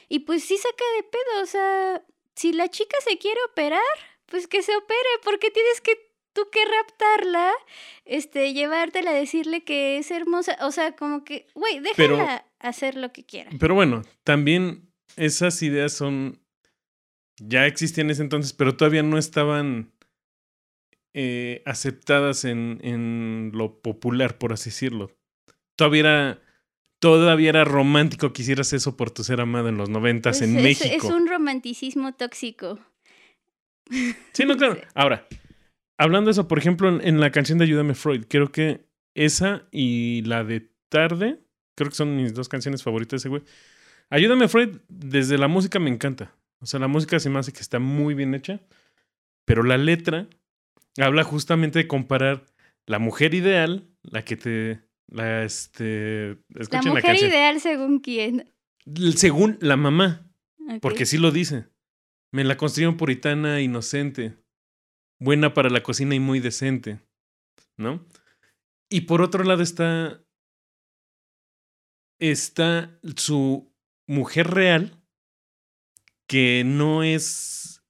Y 0.09 0.19
pues 0.19 0.43
sí 0.43 0.57
saca 0.57 0.83
de 0.97 1.03
pedo, 1.03 1.43
o 1.43 1.45
sea, 1.45 2.05
si 2.35 2.53
la 2.53 2.69
chica 2.69 2.97
se 3.07 3.17
quiere 3.17 3.39
operar, 3.49 3.81
pues 4.27 4.47
que 4.47 4.61
se 4.61 4.75
opere, 4.75 5.09
porque 5.23 5.51
tienes 5.51 5.81
que 5.81 6.11
tú 6.33 6.49
que 6.51 6.59
raptarla, 6.65 7.53
este, 8.03 8.53
llevártela, 8.53 9.11
decirle 9.13 9.63
que 9.63 9.97
es 9.97 10.11
hermosa, 10.11 10.57
o 10.61 10.71
sea, 10.71 10.95
como 10.95 11.23
que, 11.23 11.47
güey, 11.55 11.81
Pero- 11.95 12.17
déjala 12.17 12.45
hacer 12.59 12.95
lo 12.97 13.11
que 13.13 13.25
quiera. 13.25 13.51
Pero 13.59 13.73
bueno, 13.73 14.01
también 14.23 14.91
esas 15.15 15.61
ideas 15.61 15.93
son. 15.93 16.41
Ya 17.37 17.65
existían 17.65 18.07
en 18.07 18.11
ese 18.11 18.21
entonces, 18.23 18.53
pero 18.53 18.75
todavía 18.77 19.03
no 19.03 19.17
estaban 19.17 19.91
eh, 21.13 21.61
aceptadas 21.65 22.45
en, 22.45 22.79
en 22.83 23.51
lo 23.53 23.79
popular, 23.81 24.37
por 24.37 24.53
así 24.53 24.69
decirlo. 24.69 25.11
Todavía 25.75 25.99
era. 26.01 26.41
Todavía 26.99 27.49
era 27.49 27.63
romántico 27.65 28.33
que 28.33 28.41
hicieras 28.41 28.73
eso 28.73 28.95
por 28.97 29.11
tu 29.11 29.23
ser 29.23 29.41
amado 29.41 29.69
en 29.69 29.77
los 29.77 29.89
noventas 29.89 30.39
Pues 30.39 30.49
en 30.49 30.57
es, 30.57 30.63
México. 30.63 30.95
es 30.95 31.03
un 31.03 31.27
romanticismo 31.27 32.13
tóxico. 32.13 32.79
Sí, 34.33 34.45
no, 34.45 34.55
claro. 34.57 34.77
Ahora, 34.95 35.27
hablando 35.97 36.29
de 36.29 36.31
eso, 36.31 36.47
por 36.47 36.57
ejemplo, 36.57 36.89
en, 36.89 37.05
en 37.07 37.19
la 37.19 37.31
canción 37.31 37.57
de 37.57 37.65
Ayúdame 37.65 37.93
Freud, 37.93 38.25
creo 38.27 38.51
que 38.51 38.85
esa 39.13 39.67
y 39.71 40.21
la 40.23 40.43
de 40.43 40.71
Tarde, 40.89 41.39
creo 41.75 41.89
que 41.89 41.95
son 41.95 42.15
mis 42.15 42.33
dos 42.33 42.49
canciones 42.49 42.83
favoritas 42.83 43.11
de 43.11 43.17
ese 43.17 43.29
güey. 43.29 43.43
Ayúdame 44.09 44.47
Freud, 44.47 44.77
desde 44.87 45.37
la 45.37 45.47
música 45.47 45.79
me 45.79 45.89
encanta. 45.89 46.33
O 46.59 46.65
sea, 46.65 46.79
la 46.79 46.87
música 46.87 47.19
se 47.19 47.29
me 47.29 47.39
hace 47.39 47.51
que 47.53 47.59
está 47.59 47.79
muy 47.79 48.13
bien 48.13 48.33
hecha, 48.33 48.61
pero 49.45 49.63
la 49.63 49.77
letra 49.77 50.27
habla 50.97 51.23
justamente 51.23 51.79
de 51.79 51.87
comparar 51.87 52.45
la 52.85 52.99
mujer 52.99 53.33
ideal, 53.33 53.87
la 54.03 54.23
que 54.23 54.37
te... 54.37 54.84
La, 55.07 55.43
este... 55.43 56.37
La 56.49 56.65
la, 56.71 56.81
mujer 56.81 57.03
canción. 57.03 57.29
ideal 57.29 57.59
según 57.61 57.99
quién. 57.99 58.51
Según 59.15 59.57
la 59.61 59.77
mamá. 59.77 60.27
Porque 60.81 61.05
sí 61.05 61.17
lo 61.17 61.31
dice. 61.31 61.67
Me 62.31 62.43
la 62.43 62.57
construyeron 62.57 62.97
puritana, 62.97 63.61
inocente, 63.61 64.35
buena 65.19 65.53
para 65.53 65.69
la 65.69 65.83
cocina 65.83 66.15
y 66.15 66.19
muy 66.19 66.39
decente, 66.39 66.99
¿no? 67.77 68.05
Y 68.89 69.01
por 69.01 69.21
otro 69.21 69.43
lado 69.43 69.61
está 69.63 70.21
está 72.19 72.99
su 73.15 73.71
mujer 74.07 74.47
real 74.51 75.01
que 76.27 76.63
no 76.65 77.03
es 77.03 77.83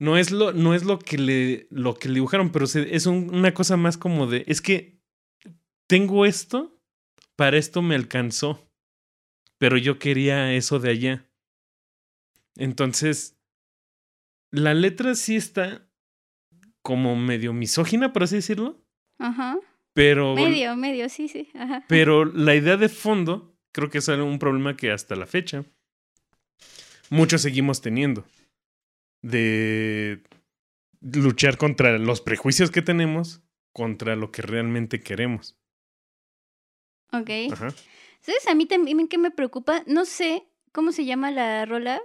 no 0.00 0.16
es 0.18 0.30
lo 0.30 0.52
no 0.52 0.74
es 0.74 0.84
lo 0.84 0.98
que 0.98 1.18
le 1.18 1.66
lo 1.70 1.94
que 1.94 2.08
le 2.08 2.14
dibujaron, 2.14 2.50
pero 2.52 2.64
es 2.66 3.06
un- 3.06 3.34
una 3.34 3.54
cosa 3.54 3.76
más 3.76 3.96
como 3.96 4.26
de 4.26 4.44
es 4.46 4.60
que 4.60 4.93
tengo 5.86 6.26
esto, 6.26 6.78
para 7.36 7.56
esto 7.56 7.82
me 7.82 7.94
alcanzó, 7.94 8.68
pero 9.58 9.76
yo 9.76 9.98
quería 9.98 10.52
eso 10.54 10.78
de 10.78 10.90
allá. 10.90 11.28
Entonces, 12.56 13.36
la 14.50 14.74
letra 14.74 15.14
sí 15.14 15.36
está 15.36 15.88
como 16.82 17.16
medio 17.16 17.52
misógina, 17.52 18.12
por 18.12 18.24
así 18.24 18.36
decirlo, 18.36 18.84
Ajá. 19.18 19.58
pero, 19.94 20.34
Medio, 20.34 20.76
medio, 20.76 21.08
sí, 21.08 21.28
sí. 21.28 21.48
Ajá. 21.54 21.84
pero 21.88 22.24
la 22.24 22.54
idea 22.54 22.76
de 22.76 22.88
fondo 22.88 23.56
creo 23.72 23.90
que 23.90 23.98
es 23.98 24.08
un 24.08 24.38
problema 24.38 24.76
que 24.76 24.92
hasta 24.92 25.16
la 25.16 25.26
fecha 25.26 25.64
muchos 27.10 27.42
seguimos 27.42 27.80
teniendo. 27.80 28.24
De 29.22 30.22
luchar 31.00 31.56
contra 31.56 31.98
los 31.98 32.20
prejuicios 32.20 32.70
que 32.70 32.82
tenemos, 32.82 33.42
contra 33.72 34.16
lo 34.16 34.30
que 34.30 34.42
realmente 34.42 35.00
queremos. 35.00 35.56
Ok. 37.12 37.30
Ajá. 37.52 37.68
¿Sabes? 38.20 38.46
A 38.48 38.54
mí 38.54 38.66
también 38.66 39.06
que 39.08 39.18
me 39.18 39.30
preocupa, 39.30 39.82
no 39.86 40.04
sé 40.04 40.46
cómo 40.72 40.92
se 40.92 41.04
llama 41.04 41.30
la 41.30 41.64
rola, 41.66 42.00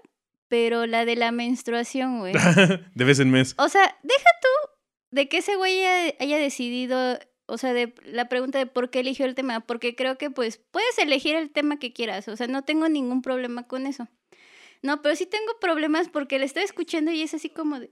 pero 0.50 0.86
la 0.86 1.06
de 1.06 1.16
la 1.16 1.32
menstruación, 1.32 2.20
güey. 2.20 2.34
de 2.96 3.04
vez 3.06 3.20
en 3.20 3.32
mes. 3.32 3.56
O 3.58 3.70
sea, 3.70 3.98
deja 4.04 4.30
tú 4.42 4.70
de 5.12 5.28
que 5.30 5.38
ese 5.38 5.56
güey 5.56 5.84
haya, 5.86 6.16
haya 6.20 6.38
decidido, 6.38 7.18
o 7.48 7.58
sea, 7.58 7.74
de 7.74 7.94
la 8.04 8.28
pregunta 8.30 8.60
de 8.60 8.66
por 8.68 8.90
qué 8.92 9.00
eligió 9.00 9.26
el 9.26 9.34
tema, 9.36 9.62
porque 9.62 9.96
creo 9.96 10.18
que 10.18 10.30
pues 10.30 10.58
puedes 10.72 10.98
elegir 11.00 11.36
el 11.36 11.50
tema 11.52 11.80
que 11.80 11.94
quieras, 11.94 12.28
o 12.28 12.36
sea, 12.36 12.48
no 12.48 12.64
tengo 12.64 12.90
ningún 12.90 13.22
problema 13.22 13.68
con 13.68 13.88
eso. 13.88 14.08
No, 14.82 15.02
pero 15.02 15.16
sí 15.16 15.26
tengo 15.26 15.60
problemas 15.60 16.10
porque 16.10 16.38
le 16.40 16.46
estoy 16.46 16.64
escuchando 16.64 17.12
y 17.12 17.22
es 17.22 17.34
así 17.34 17.50
como 17.50 17.80
de, 17.80 17.92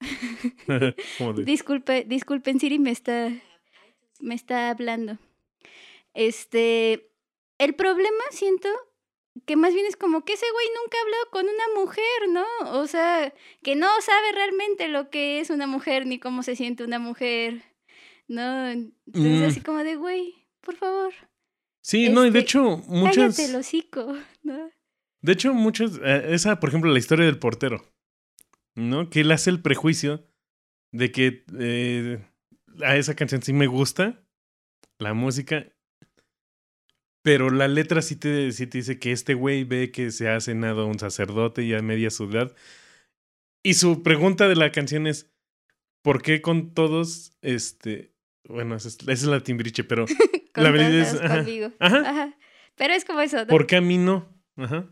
Como 1.18 1.32
de- 1.34 1.44
disculpe, 1.44 2.04
disculpen, 2.04 2.58
Siri 2.60 2.78
me 2.78 2.90
está, 2.90 3.30
me 4.20 4.34
está 4.34 4.70
hablando. 4.70 5.18
Este, 6.14 7.10
el 7.58 7.74
problema 7.74 8.22
siento 8.30 8.68
que 9.46 9.56
más 9.56 9.74
bien 9.74 9.84
es 9.86 9.96
como 9.96 10.24
que 10.24 10.34
ese 10.34 10.46
güey 10.52 10.66
nunca 10.80 10.96
ha 10.96 11.02
hablado 11.02 11.24
con 11.32 11.46
una 11.46 11.80
mujer, 11.80 12.28
¿no? 12.28 12.80
O 12.80 12.86
sea, 12.86 13.34
que 13.62 13.74
no 13.74 13.88
sabe 14.00 14.32
realmente 14.32 14.88
lo 14.88 15.10
que 15.10 15.40
es 15.40 15.50
una 15.50 15.66
mujer 15.66 16.06
ni 16.06 16.18
cómo 16.20 16.42
se 16.44 16.54
siente 16.56 16.84
una 16.84 16.98
mujer, 17.00 17.62
¿no? 18.28 18.68
Entonces 18.70 19.40
Mm. 19.40 19.44
así 19.44 19.60
como 19.60 19.82
de, 19.82 19.96
güey, 19.96 20.34
por 20.60 20.76
favor, 20.76 21.12
Sí, 21.82 22.08
no, 22.08 22.24
y 22.24 22.30
de 22.30 22.38
Este, 22.38 22.48
hecho, 22.50 22.78
muchas. 22.86 23.36
cállate 23.36 23.44
el 23.44 23.56
hocico, 23.56 24.16
¿no? 24.42 24.70
De 25.20 25.32
hecho, 25.32 25.52
muchas. 25.52 25.98
eh, 26.02 26.28
esa, 26.32 26.58
por 26.58 26.70
ejemplo, 26.70 26.90
la 26.90 26.98
historia 26.98 27.26
del 27.26 27.38
portero. 27.38 27.82
¿No? 28.76 29.10
Que 29.10 29.20
él 29.20 29.30
hace 29.32 29.50
el 29.50 29.60
prejuicio 29.62 30.26
de 30.92 31.12
que 31.12 31.44
eh, 31.58 32.24
a 32.82 32.96
esa 32.96 33.14
canción 33.14 33.42
sí 33.42 33.52
me 33.52 33.66
gusta, 33.66 34.24
la 34.98 35.12
música. 35.14 35.73
Pero 37.24 37.48
la 37.48 37.68
letra 37.68 38.02
sí 38.02 38.16
te, 38.16 38.52
sí 38.52 38.66
te 38.66 38.78
dice 38.78 38.98
que 38.98 39.10
este 39.10 39.32
güey 39.32 39.64
ve 39.64 39.90
que 39.90 40.10
se 40.10 40.28
ha 40.28 40.38
cenado 40.40 40.86
un 40.86 40.98
sacerdote 40.98 41.62
y 41.64 41.72
a 41.72 41.80
media 41.80 42.10
ciudad. 42.10 42.54
Y 43.64 43.74
su 43.74 44.02
pregunta 44.02 44.46
de 44.46 44.56
la 44.56 44.70
canción 44.72 45.06
es: 45.06 45.32
¿por 46.02 46.20
qué 46.20 46.42
con 46.42 46.74
todos, 46.74 47.32
este. 47.40 48.12
Bueno, 48.46 48.76
esa 48.76 48.88
es, 48.88 48.98
esa 49.00 49.10
es 49.12 49.24
la 49.24 49.40
timbriche, 49.40 49.84
pero. 49.84 50.04
La 50.54 50.70
verdad 50.70 50.92
es-. 50.92 51.14
Ajá. 51.14 51.44
Ajá. 51.80 52.38
Pero 52.76 52.92
es 52.92 53.04
como 53.06 53.20
eso, 53.20 53.38
¿no? 53.38 53.46
¿Por 53.46 53.66
qué 53.66 53.76
a 53.76 53.80
mí 53.80 53.96
no? 53.96 54.28
Ajá. 54.56 54.86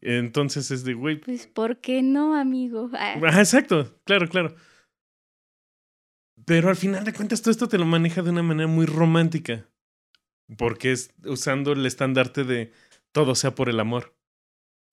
Entonces 0.00 0.70
es 0.70 0.84
de, 0.84 0.94
güey, 0.94 1.20
Pues, 1.20 1.48
¿por 1.48 1.80
qué 1.80 2.02
no, 2.02 2.34
amigo? 2.36 2.90
Ah, 2.94 3.20
Ajá, 3.24 3.40
exacto, 3.40 4.00
claro, 4.04 4.28
claro. 4.28 4.54
Pero 6.46 6.68
al 6.68 6.76
final 6.76 7.04
de 7.04 7.12
cuentas 7.12 7.42
todo 7.42 7.50
esto 7.50 7.68
te 7.68 7.78
lo 7.78 7.86
maneja 7.86 8.22
de 8.22 8.30
una 8.30 8.42
manera 8.42 8.68
muy 8.68 8.86
romántica. 8.86 9.68
Porque 10.56 10.92
es 10.92 11.14
usando 11.24 11.72
el 11.72 11.86
estandarte 11.86 12.44
de 12.44 12.72
todo 13.12 13.34
sea 13.34 13.54
por 13.54 13.68
el 13.68 13.80
amor. 13.80 14.14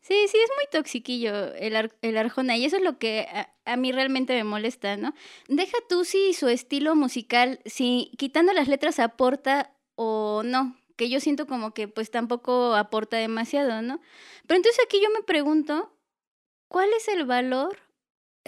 Sí, 0.02 0.16
sí, 0.30 0.38
es 0.38 0.50
muy 0.56 0.66
toxiquillo 0.72 1.54
el, 1.56 1.76
ar- 1.76 1.96
el 2.02 2.18
Arjona 2.18 2.58
y 2.58 2.66
eso 2.66 2.78
es 2.78 2.84
lo 2.84 2.98
que 2.98 3.28
a, 3.32 3.54
a 3.66 3.76
mí 3.76 3.92
realmente 3.92 4.34
me 4.34 4.44
molesta, 4.46 4.96
¿no? 4.98 5.14
Deja 5.50 5.78
tú 5.90 6.06
si 6.06 6.34
su 6.34 6.48
estilo 6.48 6.96
musical, 6.96 7.60
si 7.66 8.12
quitando 8.18 8.54
las 8.54 8.68
letras 8.70 9.00
aporta 9.00 9.76
o 9.96 10.42
no, 10.46 10.78
que 10.96 11.10
yo 11.10 11.20
siento 11.20 11.48
como 11.48 11.74
que 11.74 11.88
pues 11.90 12.12
tampoco 12.12 12.76
aporta 12.76 13.18
demasiado, 13.18 13.82
¿no? 13.82 14.00
Pero 14.48 14.58
entonces 14.58 14.82
aquí 14.86 15.02
yo 15.04 15.10
me 15.14 15.22
pregunto, 15.24 15.94
¿cuál 16.70 16.90
es 16.98 17.08
el 17.10 17.26
valor 17.26 17.78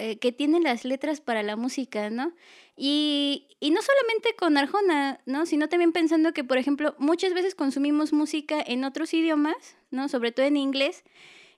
eh, 0.02 0.18
que 0.18 0.32
tienen 0.32 0.64
las 0.64 0.84
letras 0.84 1.20
para 1.20 1.44
la 1.44 1.54
música, 1.54 2.10
¿no? 2.10 2.34
Y, 2.76 3.46
y 3.60 3.70
no 3.70 3.80
solamente 3.82 4.34
con 4.36 4.56
Arjona, 4.56 5.20
¿no? 5.26 5.46
Sino 5.46 5.68
también 5.68 5.92
pensando 5.92 6.32
que, 6.32 6.42
por 6.42 6.58
ejemplo, 6.58 6.96
muchas 6.98 7.34
veces 7.34 7.54
consumimos 7.54 8.12
música 8.12 8.60
en 8.66 8.82
otros 8.84 9.14
idiomas, 9.14 9.76
¿no? 9.92 10.08
Sobre 10.08 10.32
todo 10.32 10.44
en 10.46 10.56
inglés. 10.56 11.04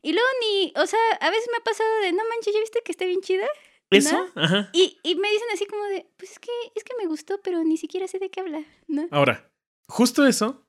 Y 0.03 0.12
luego 0.12 0.28
ni, 0.42 0.74
o 0.76 0.86
sea, 0.86 1.01
a 1.22 1.30
veces 1.30 1.49
me 1.51 1.57
ha 1.57 1.64
pasado 1.64 1.88
de, 2.03 2.12
no 2.12 2.22
manches, 2.28 2.53
¿ya 2.53 2.61
viste 2.61 2.82
que 2.84 2.92
está 2.92 3.07
bien 3.07 3.22
chida? 3.22 3.47
¿Eso? 3.88 4.26
Ajá. 4.34 4.68
Y, 4.74 4.99
y 5.03 5.14
me 5.14 5.30
dicen 5.30 5.49
así 5.55 5.64
como 5.66 5.82
de, 5.84 6.07
pues 6.18 6.32
es 6.32 6.38
que, 6.38 6.51
es 6.74 6.84
que 6.84 6.92
me 7.01 7.07
gustó, 7.07 7.40
pero 7.42 7.64
ni 7.64 7.78
siquiera 7.78 8.07
sé 8.09 8.18
de 8.18 8.28
qué 8.28 8.40
habla, 8.40 8.62
¿no? 8.88 9.09
Ahora, 9.11 9.51
justo 9.88 10.26
eso 10.26 10.66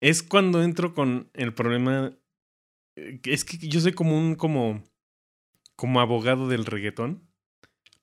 es 0.00 0.24
cuando 0.24 0.60
entro 0.60 0.92
con 0.92 1.30
el 1.34 1.54
problema. 1.54 2.18
eh, 2.96 3.20
Es 3.24 3.44
que 3.44 3.58
yo 3.58 3.78
soy 3.80 3.92
como 3.92 4.18
un 4.18 4.34
como 4.34 4.82
como 5.76 6.00
abogado 6.00 6.48
del 6.48 6.64
reggaetón, 6.64 7.28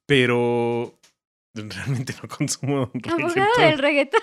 pero 0.06 1.00
realmente 1.54 2.14
no 2.22 2.30
consumo 2.30 2.92
Abogado 3.06 3.28
reggaetón. 3.28 3.64
del 3.64 3.80
reggaetón. 3.80 4.22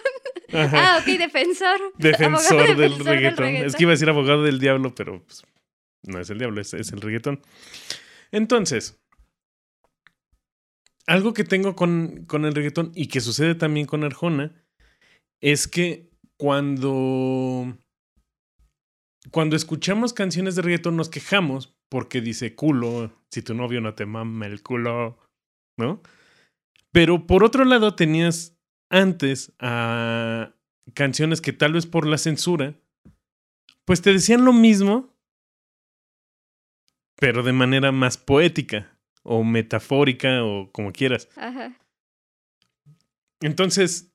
Ajá. 0.53 0.97
Ah, 0.97 0.99
ok, 1.01 1.19
defensor. 1.19 1.81
defensor 1.99 2.61
Abogado 2.61 2.81
del 2.81 2.91
defensor 2.91 3.07
reggaetón. 3.07 3.47
Es 3.47 3.77
que 3.77 3.83
iba 3.85 3.93
a 3.93 3.95
decir 3.95 4.09
abogado 4.09 4.43
del 4.43 4.59
diablo, 4.59 4.95
pero 4.95 5.23
pues, 5.25 5.45
no 6.03 6.19
es 6.21 6.31
el 6.31 6.39
diablo, 6.39 6.61
es, 6.61 6.75
es 6.75 6.93
el 6.93 7.01
reggaetón. 7.01 7.43
Entonces, 8.33 9.01
algo 11.07 11.35
que 11.35 11.45
tengo 11.45 11.75
con, 11.75 12.25
con 12.27 12.45
el 12.45 12.55
reggaetón 12.55 12.93
y 12.95 13.09
que 13.09 13.21
sucede 13.21 13.55
también 13.55 13.87
con 13.87 14.05
Arjona 14.05 14.65
es 15.41 15.67
que 15.67 16.11
cuando, 16.37 17.77
cuando 19.31 19.57
escuchamos 19.57 20.13
canciones 20.13 20.55
de 20.55 20.63
reggaetón 20.63 20.97
nos 20.97 21.09
quejamos 21.09 21.75
porque 21.91 22.21
dice 22.21 22.55
culo, 22.55 23.13
si 23.31 23.43
tu 23.43 23.53
novio 23.55 23.81
no 23.81 23.95
te 23.95 24.07
mama 24.07 24.47
el 24.47 24.63
culo, 24.63 25.19
¿no? 25.79 26.03
Pero 26.93 27.27
por 27.27 27.45
otro 27.45 27.65
lado 27.65 27.95
tenías 27.95 28.57
antes 28.91 29.53
a 29.59 30.55
canciones 30.95 31.41
que 31.41 31.53
tal 31.53 31.73
vez 31.75 31.87
por 31.87 32.07
la 32.07 32.19
censura, 32.19 32.75
pues 33.85 34.03
te 34.03 34.13
decían 34.13 34.45
lo 34.45 34.53
mismo, 34.53 35.15
pero 37.17 37.43
de 37.43 37.53
manera 37.53 37.93
más 37.93 38.17
poética 38.17 38.97
o 39.23 39.45
metafórica 39.45 40.43
o 40.45 40.71
como 40.73 40.93
quieras. 40.93 41.29
Ajá. 41.37 41.77
Entonces, 43.43 44.13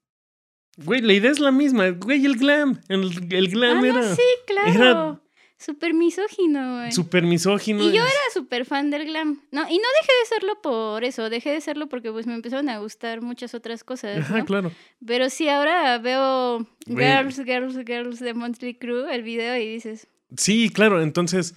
güey, 0.77 1.01
la 1.01 1.13
idea 1.13 1.31
es 1.31 1.39
la 1.39 1.51
misma. 1.51 1.89
Güey, 1.89 2.25
el 2.25 2.37
glam. 2.37 2.81
El, 2.89 3.31
el 3.33 3.45
Ah, 3.47 3.49
glam 3.51 3.77
no, 3.79 3.85
era 3.85 4.15
sí, 4.15 4.21
claro. 4.47 4.69
era- 4.73 5.21
Súper 5.57 5.93
misógino, 5.93 6.79
güey. 6.79 6.91
súper 6.91 7.23
misógino. 7.23 7.81
Y 7.83 7.87
yo 7.87 8.01
era 8.03 8.11
súper 8.33 8.65
fan 8.65 8.89
del 8.91 9.05
glam. 9.05 9.41
No, 9.51 9.61
y 9.61 9.77
no 9.77 9.87
dejé 10.01 10.11
de 10.21 10.25
serlo 10.27 10.61
por 10.61 11.03
eso, 11.05 11.29
dejé 11.29 11.51
de 11.51 11.61
serlo 11.61 11.87
porque 11.87 12.11
pues 12.11 12.27
me 12.27 12.33
empezaron 12.33 12.67
a 12.69 12.77
gustar 12.79 13.21
muchas 13.21 13.53
otras 13.55 13.83
cosas, 13.85 14.17
Ajá, 14.19 14.39
¿no? 14.39 14.45
claro. 14.45 14.71
Pero 15.05 15.29
sí, 15.29 15.47
ahora 15.47 15.97
veo 15.97 16.67
Güey. 16.87 17.07
Girls, 17.07 17.37
Girls, 17.45 17.75
Girls 17.85 18.19
de 18.19 18.33
Monthly 18.33 18.75
Crew, 18.75 19.07
el 19.07 19.23
video, 19.23 19.55
y 19.57 19.65
dices, 19.67 20.07
Sí, 20.35 20.69
claro. 20.69 21.01
Entonces, 21.01 21.55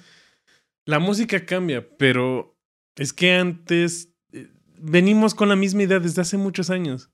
la 0.85 1.01
música 1.01 1.45
cambia, 1.45 1.87
pero 1.99 2.57
es 2.95 3.13
que 3.13 3.33
antes 3.33 4.11
eh, 4.33 4.49
venimos 4.79 5.35
con 5.35 5.49
la 5.49 5.57
misma 5.57 5.83
idea 5.83 5.99
desde 5.99 6.23
hace 6.23 6.37
muchos 6.37 6.71
años. 6.71 7.11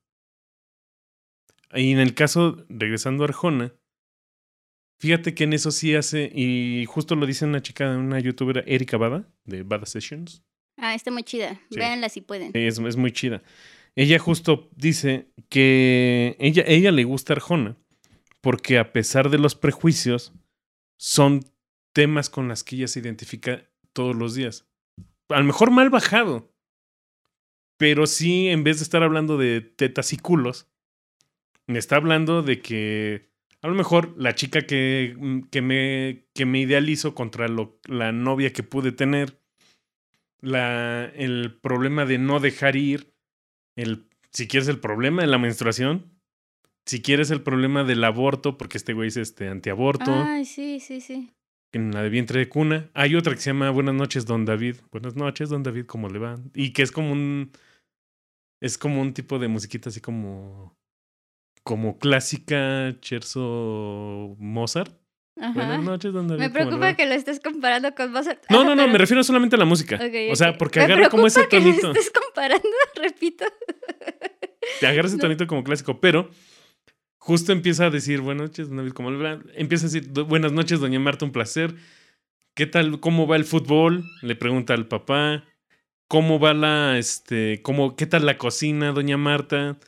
Y 1.72 1.92
en 1.92 1.98
el 1.98 2.14
caso, 2.14 2.64
regresando 2.68 3.24
a 3.24 3.28
Arjona, 3.28 3.72
fíjate 4.98 5.34
que 5.34 5.44
en 5.44 5.52
eso 5.52 5.70
sí 5.70 5.94
hace, 5.94 6.30
y 6.34 6.84
justo 6.86 7.14
lo 7.16 7.26
dice 7.26 7.44
una 7.44 7.62
chica, 7.62 7.96
una 7.96 8.18
youtuber, 8.20 8.64
Erika 8.66 8.96
Bada, 8.96 9.28
de 9.44 9.62
Bada 9.62 9.86
Sessions. 9.86 10.42
ah, 10.76 10.94
está 10.94 11.10
muy 11.10 11.22
chida, 11.22 11.60
Sí. 11.70 11.76
véanla 11.78 12.08
si 12.08 12.20
pueden. 12.20 12.50
Es, 12.54 12.78
es 12.78 12.96
muy 12.96 13.12
chida. 13.12 13.42
Ella 13.96 14.18
justo 14.18 14.68
dice 14.74 15.28
que 15.48 16.36
ella, 16.40 16.64
ella 16.66 16.90
le 16.90 17.04
gusta 17.04 17.32
Arjona 17.34 17.76
porque 18.40 18.78
a 18.78 18.92
pesar 18.92 19.30
de 19.30 19.38
los 19.38 19.54
prejuicios, 19.54 20.32
son 20.98 21.44
temas 21.94 22.28
con 22.28 22.48
las 22.48 22.62
que 22.64 22.76
ella 22.76 22.88
se 22.88 23.00
identifica 23.00 23.64
todos 23.94 24.14
los 24.14 24.34
días. 24.34 24.66
A 25.30 25.38
lo 25.38 25.44
mejor 25.44 25.70
mal 25.70 25.88
bajado, 25.90 26.52
pero 27.78 28.06
sí, 28.06 28.48
en 28.48 28.62
vez 28.64 28.78
de 28.78 28.82
estar 28.84 29.02
hablando 29.02 29.38
de 29.38 29.60
tetas 29.60 30.12
y 30.12 30.16
culos, 30.18 30.68
me 31.66 31.78
está 31.78 31.96
hablando 31.96 32.42
de 32.42 32.60
que 32.60 33.30
a 33.64 33.68
lo 33.68 33.74
mejor 33.74 34.14
la 34.18 34.34
chica 34.34 34.60
que, 34.66 35.16
mm, 35.18 35.40
que, 35.50 35.62
me, 35.62 36.26
que 36.34 36.44
me 36.44 36.60
idealizo 36.60 37.14
contra 37.14 37.48
lo, 37.48 37.80
la 37.86 38.12
novia 38.12 38.52
que 38.52 38.62
pude 38.62 38.92
tener, 38.92 39.40
la, 40.42 41.06
el 41.06 41.58
problema 41.62 42.04
de 42.04 42.18
no 42.18 42.40
dejar 42.40 42.76
ir, 42.76 43.14
el, 43.74 44.06
si 44.32 44.48
quieres 44.48 44.68
el 44.68 44.80
problema 44.80 45.22
de 45.22 45.28
la 45.28 45.38
menstruación, 45.38 46.12
si 46.84 47.00
quieres 47.00 47.30
el 47.30 47.40
problema 47.40 47.84
del 47.84 48.04
aborto, 48.04 48.58
porque 48.58 48.76
este 48.76 48.92
güey 48.92 49.08
es 49.08 49.16
este 49.16 49.48
antiaborto, 49.48 50.12
Ay, 50.12 50.44
sí, 50.44 50.78
sí, 50.78 51.00
sí. 51.00 51.32
en 51.72 51.90
la 51.92 52.02
de 52.02 52.10
vientre 52.10 52.40
de 52.40 52.50
cuna. 52.50 52.90
Hay 52.92 53.14
otra 53.14 53.32
que 53.32 53.40
se 53.40 53.48
llama 53.48 53.70
Buenas 53.70 53.94
noches, 53.94 54.26
don 54.26 54.44
David. 54.44 54.76
Buenas 54.92 55.16
noches, 55.16 55.48
don 55.48 55.62
David, 55.62 55.86
¿cómo 55.86 56.10
le 56.10 56.18
va? 56.18 56.38
Y 56.52 56.74
que 56.74 56.82
es 56.82 56.92
como 56.92 57.12
un. 57.12 57.50
Es 58.60 58.76
como 58.76 59.00
un 59.00 59.14
tipo 59.14 59.38
de 59.38 59.48
musiquita 59.48 59.88
así 59.88 60.02
como. 60.02 60.76
Como 61.64 61.98
clásica, 61.98 62.94
Cherso 63.00 64.36
Mozart. 64.38 64.92
Ajá. 65.40 65.52
Buenas 65.54 65.82
noches, 65.82 66.12
don 66.12 66.28
David. 66.28 66.40
Me 66.42 66.48
¿cómo 66.48 66.58
le 66.58 66.64
preocupa 66.66 66.94
que 66.94 67.06
lo 67.06 67.14
estés 67.14 67.40
comparando 67.40 67.92
con 67.94 68.12
Mozart. 68.12 68.44
No, 68.50 68.60
Ah, 68.60 68.64
no, 68.64 68.70
no, 68.76 68.82
pero- 68.82 68.92
me 68.92 68.98
refiero 68.98 69.24
solamente 69.24 69.56
a 69.56 69.58
la 69.58 69.64
música. 69.64 69.98
O 70.30 70.36
sea, 70.36 70.56
porque 70.58 70.80
agarra 70.80 71.08
como 71.08 71.26
ese 71.26 71.40
preocupa 71.44 71.50
que 71.50 71.64
lo 71.72 71.80
tonito. 71.80 71.98
estés 72.00 72.12
comparando, 72.22 72.68
repito. 73.02 73.44
Te 74.80 74.86
agarra 74.86 75.08
ese 75.08 75.16
No. 75.16 75.22
tonito 75.22 75.46
como 75.46 75.64
clásico, 75.64 76.00
pero 76.00 76.30
justo 77.18 77.52
empieza 77.52 77.86
a 77.86 77.90
decir, 77.90 78.20
buenas 78.20 78.48
noches, 78.50 78.70
David, 78.70 78.92
¿cómo 78.92 79.10
le 79.10 79.16
va? 79.22 79.40
Empieza 79.54 79.86
a 79.86 79.88
decir, 79.90 80.12
"Do- 80.12 80.26
buenas 80.26 80.52
noches, 80.52 80.78
doña 80.80 81.00
Marta, 81.00 81.24
un 81.24 81.32
placer. 81.32 81.74
¿Qué 82.54 82.66
tal, 82.66 83.00
cómo 83.00 83.26
va 83.26 83.36
el 83.36 83.44
fútbol? 83.44 84.04
Le 84.22 84.36
pregunta 84.36 84.74
al 84.74 84.86
papá. 84.86 85.44
¿Cómo 86.08 86.38
va 86.38 86.52
la, 86.54 86.98
este, 86.98 87.60
cómo, 87.62 87.96
qué 87.96 88.06
tal 88.06 88.26
la 88.26 88.36
cocina, 88.38 88.92
doña 88.92 89.16
Marta? 89.16 89.78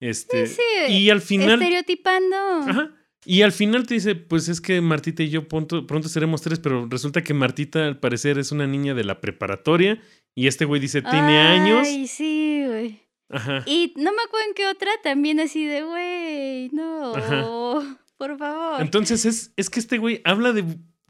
Este, 0.00 0.46
Sí, 0.46 0.62
y 0.88 1.10
al 1.10 1.20
final, 1.20 1.60
estereotipando. 1.62 2.36
ajá, 2.36 2.94
y 3.24 3.42
al 3.42 3.52
final 3.52 3.86
te 3.86 3.94
dice, 3.94 4.14
pues 4.14 4.48
es 4.48 4.60
que 4.62 4.80
Martita 4.80 5.22
y 5.22 5.28
yo 5.28 5.46
pronto, 5.46 5.86
pronto 5.86 6.08
seremos 6.08 6.40
tres, 6.40 6.58
pero 6.58 6.86
resulta 6.88 7.22
que 7.22 7.34
Martita 7.34 7.86
al 7.86 8.00
parecer 8.00 8.38
es 8.38 8.50
una 8.50 8.66
niña 8.66 8.94
de 8.94 9.04
la 9.04 9.20
preparatoria 9.20 10.00
y 10.34 10.46
este 10.46 10.64
güey 10.64 10.80
dice, 10.80 11.02
tiene 11.02 11.38
años. 11.38 11.86
Ay, 11.86 12.06
sí, 12.06 12.64
güey. 12.66 13.00
Ajá. 13.28 13.62
Y 13.66 13.92
no 13.96 14.10
me 14.12 14.22
acuerdo 14.22 14.48
en 14.48 14.54
qué 14.54 14.66
otra 14.66 14.90
también 15.02 15.38
así 15.38 15.64
de, 15.66 15.82
güey, 15.82 16.70
no, 16.70 17.14
Ajá. 17.14 17.98
por 18.16 18.38
favor. 18.38 18.80
Entonces 18.80 19.26
es, 19.26 19.52
es 19.56 19.68
que 19.68 19.80
este 19.80 19.98
güey 19.98 20.22
habla 20.24 20.52
de 20.54 20.64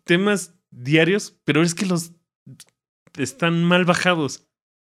temas 0.04 0.54
diarios, 0.72 1.38
pero 1.44 1.62
es 1.62 1.74
que 1.76 1.86
los 1.86 2.10
están 3.16 3.62
mal 3.64 3.84
bajados. 3.84 4.48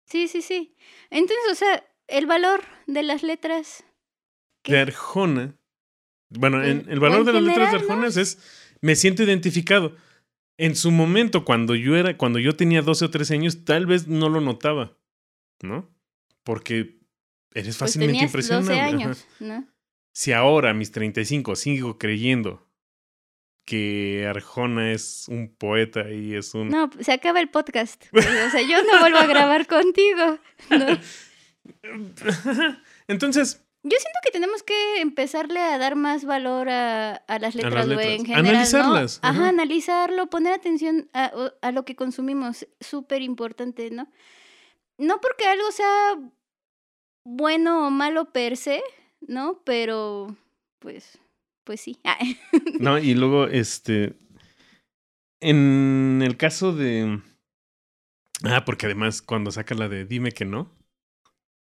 Sí, 0.05 0.27
sí, 0.27 0.41
sí. 0.41 0.75
Entonces, 1.09 1.45
o 1.51 1.55
sea, 1.55 1.83
el 2.07 2.25
valor 2.27 2.61
de 2.87 3.03
las 3.03 3.23
letras. 3.23 3.84
¿Qué? 4.65 4.73
De 4.73 4.79
Arjona. 4.79 5.55
Bueno, 6.29 6.61
en- 6.63 6.85
el 6.89 6.99
valor 6.99 7.23
de 7.23 7.31
las 7.33 7.43
letras 7.43 7.71
de. 7.71 7.77
Arjona 7.77 8.07
es 8.07 8.39
me 8.81 8.95
siento 8.95 9.23
identificado. 9.23 9.95
En 10.57 10.75
su 10.75 10.89
momento, 10.91 11.45
cuando 11.45 11.75
yo 11.75 11.95
era, 11.95 12.17
cuando 12.17 12.39
yo 12.39 12.55
tenía 12.55 12.81
12 12.81 13.05
o 13.05 13.09
13 13.11 13.35
años, 13.35 13.63
tal 13.63 13.85
vez 13.85 14.07
no 14.07 14.27
lo 14.29 14.41
notaba, 14.41 14.97
¿no? 15.61 15.89
Porque 16.43 16.99
eres 17.53 17.77
Pues 17.77 17.77
fácilmente 17.77 18.13
tenías 18.13 18.29
impresionable. 18.29 18.69
12 18.73 18.79
ajá. 18.81 18.87
años, 18.89 19.27
¿no? 19.39 19.67
Si 20.13 20.31
ahora, 20.31 20.71
a 20.71 20.73
mis 20.73 20.91
35, 20.91 21.55
sigo 21.55 21.97
creyendo 21.99 22.65
que 23.67 24.25
Arjona 24.29 24.91
es 24.93 25.25
un 25.27 25.53
poeta 25.55 26.09
y 26.11 26.35
es 26.35 26.53
un 26.53 26.69
No, 26.69 26.89
se 26.99 27.11
acaba 27.11 27.39
el 27.41 27.49
podcast. 27.49 28.03
O 28.13 28.21
sea, 28.21 28.61
yo 28.61 28.81
no 28.83 28.99
vuelvo 28.99 29.17
a 29.19 29.25
grabar 29.27 29.67
contigo. 29.67 30.39
¿no? 30.69 30.99
Entonces, 33.07 33.63
Yo 33.87 33.97
siento 33.99 34.19
que 34.23 34.31
tenemos 34.31 34.63
que 34.63 34.99
empezarle 34.99 35.59
a 35.59 35.77
dar 35.77 35.95
más 35.95 36.25
valor 36.25 36.69
a, 36.69 37.17
a 37.17 37.37
las 37.37 37.53
letras, 37.53 37.85
letras. 37.87 38.07
en 38.07 38.25
general. 38.25 38.43
¿no? 38.43 38.49
Analizarlas, 38.49 39.19
Ajá, 39.21 39.33
ajá. 39.41 39.49
analizarlo, 39.49 40.27
poner 40.27 40.53
atención 40.53 41.07
a, 41.13 41.31
a 41.61 41.71
lo 41.71 41.85
que 41.85 41.95
consumimos. 41.95 42.67
Súper 42.79 43.21
importante, 43.21 43.91
¿no? 43.91 44.07
No 44.97 45.21
porque 45.21 45.45
algo 45.45 45.71
sea 45.71 46.15
bueno 47.25 47.85
o 47.85 47.91
malo 47.91 48.31
per 48.31 48.57
se, 48.57 48.81
¿no? 49.21 49.61
Pero, 49.63 50.35
pues, 50.79 51.19
pues 51.63 51.79
sí. 51.81 51.99
Ah, 52.03 52.17
no, 52.79 52.97
y 52.97 53.13
luego, 53.13 53.45
este, 53.45 54.15
en 55.41 56.23
el 56.23 56.37
caso 56.37 56.73
de... 56.73 57.21
Ah, 58.43 58.65
porque 58.65 58.87
además 58.87 59.21
cuando 59.21 59.51
saca 59.51 59.75
la 59.75 59.89
de 59.89 60.05
Dime 60.05 60.31
que 60.31 60.45
no. 60.45 60.71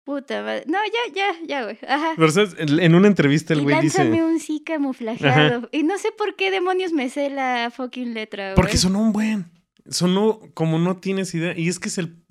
Puta 0.09 0.43
madre. 0.43 0.65
No, 0.67 0.79
ya, 0.87 1.15
ya, 1.15 1.47
ya, 1.47 1.65
güey. 1.65 1.79
Ajá. 1.87 2.15
Pero, 2.17 2.31
¿sabes? 2.31 2.57
En 2.57 2.95
una 2.95 3.09
entrevista 3.09 3.53
el 3.53 3.61
güey 3.61 3.77
lánzame 3.77 4.13
dice... 4.13 4.23
un 4.23 4.41
sí 4.41 4.63
camuflajeado. 4.65 5.69
Y 5.71 5.83
no 5.83 5.99
sé 5.99 6.13
por 6.17 6.35
qué 6.35 6.51
demonios 6.51 6.95
me 6.95 7.11
sé 7.11 7.29
la 7.29 7.71
fucking 7.71 8.15
letra, 8.15 8.45
güey. 8.45 8.55
Porque 8.55 8.79
sonó 8.79 9.03
un 9.03 9.13
buen. 9.13 9.51
Sonó 9.91 10.41
como 10.55 10.79
no 10.79 10.97
tienes 10.97 11.35
idea. 11.35 11.53
Y 11.55 11.69
es 11.69 11.79
que 11.79 11.89
es 11.89 11.99
el. 11.99 12.25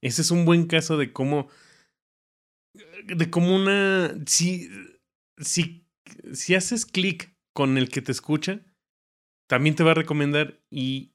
Ese 0.00 0.22
es 0.22 0.30
un 0.30 0.44
buen 0.44 0.68
caso 0.68 0.96
de 0.98 1.12
cómo. 1.12 1.48
De 3.04 3.28
cómo 3.28 3.56
una. 3.56 4.14
Si. 4.26 4.70
Si, 5.38 5.84
si 6.32 6.54
haces 6.54 6.86
clic 6.86 7.34
con 7.52 7.76
el 7.76 7.88
que 7.88 8.02
te 8.02 8.12
escucha, 8.12 8.60
también 9.48 9.74
te 9.74 9.82
va 9.82 9.90
a 9.90 9.94
recomendar. 9.94 10.60
Y. 10.70 11.10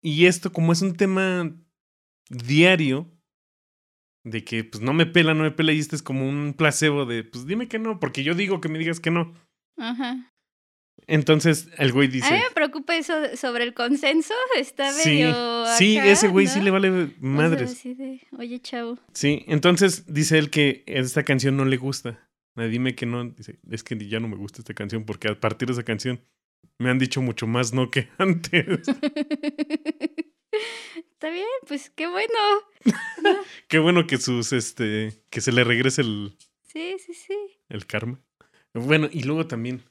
Y 0.00 0.24
esto, 0.24 0.50
como 0.50 0.72
es 0.72 0.80
un 0.80 0.96
tema 0.96 1.54
diario. 2.30 3.06
De 4.24 4.44
que 4.44 4.62
pues 4.64 4.82
no 4.82 4.92
me 4.92 5.06
pela, 5.06 5.34
no 5.34 5.42
me 5.42 5.50
pela. 5.50 5.72
Y 5.72 5.78
este 5.78 5.96
es 5.96 6.02
como 6.02 6.28
un 6.28 6.54
placebo 6.54 7.06
de 7.06 7.24
pues 7.24 7.46
dime 7.46 7.68
que 7.68 7.78
no. 7.78 7.98
Porque 8.00 8.22
yo 8.22 8.34
digo 8.34 8.60
que 8.60 8.68
me 8.68 8.78
digas 8.78 9.00
que 9.00 9.10
no. 9.10 9.34
Ajá. 9.78 10.28
Entonces 11.08 11.68
el 11.78 11.92
güey 11.92 12.06
A 12.06 12.10
mí 12.10 12.14
dice. 12.16 12.32
me 12.32 12.50
preocupa 12.54 12.94
eso 12.96 13.14
sobre 13.36 13.64
el 13.64 13.74
consenso. 13.74 14.34
Está 14.56 14.92
Sí, 14.92 15.08
medio. 15.10 15.66
sí, 15.76 15.98
ese 15.98 16.28
güey 16.28 16.46
sí 16.46 16.60
le 16.60 16.70
vale 16.70 16.90
O 16.90 17.06
sea, 17.06 17.14
madres. 17.20 17.82
de, 17.82 18.20
Oye, 18.38 18.60
chavo. 18.60 18.98
Sí, 19.12 19.44
entonces 19.48 20.04
dice 20.12 20.38
él 20.38 20.50
que 20.50 20.84
esta 20.86 21.24
canción 21.24 21.56
no 21.56 21.64
le 21.64 21.76
gusta. 21.76 22.28
Ah, 22.56 22.64
Dime 22.66 22.94
que 22.94 23.06
no. 23.06 23.24
Dice, 23.30 23.58
es 23.70 23.82
que 23.82 23.96
ya 24.08 24.20
no 24.20 24.28
me 24.28 24.36
gusta 24.36 24.60
esta 24.60 24.74
canción 24.74 25.04
porque 25.04 25.28
a 25.28 25.40
partir 25.40 25.66
de 25.68 25.72
esa 25.72 25.82
canción 25.82 26.20
me 26.78 26.90
han 26.90 26.98
dicho 26.98 27.20
mucho 27.22 27.46
más 27.48 27.72
no 27.72 27.90
que 27.90 28.08
antes. 28.18 28.86
Está 30.96 31.30
bien, 31.30 31.46
pues 31.66 31.90
qué 31.90 32.06
bueno. 32.06 32.32
Qué 33.68 33.78
bueno 33.78 34.06
que 34.06 34.18
sus, 34.18 34.52
este, 34.52 35.22
que 35.30 35.40
se 35.40 35.52
le 35.52 35.64
regrese 35.64 36.02
el, 36.02 36.36
Sí, 36.62 36.96
sí, 36.98 37.14
sí. 37.14 37.36
el 37.68 37.86
karma. 37.86 38.20
Bueno, 38.74 39.08
y 39.10 39.22
luego 39.22 39.46
también. 39.46 39.82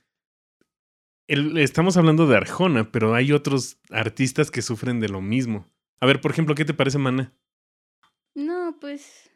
el- 1.27 1.57
estamos 1.57 1.97
hablando 1.97 2.27
de 2.27 2.35
Arjona, 2.37 2.91
pero 2.91 3.13
hay 3.15 3.31
otros 3.31 3.77
artistas 3.89 4.51
que 4.51 4.61
sufren 4.61 4.99
de 4.99 5.09
lo 5.09 5.21
mismo. 5.21 5.71
A 5.99 6.05
ver, 6.05 6.19
por 6.21 6.31
ejemplo, 6.31 6.55
¿qué 6.55 6.65
te 6.65 6.73
parece, 6.73 6.97
Mana? 6.97 7.33
No, 8.35 8.77
pues. 8.79 9.29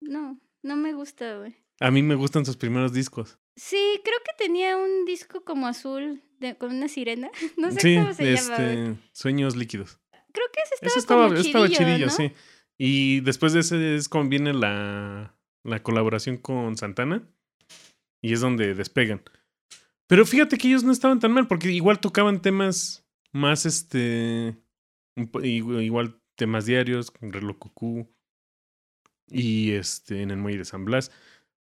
No, 0.00 0.40
no 0.62 0.76
me 0.76 0.92
gusta, 0.94 1.38
güey. 1.38 1.56
A 1.80 1.90
mí 1.90 2.02
me 2.02 2.14
gustan 2.14 2.46
sus 2.46 2.56
primeros 2.56 2.92
discos. 2.92 3.38
Sí, 3.56 4.00
creo 4.04 4.18
que 4.24 4.44
tenía 4.44 4.76
un 4.76 5.04
disco 5.04 5.44
como 5.44 5.66
azul 5.66 6.22
de, 6.38 6.56
con 6.56 6.74
una 6.74 6.88
sirena. 6.88 7.30
No 7.58 7.70
sé 7.70 7.80
sí, 7.80 7.96
cómo 7.96 8.14
se 8.14 8.32
llama. 8.32 8.56
este, 8.56 8.94
Sueños 9.12 9.56
líquidos. 9.56 9.98
Creo 10.36 10.46
que 10.52 10.60
ese 10.60 10.74
estaba, 10.74 10.90
Ese 10.90 10.98
estaba, 10.98 11.28
como 11.28 11.40
estaba 11.40 11.68
chidillo, 11.68 11.78
chidillo, 11.78 12.06
¿no? 12.06 12.12
sí. 12.12 12.32
Y 12.76 13.20
después 13.20 13.54
de 13.54 13.60
ese 13.60 13.96
es 13.96 14.10
cuando 14.10 14.28
viene 14.28 14.52
la, 14.52 15.34
la 15.64 15.82
colaboración 15.82 16.36
con 16.36 16.76
Santana. 16.76 17.26
Y 18.20 18.34
es 18.34 18.40
donde 18.40 18.74
despegan. 18.74 19.22
Pero 20.06 20.26
fíjate 20.26 20.58
que 20.58 20.68
ellos 20.68 20.84
no 20.84 20.92
estaban 20.92 21.20
tan 21.20 21.32
mal, 21.32 21.48
porque 21.48 21.70
igual 21.70 22.00
tocaban 22.00 22.42
temas 22.42 23.06
más, 23.32 23.64
este. 23.64 24.56
Igual 25.42 26.20
temas 26.34 26.66
diarios, 26.66 27.10
con 27.10 27.32
reloj 27.32 27.56
cucú. 27.58 28.14
Y 29.28 29.72
este, 29.72 30.20
en 30.20 30.30
el 30.30 30.36
muelle 30.36 30.58
de 30.58 30.64
San 30.66 30.84
Blas. 30.84 31.10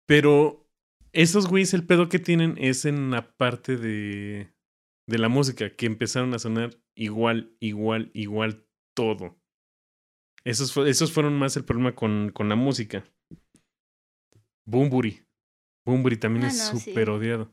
Pero 0.06 0.66
esos 1.12 1.46
güeyes, 1.46 1.74
el 1.74 1.84
pedo 1.84 2.08
que 2.08 2.18
tienen 2.18 2.56
es 2.58 2.86
en 2.86 3.10
la 3.10 3.36
parte 3.36 3.76
de, 3.76 4.51
de 5.06 5.18
la 5.18 5.28
música, 5.28 5.74
que 5.74 5.86
empezaron 5.86 6.32
a 6.34 6.38
sonar 6.38 6.78
igual, 6.94 7.56
igual, 7.60 8.10
igual 8.14 8.66
todo. 8.94 9.38
Esos, 10.44 10.76
esos 10.76 11.12
fueron 11.12 11.38
más 11.38 11.56
el 11.56 11.64
problema 11.64 11.94
con, 11.94 12.30
con 12.32 12.48
la 12.48 12.56
música. 12.56 13.04
Bumburi. 14.64 15.20
Bumburi 15.84 16.16
también 16.16 16.44
Ah, 16.46 16.48
es 16.48 16.72
no, 16.72 16.78
sí. 16.78 16.90
súper 16.90 17.10
odiado. 17.10 17.52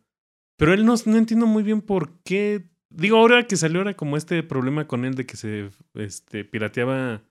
Pero 0.57 0.73
él 0.73 0.85
no, 0.85 0.95
no 1.05 1.17
entiendo 1.17 1.45
muy 1.45 1.63
bien 1.63 1.81
por 1.81 2.21
qué. 2.23 2.69
Digo, 2.89 3.17
ahora 3.17 3.45
que 3.47 3.55
salió 3.55 3.79
ahora 3.79 3.95
como 3.95 4.17
este 4.17 4.41
problema 4.43 4.87
con 4.87 5.05
él 5.05 5.15
de 5.15 5.25
que 5.25 5.37
se 5.37 5.69
este, 5.93 6.43
pirateaba 6.43 7.23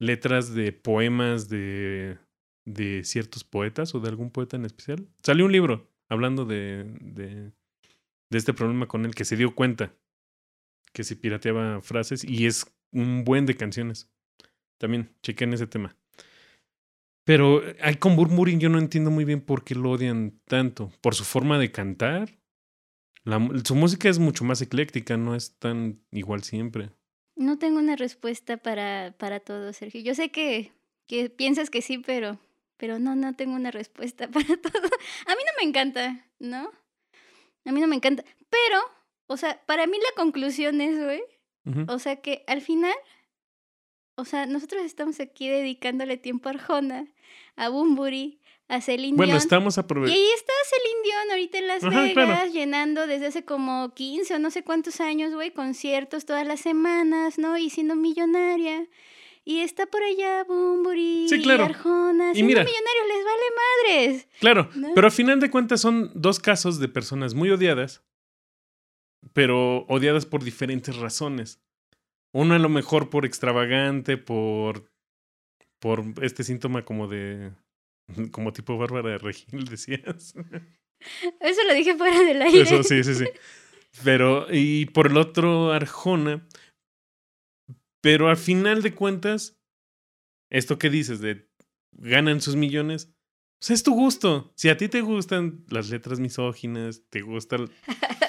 letras 0.00 0.54
de 0.54 0.72
poemas 0.72 1.48
de, 1.48 2.18
de 2.66 3.02
ciertos 3.04 3.44
poetas 3.44 3.94
o 3.94 4.00
de 4.00 4.08
algún 4.08 4.30
poeta 4.30 4.56
en 4.56 4.64
especial. 4.64 5.08
Salió 5.22 5.44
un 5.46 5.52
libro 5.52 5.90
hablando 6.08 6.44
de, 6.44 6.84
de, 7.00 7.52
de 8.30 8.38
este 8.38 8.54
problema 8.54 8.86
con 8.86 9.04
él, 9.04 9.14
que 9.14 9.24
se 9.24 9.36
dio 9.36 9.54
cuenta 9.54 9.94
que 10.92 11.04
se 11.04 11.16
pirateaba 11.16 11.80
frases 11.82 12.24
y 12.24 12.46
es 12.46 12.66
un 12.92 13.24
buen 13.24 13.46
de 13.46 13.56
canciones. 13.56 14.10
También, 14.78 15.10
chequen 15.22 15.52
ese 15.52 15.66
tema. 15.66 15.96
Pero 17.24 17.62
hay 17.82 17.96
con 17.96 18.16
Burmurin 18.16 18.58
yo 18.58 18.70
no 18.70 18.78
entiendo 18.78 19.10
muy 19.10 19.24
bien 19.24 19.40
por 19.40 19.64
qué 19.64 19.74
lo 19.74 19.90
odian 19.90 20.40
tanto. 20.46 20.90
Por 21.00 21.14
su 21.14 21.24
forma 21.24 21.58
de 21.58 21.70
cantar. 21.70 22.38
Su 23.64 23.74
música 23.74 24.08
es 24.08 24.18
mucho 24.18 24.44
más 24.44 24.62
ecléctica, 24.62 25.16
no 25.18 25.34
es 25.34 25.58
tan 25.58 26.00
igual 26.10 26.42
siempre. 26.42 26.90
No 27.36 27.58
tengo 27.58 27.78
una 27.78 27.96
respuesta 27.96 28.56
para, 28.56 29.14
para 29.18 29.40
todo, 29.40 29.72
Sergio. 29.74 30.00
Yo 30.00 30.14
sé 30.14 30.30
que, 30.30 30.72
que 31.06 31.28
piensas 31.28 31.68
que 31.68 31.82
sí, 31.82 31.98
pero 31.98 32.38
Pero 32.78 32.98
no, 32.98 33.14
no 33.14 33.34
tengo 33.34 33.54
una 33.54 33.70
respuesta 33.70 34.28
para 34.32 34.56
todo. 34.56 34.86
A 35.26 35.34
mí 35.34 35.42
no 35.44 35.52
me 35.60 35.68
encanta, 35.68 36.24
¿no? 36.38 36.72
A 37.68 37.72
mí 37.72 37.80
no 37.80 37.86
me 37.86 37.96
encanta. 37.96 38.24
Pero, 38.48 38.80
o 39.26 39.36
sea, 39.36 39.60
para 39.66 39.86
mí 39.86 39.96
la 39.98 40.14
conclusión 40.22 40.80
es, 40.80 40.98
güey, 41.02 41.22
o 41.88 41.98
sea 41.98 42.16
que 42.16 42.44
al 42.46 42.62
final, 42.62 42.94
o 44.16 44.24
sea, 44.24 44.46
nosotros 44.46 44.82
estamos 44.84 45.20
aquí 45.20 45.48
dedicándole 45.48 46.16
tiempo 46.16 46.48
a 46.48 46.52
Arjona, 46.52 47.06
a 47.56 47.68
Bumburi, 47.68 48.40
a 48.68 48.80
Celine 48.80 49.16
Bueno, 49.16 49.32
Dion. 49.32 49.42
estamos 49.42 49.76
Y 49.76 49.80
aprovechando. 49.80 50.18
ahí 50.20 50.28
está 50.34 50.52
Celine 50.64 51.02
Dion 51.04 51.30
ahorita 51.30 51.58
en 51.58 51.66
Las 51.68 51.84
Ajá, 51.84 52.02
Vegas, 52.02 52.14
claro. 52.26 52.50
llenando 52.50 53.06
desde 53.06 53.26
hace 53.26 53.44
como 53.44 53.92
15 53.94 54.34
o 54.34 54.38
no 54.38 54.50
sé 54.50 54.62
cuántos 54.64 55.00
años, 55.00 55.34
güey, 55.34 55.52
conciertos 55.52 56.24
todas 56.24 56.46
las 56.46 56.60
semanas, 56.60 57.38
¿no? 57.38 57.56
Y 57.58 57.70
siendo 57.70 57.96
millonaria. 57.96 58.86
Y 59.48 59.60
está 59.60 59.86
por 59.86 60.02
allá 60.02 60.44
Bumburi 60.44 61.26
Sí, 61.26 61.40
claro. 61.40 61.62
y 61.62 61.66
Arjona. 61.68 62.32
Y 62.34 62.42
mira. 62.42 62.62
millonarios 62.64 63.06
les 63.08 63.24
vale 63.24 63.44
madres. 63.56 64.28
Claro, 64.40 64.70
¿No? 64.74 64.92
pero 64.94 65.06
a 65.06 65.10
final 65.10 65.40
de 65.40 65.50
cuentas 65.50 65.80
son 65.80 66.10
dos 66.14 66.38
casos 66.38 66.78
de 66.78 66.86
personas 66.88 67.32
muy 67.32 67.48
odiadas, 67.50 68.02
pero 69.32 69.86
odiadas 69.86 70.26
por 70.26 70.44
diferentes 70.44 70.96
razones. 70.96 71.62
Uno 72.34 72.56
a 72.56 72.58
lo 72.58 72.68
mejor 72.68 73.08
por 73.08 73.24
extravagante, 73.24 74.18
por, 74.18 74.90
por 75.78 76.04
este 76.20 76.44
síntoma 76.44 76.84
como 76.84 77.08
de... 77.08 77.52
como 78.32 78.52
tipo 78.52 78.76
Bárbara 78.76 79.12
de 79.12 79.16
Regil, 79.18 79.64
decías. 79.70 80.34
Eso 81.40 81.60
lo 81.66 81.72
dije 81.72 81.96
fuera 81.96 82.20
del 82.22 82.42
aire. 82.42 82.60
Eso 82.60 82.82
sí, 82.82 83.02
sí, 83.02 83.14
sí. 83.14 83.24
Pero, 84.04 84.46
y 84.52 84.84
por 84.84 85.06
el 85.06 85.16
otro, 85.16 85.72
Arjona. 85.72 86.46
Pero 88.00 88.28
al 88.28 88.36
final 88.36 88.82
de 88.82 88.94
cuentas, 88.94 89.58
esto 90.50 90.78
que 90.78 90.90
dices 90.90 91.20
de 91.20 91.48
ganan 91.92 92.40
sus 92.40 92.54
millones, 92.56 93.10
pues 93.58 93.70
es 93.70 93.82
tu 93.82 93.94
gusto. 93.94 94.52
Si 94.54 94.68
a 94.68 94.76
ti 94.76 94.88
te 94.88 95.00
gustan 95.00 95.64
las 95.68 95.90
letras 95.90 96.20
misóginas, 96.20 97.02
te 97.10 97.22
gustan. 97.22 97.70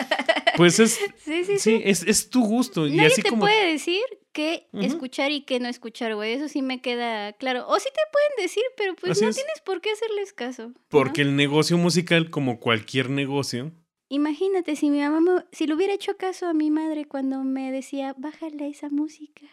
Pues 0.57 0.77
es. 0.81 0.95
Sí, 1.19 1.45
sí, 1.45 1.45
sí. 1.45 1.59
Sí, 1.59 1.81
es, 1.85 2.03
es 2.03 2.29
tu 2.29 2.43
gusto. 2.43 2.85
y 2.85 2.91
Nadie 2.97 3.07
así 3.07 3.21
te 3.21 3.29
como. 3.29 3.41
puede 3.43 3.71
decir 3.71 4.01
qué 4.33 4.67
Ujú. 4.73 4.83
escuchar 4.83 5.31
y 5.31 5.43
qué 5.45 5.57
no 5.61 5.69
escuchar, 5.69 6.15
güey. 6.15 6.33
Eso 6.33 6.49
sí 6.49 6.61
me 6.61 6.81
queda 6.81 7.31
claro. 7.31 7.65
O 7.69 7.79
sí 7.79 7.87
te 7.93 8.01
pueden 8.11 8.45
decir, 8.45 8.63
pero 8.75 8.93
pues 8.95 9.11
Así 9.13 9.23
no 9.23 9.29
es. 9.29 9.35
tienes 9.37 9.61
por 9.63 9.79
qué 9.79 9.91
hacerles 9.91 10.33
caso. 10.33 10.69
¿no? 10.69 10.73
Porque 10.89 11.21
el 11.21 11.37
negocio 11.37 11.77
musical, 11.77 12.29
como 12.29 12.59
cualquier 12.59 13.09
negocio, 13.09 13.71
Imagínate 14.09 14.75
si 14.75 14.89
mi 14.89 14.99
mamá, 14.99 15.21
me- 15.21 15.45
si 15.53 15.65
le 15.67 15.75
hubiera 15.75 15.93
hecho 15.93 16.17
caso 16.17 16.47
a 16.47 16.53
mi 16.53 16.71
madre 16.71 17.05
cuando 17.05 17.43
me 17.45 17.71
decía, 17.71 18.13
bájale 18.17 18.67
esa 18.67 18.89
música, 18.89 19.45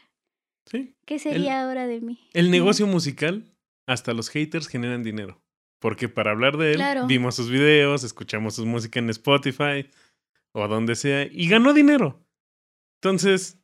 sí. 0.66 0.94
¿qué 1.06 1.18
sería 1.18 1.62
ahora 1.64 1.86
de 1.86 2.00
mí? 2.00 2.18
El 2.32 2.50
negocio 2.50 2.86
musical, 2.86 3.44
hasta 3.86 4.12
los 4.12 4.28
haters 4.30 4.68
generan 4.68 5.02
dinero. 5.02 5.42
Porque 5.78 6.08
para 6.08 6.30
hablar 6.30 6.56
de 6.56 6.70
él, 6.72 6.76
Claro. 6.76 7.06
vimos 7.06 7.34
sus 7.36 7.50
videos, 7.50 8.02
escuchamos 8.04 8.54
su 8.56 8.66
música 8.66 8.98
en 8.98 9.10
Spotify 9.10 9.88
o 10.52 10.66
donde 10.68 10.94
sea, 10.96 11.24
y 11.30 11.48
ganó 11.48 11.74
dinero. 11.74 12.24
Entonces, 13.00 13.58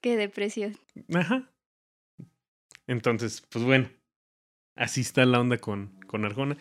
Qué 0.00 0.16
depresión. 0.16 0.76
ajá. 1.14 1.50
Entonces, 2.86 3.40
pues 3.48 3.64
bueno, 3.64 3.88
así 4.76 5.00
está 5.00 5.24
la 5.24 5.40
onda 5.40 5.58
con, 5.58 5.98
con 6.06 6.24
Arjona. 6.24 6.56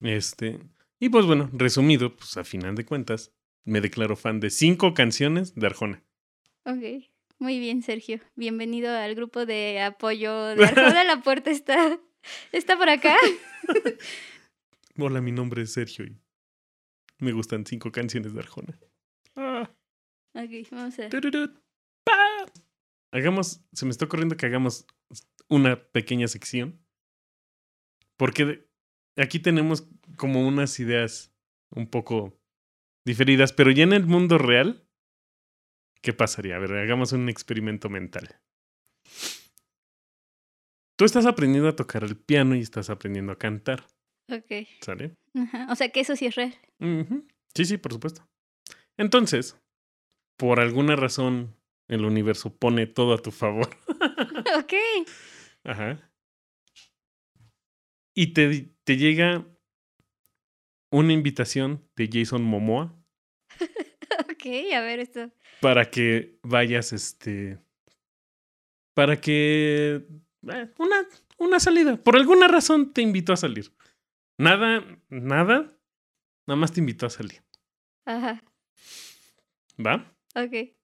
Este, 0.00 0.60
y 1.00 1.08
pues 1.08 1.26
bueno, 1.26 1.50
resumido, 1.52 2.16
pues 2.16 2.36
a 2.36 2.44
final 2.44 2.74
de 2.74 2.84
cuentas, 2.84 3.32
me 3.64 3.80
declaro 3.80 4.16
fan 4.16 4.40
de 4.40 4.50
cinco 4.50 4.94
canciones 4.94 5.54
de 5.54 5.66
Arjona. 5.66 6.02
Ok. 6.64 7.04
Muy 7.38 7.58
bien, 7.58 7.82
Sergio. 7.82 8.20
Bienvenido 8.36 8.94
al 8.94 9.14
grupo 9.14 9.44
de 9.44 9.80
apoyo 9.80 10.54
de 10.54 10.64
Arjona. 10.64 11.04
La 11.04 11.22
puerta 11.22 11.50
está, 11.50 11.98
está 12.52 12.78
por 12.78 12.88
acá. 12.88 13.16
Hola, 14.98 15.20
mi 15.20 15.32
nombre 15.32 15.62
es 15.62 15.72
Sergio 15.72 16.04
y 16.04 16.16
me 17.18 17.32
gustan 17.32 17.66
cinco 17.66 17.90
canciones 17.90 18.32
de 18.32 18.40
Arjona. 18.40 18.78
Ah. 19.34 19.70
Ok, 20.34 20.68
vamos 20.70 20.98
a... 20.98 21.08
Hagamos, 23.12 23.64
se 23.72 23.84
me 23.84 23.90
está 23.90 24.04
ocurriendo 24.04 24.36
que 24.36 24.46
hagamos 24.46 24.86
una 25.48 25.76
pequeña 25.90 26.28
sección. 26.28 26.80
Porque 28.16 28.68
aquí 29.16 29.40
tenemos 29.40 29.88
como 30.16 30.46
unas 30.46 30.78
ideas 30.78 31.32
un 31.70 31.88
poco 31.88 32.40
diferidas, 33.04 33.52
pero 33.52 33.70
ya 33.70 33.82
en 33.82 33.92
el 33.92 34.06
mundo 34.06 34.38
real, 34.38 34.83
¿qué 36.04 36.12
pasaría? 36.12 36.56
A 36.56 36.58
ver, 36.58 36.72
hagamos 36.74 37.12
un 37.12 37.30
experimento 37.30 37.88
mental. 37.88 38.38
Tú 40.96 41.06
estás 41.06 41.24
aprendiendo 41.24 41.68
a 41.68 41.74
tocar 41.74 42.04
el 42.04 42.14
piano 42.16 42.54
y 42.54 42.60
estás 42.60 42.90
aprendiendo 42.90 43.32
a 43.32 43.38
cantar, 43.38 43.86
Ok. 44.30 44.68
¿sale? 44.82 45.16
Ajá. 45.34 45.66
O 45.70 45.74
sea 45.74 45.88
que 45.88 46.00
eso 46.00 46.14
sí 46.14 46.26
es 46.26 46.34
real. 46.34 46.54
Ujú. 46.78 47.26
Sí, 47.54 47.64
sí, 47.64 47.78
por 47.78 47.92
supuesto. 47.94 48.28
Entonces, 48.98 49.58
por 50.36 50.60
alguna 50.60 50.94
razón, 50.94 51.56
el 51.88 52.04
universo 52.04 52.54
pone 52.54 52.86
todo 52.86 53.14
a 53.14 53.22
tu 53.22 53.30
favor. 53.32 53.70
ok. 54.58 54.74
Ajá. 55.64 56.12
Y 58.14 58.34
te, 58.34 58.74
te 58.84 58.96
llega 58.98 59.46
una 60.92 61.12
invitación 61.14 61.88
de 61.96 62.08
Jason 62.12 62.44
Momoa 62.44 62.94
Ok, 64.30 64.46
a 64.74 64.80
ver 64.82 65.00
esto. 65.00 65.32
Para 65.64 65.88
que 65.90 66.38
vayas, 66.42 66.92
este. 66.92 67.58
Para 68.92 69.18
que. 69.18 70.06
eh, 70.52 70.70
Una, 70.78 71.08
una 71.38 71.58
salida. 71.58 71.96
Por 71.96 72.16
alguna 72.16 72.48
razón 72.48 72.92
te 72.92 73.00
invitó 73.00 73.32
a 73.32 73.36
salir. 73.38 73.72
Nada, 74.38 74.84
nada. 75.08 75.74
Nada 76.46 76.60
más 76.60 76.70
te 76.72 76.80
invitó 76.80 77.06
a 77.06 77.10
salir. 77.10 77.42
Ajá. 78.04 78.44
¿Va? 79.78 80.14
Ok. 80.34 80.76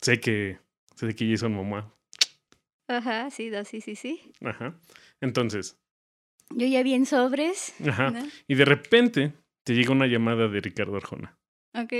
Sé 0.00 0.18
que. 0.18 0.58
Sé 0.96 1.14
que 1.14 1.30
Jason 1.30 1.52
Momoa. 1.52 1.94
Ajá, 2.88 3.30
sí, 3.30 3.50
no, 3.50 3.64
sí, 3.64 3.80
sí, 3.80 3.94
sí. 3.94 4.32
Ajá. 4.40 4.74
Entonces. 5.20 5.78
Yo 6.50 6.66
ya 6.66 6.82
vi 6.82 6.94
en 6.94 7.06
sobres. 7.06 7.72
Ajá. 7.86 8.10
¿no? 8.10 8.26
Y 8.48 8.56
de 8.56 8.64
repente 8.64 9.32
te 9.62 9.74
llega 9.74 9.92
una 9.92 10.08
llamada 10.08 10.48
de 10.48 10.60
Ricardo 10.60 10.96
Arjona. 10.96 11.38
Ok. 11.72 11.92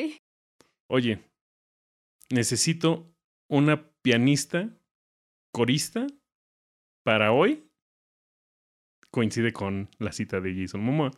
Oye, 0.88 1.22
necesito 2.30 3.14
una 3.48 3.90
pianista, 4.02 4.76
corista, 5.52 6.06
para 7.04 7.32
hoy. 7.32 7.68
Coincide 9.10 9.52
con 9.52 9.88
la 9.98 10.10
cita 10.12 10.40
de 10.40 10.54
Jason 10.54 10.82
Momoa. 10.82 11.12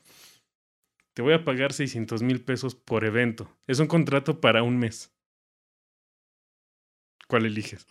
Te 1.15 1.23
voy 1.23 1.33
a 1.33 1.45
pagar 1.45 1.73
600 1.73 2.23
mil 2.23 2.45
pesos 2.45 2.75
por 2.75 3.05
evento. 3.05 3.51
Es 3.67 3.79
un 3.79 3.87
contrato 3.87 4.41
para 4.41 4.63
un 4.63 4.79
mes. 4.79 5.15
¿Cuál 7.27 7.47
eliges? 7.47 7.87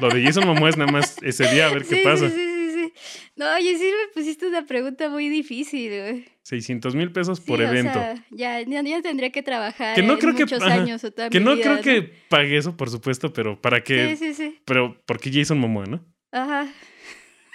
Lo 0.00 0.08
de 0.08 0.22
Jason 0.24 0.46
Momoa 0.46 0.70
es 0.70 0.76
nada 0.76 0.90
más 0.90 1.22
ese 1.22 1.48
día, 1.52 1.68
a 1.68 1.72
ver 1.72 1.84
qué 1.84 1.96
Sí, 1.96 2.00
pasa. 2.02 2.28
Sí, 2.28 2.34
sí, 2.34 2.70
sí, 2.72 2.92
sí. 2.92 2.92
No, 3.36 3.54
oye, 3.54 3.78
sí 3.78 3.84
me 3.84 4.12
pusiste 4.12 4.46
una 4.48 4.66
pregunta 4.66 5.08
muy 5.08 5.28
difícil, 5.28 5.90
güey. 5.90 6.28
600 6.50 6.94
mil 6.94 7.12
pesos 7.12 7.38
Sí, 7.38 7.44
por 7.46 7.60
o 7.60 7.64
evento. 7.66 7.92
sea, 7.94 8.24
ya, 8.30 8.60
ya, 8.60 8.82
ya 8.82 9.00
tendría 9.02 9.30
que 9.30 9.42
trabajar 9.42 9.94
Que 9.94 10.02
no 10.02 10.18
creo 10.18 10.34
que- 10.34 10.44
muchos 10.44 10.62
ajá, 10.62 10.74
años 10.74 11.02
o 11.04 11.10
toda 11.12 11.30
que 11.30 11.38
mi 11.40 11.44
no 11.46 11.54
vida, 11.56 11.62
creo 11.64 11.80
que 11.80 12.12
pague 12.28 12.56
eso, 12.58 12.76
por 12.76 12.90
supuesto, 12.90 13.32
pero 13.32 13.60
para 13.60 13.82
que. 13.82 14.16
Sí, 14.16 14.26
sí, 14.26 14.34
sí. 14.34 14.60
Pero 14.66 14.96
porque 15.06 15.30
Jason 15.32 15.58
Momoa, 15.58 15.86
¿no? 15.86 16.04
Ajá. 16.32 16.68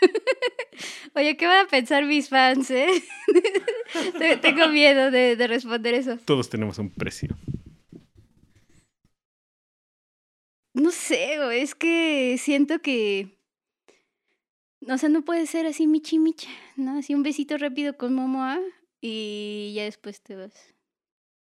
Oye, 1.15 1.37
¿qué 1.37 1.45
van 1.47 1.65
a 1.65 1.69
pensar 1.69 2.05
mis 2.05 2.27
fans, 2.29 2.69
eh? 2.71 2.87
Te- 4.19 4.37
Tengo 4.37 4.67
miedo 4.69 5.11
de, 5.11 5.35
de 5.35 5.47
responder 5.47 5.93
eso. 5.93 6.17
Todos 6.25 6.49
tenemos 6.49 6.77
un 6.79 6.89
precio. 6.89 7.35
No 10.73 10.91
sé, 10.91 11.37
es 11.61 11.73
que 11.75 12.37
siento 12.37 12.79
que. 12.81 13.39
O 14.87 14.97
sea, 14.97 15.09
no 15.09 15.23
puede 15.23 15.47
ser 15.47 15.65
así 15.65 15.87
michi 15.87 16.19
micha, 16.19 16.49
¿no? 16.75 16.99
Así 16.99 17.15
un 17.15 17.23
besito 17.23 17.57
rápido 17.57 17.97
con 17.97 18.13
Momoa 18.13 18.59
y 19.07 19.73
ya 19.75 19.83
después 19.83 20.21
te 20.23 20.35
vas. 20.35 20.73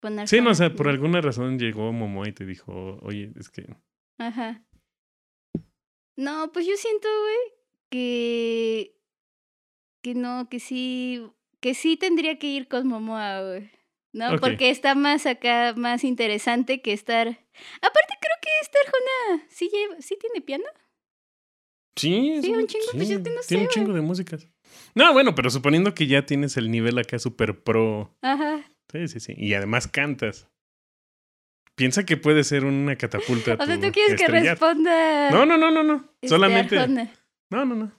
Con 0.00 0.26
Sí, 0.26 0.40
no, 0.40 0.50
o 0.50 0.54
sea, 0.54 0.74
por 0.74 0.88
alguna 0.88 1.20
razón 1.20 1.60
llegó 1.60 1.92
Momoa 1.92 2.28
y 2.28 2.32
te 2.32 2.44
dijo, 2.44 2.98
oye, 3.02 3.30
es 3.38 3.50
que. 3.50 3.76
Ajá. 4.18 4.64
No, 6.16 6.50
pues 6.52 6.66
yo 6.66 6.76
siento, 6.76 7.06
güey, 7.06 7.60
que. 7.88 8.96
Que 10.02 10.14
no, 10.14 10.48
que 10.48 10.58
sí. 10.58 11.24
Que 11.60 11.74
sí 11.74 11.96
tendría 11.96 12.40
que 12.40 12.48
ir 12.48 12.66
con 12.66 12.88
Momoa, 12.88 13.42
güey. 13.42 13.70
¿No? 14.12 14.40
Porque 14.40 14.70
está 14.70 14.96
más 14.96 15.24
acá, 15.26 15.72
más 15.76 16.02
interesante 16.02 16.82
que 16.82 16.92
estar. 16.92 17.28
Aparte, 17.28 18.14
creo 18.20 18.36
que 18.42 18.50
esta 18.60 18.78
Arjona 18.84 19.46
sí, 19.48 19.70
lleva, 19.72 20.02
sí 20.02 20.18
tiene 20.20 20.40
piano. 20.40 20.64
Sí, 21.94 22.40
Sí, 22.42 22.50
un 22.50 22.66
chingo, 22.66 22.86
pues, 22.92 23.08
es 23.08 23.18
que 23.22 23.30
no 23.30 23.42
sé, 23.42 23.48
Tiene 23.48 23.64
un 23.64 23.68
chingo 23.68 23.92
de 23.92 24.00
músicas. 24.00 24.48
No, 24.95 25.12
bueno, 25.12 25.34
pero 25.34 25.51
suponiendo 25.51 25.95
que 25.95 26.07
ya 26.07 26.26
tienes 26.26 26.57
el 26.57 26.70
nivel 26.70 26.99
acá 26.99 27.18
super 27.18 27.62
pro. 27.62 28.14
Ajá. 28.22 28.62
Sí, 28.90 29.09
sí, 29.09 29.20
sí. 29.20 29.34
Y 29.36 29.55
además 29.55 29.88
cantas. 29.88 30.49
Piensa 31.74 32.05
que 32.05 32.18
puede 32.18 32.45
ser 32.45 32.64
una 32.64 32.97
catapulta. 32.97 33.57
O 33.59 33.64
sea, 33.64 33.80
tú 33.80 33.90
quieres 33.93 34.20
que 34.20 34.28
responda. 34.28 35.30
No, 35.30 35.47
no, 35.47 35.57
no, 35.57 35.70
no, 35.70 35.82
no. 35.82 36.11
este, 36.20 36.28
Solamente. 36.28 36.78
Arjona. 36.78 37.11
No, 37.51 37.64
no, 37.64 37.74
no. 37.74 37.93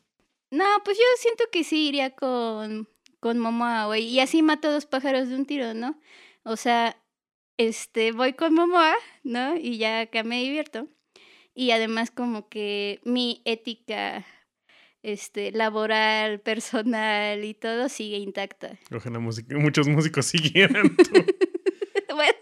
No, 0.52 0.66
pues 0.86 0.98
yo 0.98 1.04
siento 1.18 1.46
que 1.52 1.64
sí 1.64 1.88
iría 1.88 2.12
con, 2.12 2.88
con 3.20 3.40
Momoa, 3.40 3.88
güey. 3.88 4.04
Y 4.04 4.20
así 4.20 4.44
mato 4.44 4.72
dos 4.72 4.86
pájaros 4.86 5.30
de 5.30 5.36
un 5.36 5.48
tiro, 5.48 5.74
¿no? 5.74 6.00
O 6.44 6.58
sea, 6.58 6.96
este, 7.58 8.12
voy 8.12 8.34
con 8.34 8.54
Momoa, 8.54 8.94
¿no? 9.24 9.56
Y 9.56 9.78
ya 9.78 10.02
acá 10.02 10.24
me 10.24 10.42
divierto. 10.44 10.88
Y 11.56 11.72
además 11.72 12.12
como 12.12 12.50
que 12.50 13.00
mi 13.04 13.42
ética 13.46 14.26
este, 15.04 15.52
laboral, 15.52 16.40
personal 16.42 17.44
y 17.46 17.54
todo 17.54 17.90
sigue 17.90 18.18
intacta. 18.18 18.80
Ojalá 18.92 19.20
música- 19.20 19.56
muchos 19.58 19.88
músicos 19.88 20.26
siguieran. 20.34 20.96
bueno, 22.16 22.34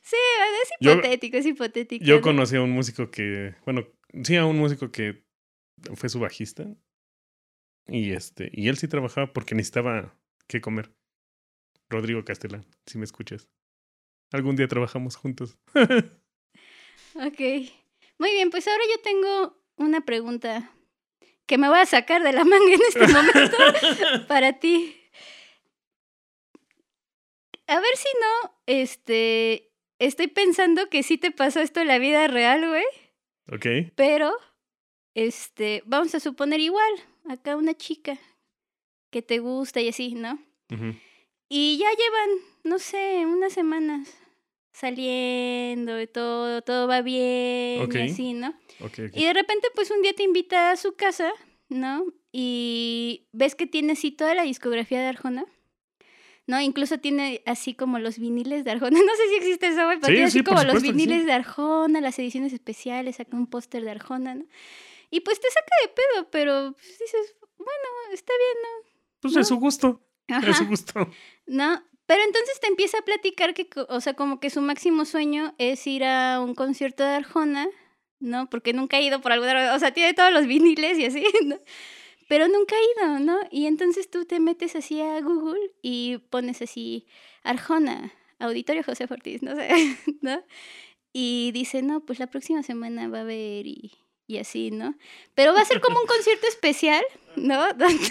sí, 0.00 0.16
es 0.62 0.68
Yo- 0.80 0.92
hipotético, 0.92 1.36
es 1.36 1.46
hipotético. 1.46 2.04
Yo 2.04 2.16
¿no? 2.16 2.22
conocí 2.22 2.56
a 2.56 2.62
un 2.62 2.70
músico 2.70 3.10
que, 3.10 3.54
bueno, 3.66 3.86
sí, 4.22 4.36
a 4.36 4.46
un 4.46 4.58
músico 4.58 4.90
que 4.90 5.24
fue 5.94 6.08
su 6.08 6.20
bajista. 6.20 6.66
Y 7.86 8.12
este, 8.12 8.48
y 8.52 8.68
él 8.68 8.78
sí 8.78 8.88
trabajaba 8.88 9.32
porque 9.34 9.54
necesitaba 9.54 10.16
qué 10.48 10.60
comer. 10.62 10.90
Rodrigo 11.90 12.24
Castellán, 12.24 12.64
si 12.86 12.96
me 12.96 13.04
escuchas. 13.04 13.50
Algún 14.32 14.56
día 14.56 14.68
trabajamos 14.68 15.16
juntos. 15.16 15.58
Ok. 17.16 17.38
Muy 18.18 18.30
bien, 18.32 18.50
pues 18.50 18.66
ahora 18.66 18.82
yo 18.92 19.00
tengo 19.02 19.56
una 19.76 20.04
pregunta 20.04 20.70
que 21.46 21.58
me 21.58 21.68
voy 21.68 21.78
a 21.78 21.86
sacar 21.86 22.22
de 22.22 22.32
la 22.32 22.44
manga 22.44 22.72
en 22.74 22.80
este 22.88 23.06
momento 23.06 23.56
para 24.28 24.54
ti. 24.54 25.00
A 27.66 27.80
ver 27.80 27.96
si 27.96 28.08
no, 28.20 28.54
este, 28.66 29.72
estoy 29.98 30.28
pensando 30.28 30.88
que 30.90 31.02
sí 31.02 31.16
te 31.18 31.30
pasó 31.30 31.60
esto 31.60 31.80
en 31.80 31.88
la 31.88 31.98
vida 31.98 32.26
real, 32.28 32.68
güey, 32.68 32.84
¿Ok? 33.50 33.92
pero, 33.94 34.32
este, 35.14 35.82
vamos 35.86 36.14
a 36.14 36.20
suponer 36.20 36.60
igual, 36.60 36.92
acá 37.28 37.56
una 37.56 37.74
chica 37.74 38.18
que 39.10 39.22
te 39.22 39.38
gusta 39.38 39.80
y 39.80 39.88
así, 39.88 40.14
¿no? 40.14 40.38
Y 41.48 41.78
ya 41.78 41.88
llevan, 41.90 42.30
no 42.64 42.78
sé, 42.78 43.24
unas 43.26 43.52
semanas 43.52 44.12
saliendo 44.72 46.00
y 46.00 46.06
todo, 46.06 46.62
todo 46.62 46.88
va 46.88 47.00
bien 47.00 47.88
y 47.90 47.98
así, 47.98 48.34
¿no? 48.34 48.54
Y 49.14 49.24
de 49.24 49.32
repente, 49.32 49.68
pues 49.74 49.90
un 49.90 50.02
día 50.02 50.12
te 50.14 50.22
invita 50.22 50.70
a 50.70 50.76
su 50.76 50.94
casa, 50.94 51.32
¿no? 51.68 52.04
Y 52.32 53.28
ves 53.32 53.54
que 53.54 53.66
tiene 53.66 53.92
así 53.92 54.10
toda 54.10 54.34
la 54.34 54.42
discografía 54.42 55.00
de 55.00 55.06
Arjona. 55.06 55.44
¿No? 56.46 56.60
Incluso 56.60 56.98
tiene 56.98 57.42
así 57.46 57.72
como 57.74 57.98
los 57.98 58.18
viniles 58.18 58.64
de 58.64 58.72
Arjona. 58.72 58.90
No 59.06 59.16
sé 59.16 59.28
si 59.30 59.34
existe 59.36 59.68
eso, 59.68 59.84
güey, 59.86 59.98
pero 59.98 60.08
Sí, 60.08 60.12
tiene 60.12 60.24
así 60.26 60.38
sí, 60.40 60.44
como 60.44 60.62
los 60.62 60.82
sí. 60.82 60.88
viniles 60.92 61.24
de 61.24 61.32
Arjona, 61.32 62.00
las 62.02 62.18
ediciones 62.18 62.52
especiales, 62.52 63.16
saca 63.16 63.34
un 63.36 63.46
póster 63.46 63.82
de 63.82 63.90
Arjona, 63.92 64.34
¿no? 64.34 64.44
Y 65.10 65.20
pues 65.20 65.40
te 65.40 65.48
saca 65.48 65.74
de 65.82 65.88
pedo, 65.88 66.30
pero 66.30 66.72
pues, 66.72 66.98
dices, 66.98 67.36
bueno, 67.56 67.88
está 68.12 68.32
bien, 68.38 68.98
Pues 69.20 69.34
¿no? 69.34 69.40
es 69.40 69.48
su 69.48 69.56
gusto. 69.56 70.02
Ajá. 70.28 70.50
Es 70.50 70.56
su 70.58 70.66
gusto. 70.66 71.08
¿no? 71.46 71.82
Pero 72.06 72.22
entonces 72.22 72.60
te 72.60 72.66
empieza 72.66 72.98
a 72.98 73.02
platicar 73.02 73.54
que, 73.54 73.66
o 73.88 74.00
sea, 74.02 74.12
como 74.14 74.38
que 74.38 74.50
su 74.50 74.60
máximo 74.60 75.06
sueño 75.06 75.54
es 75.56 75.86
ir 75.86 76.04
a 76.04 76.40
un 76.42 76.54
concierto 76.54 77.02
de 77.04 77.10
Arjona, 77.10 77.68
¿no? 78.24 78.48
Porque 78.50 78.72
nunca 78.72 78.96
ha 78.96 79.00
ido 79.00 79.20
por 79.20 79.32
alguna 79.32 79.74
o 79.74 79.78
sea, 79.78 79.92
tiene 79.92 80.14
todos 80.14 80.32
los 80.32 80.46
viniles 80.46 80.98
y 80.98 81.06
así, 81.06 81.24
¿no? 81.44 81.58
Pero 82.28 82.48
nunca 82.48 82.74
ha 82.74 83.04
ido, 83.04 83.18
¿no? 83.20 83.38
Y 83.50 83.66
entonces 83.66 84.10
tú 84.10 84.24
te 84.24 84.40
metes 84.40 84.74
así 84.76 85.00
a 85.00 85.20
Google 85.20 85.60
y 85.82 86.18
pones 86.30 86.62
así 86.62 87.06
Arjona, 87.42 88.12
Auditorio 88.38 88.82
José 88.82 89.06
Ortiz, 89.08 89.42
no 89.42 89.54
sé, 89.54 89.68
¿no? 90.22 90.42
Y 91.12 91.52
dice, 91.52 91.82
no, 91.82 92.00
pues 92.00 92.18
la 92.18 92.26
próxima 92.26 92.62
semana 92.62 93.08
va 93.08 93.18
a 93.18 93.22
haber 93.22 93.66
y, 93.66 93.92
y 94.26 94.38
así, 94.38 94.70
¿no? 94.70 94.96
Pero 95.34 95.52
va 95.52 95.60
a 95.60 95.64
ser 95.64 95.80
como 95.80 96.00
un 96.00 96.06
concierto 96.06 96.46
especial, 96.48 97.04
¿no? 97.36 97.72
Donde... 97.74 98.08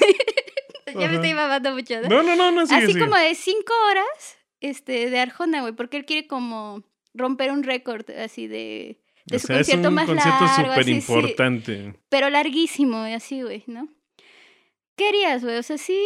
ya 0.85 1.07
me 1.07 1.15
estoy 1.15 1.33
mamando 1.33 1.71
mucho, 1.71 2.01
¿no? 2.01 2.07
No, 2.07 2.23
no, 2.23 2.35
no, 2.35 2.51
no, 2.51 2.65
sigue, 2.65 2.77
Así 2.77 2.93
sigue. 2.93 2.99
como 2.99 3.17
de 3.17 3.35
cinco 3.35 3.73
horas 3.89 4.37
este, 4.61 5.09
de 5.09 5.19
Arjona, 5.19 5.61
güey, 5.61 5.73
porque 5.73 5.97
él 5.97 6.05
quiere 6.05 6.27
como 6.27 6.83
romper 7.13 7.51
un 7.51 7.63
récord 7.63 8.09
así 8.11 8.47
de, 8.47 9.02
de 9.25 9.37
O 9.37 9.39
su 9.39 9.47
sea, 9.47 9.59
es 9.59 9.67
concierto 9.67 9.87
un 9.89 9.93
más 9.95 10.05
concierto 10.05 10.45
largo, 10.45 10.55
súper 10.55 10.79
así, 10.79 10.91
sí, 10.91 10.97
importante. 11.13 11.95
pero 12.09 12.29
larguísimo, 12.29 12.97
así, 12.97 13.41
güey, 13.41 13.63
¿no? 13.67 13.87
¿Qué 14.95 15.07
harías, 15.07 15.43
güey? 15.43 15.57
O 15.57 15.63
sea, 15.63 15.77
sí, 15.77 16.05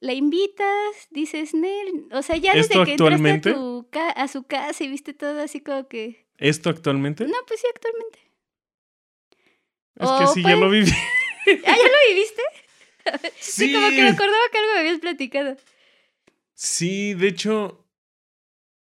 la 0.00 0.12
invitas, 0.12 1.08
dices, 1.10 1.54
Nel, 1.54 2.06
o 2.12 2.22
sea, 2.22 2.36
ya 2.36 2.52
desde 2.54 2.74
¿Esto 2.74 2.84
que 2.84 2.92
entraste 2.92 3.50
a, 3.50 3.54
tu 3.54 3.88
ca- 3.90 4.10
a 4.10 4.28
su 4.28 4.44
casa 4.44 4.84
y 4.84 4.88
viste 4.88 5.12
todo 5.14 5.40
así 5.42 5.60
como 5.60 5.88
que... 5.88 6.26
¿Esto 6.38 6.70
actualmente? 6.70 7.26
No, 7.26 7.34
pues 7.46 7.60
sí, 7.60 7.66
actualmente. 7.74 8.18
es 9.96 10.10
que 10.18 10.26
sí, 10.34 10.42
ya 10.42 10.56
lo 10.56 10.68
viví. 10.70 10.90
¿Ah, 11.66 11.76
ya 11.76 11.82
lo 11.82 12.14
viviste? 12.14 12.42
Sí, 13.38 13.66
Sí, 13.66 13.72
como 13.74 13.88
que 13.90 14.00
me 14.02 14.08
acordaba 14.08 14.42
que 14.50 14.58
algo 14.58 14.72
me 14.72 14.78
habías 14.80 14.98
platicado. 14.98 15.56
sí, 16.54 17.12
de 17.12 17.28
hecho, 17.28 17.86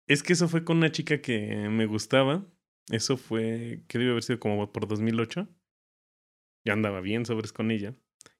es 0.07 0.22
que 0.22 0.35
eso 0.35 0.47
fue 0.47 0.62
con 0.62 0.76
una 0.76 0.93
chica 0.93 1.22
que 1.22 1.39
me 1.70 1.87
gustaba. 1.87 2.45
Eso 2.91 3.16
fue, 3.16 3.82
que 3.88 3.99
debe 3.99 4.11
haber 4.12 4.22
sido 4.22 4.41
como 4.41 4.72
por 4.72 4.86
2008. 4.88 5.49
Yo 6.64 6.72
andaba 6.72 7.01
bien 7.01 7.24
sobres 7.24 7.53
con 7.53 7.70
ella. 7.70 7.95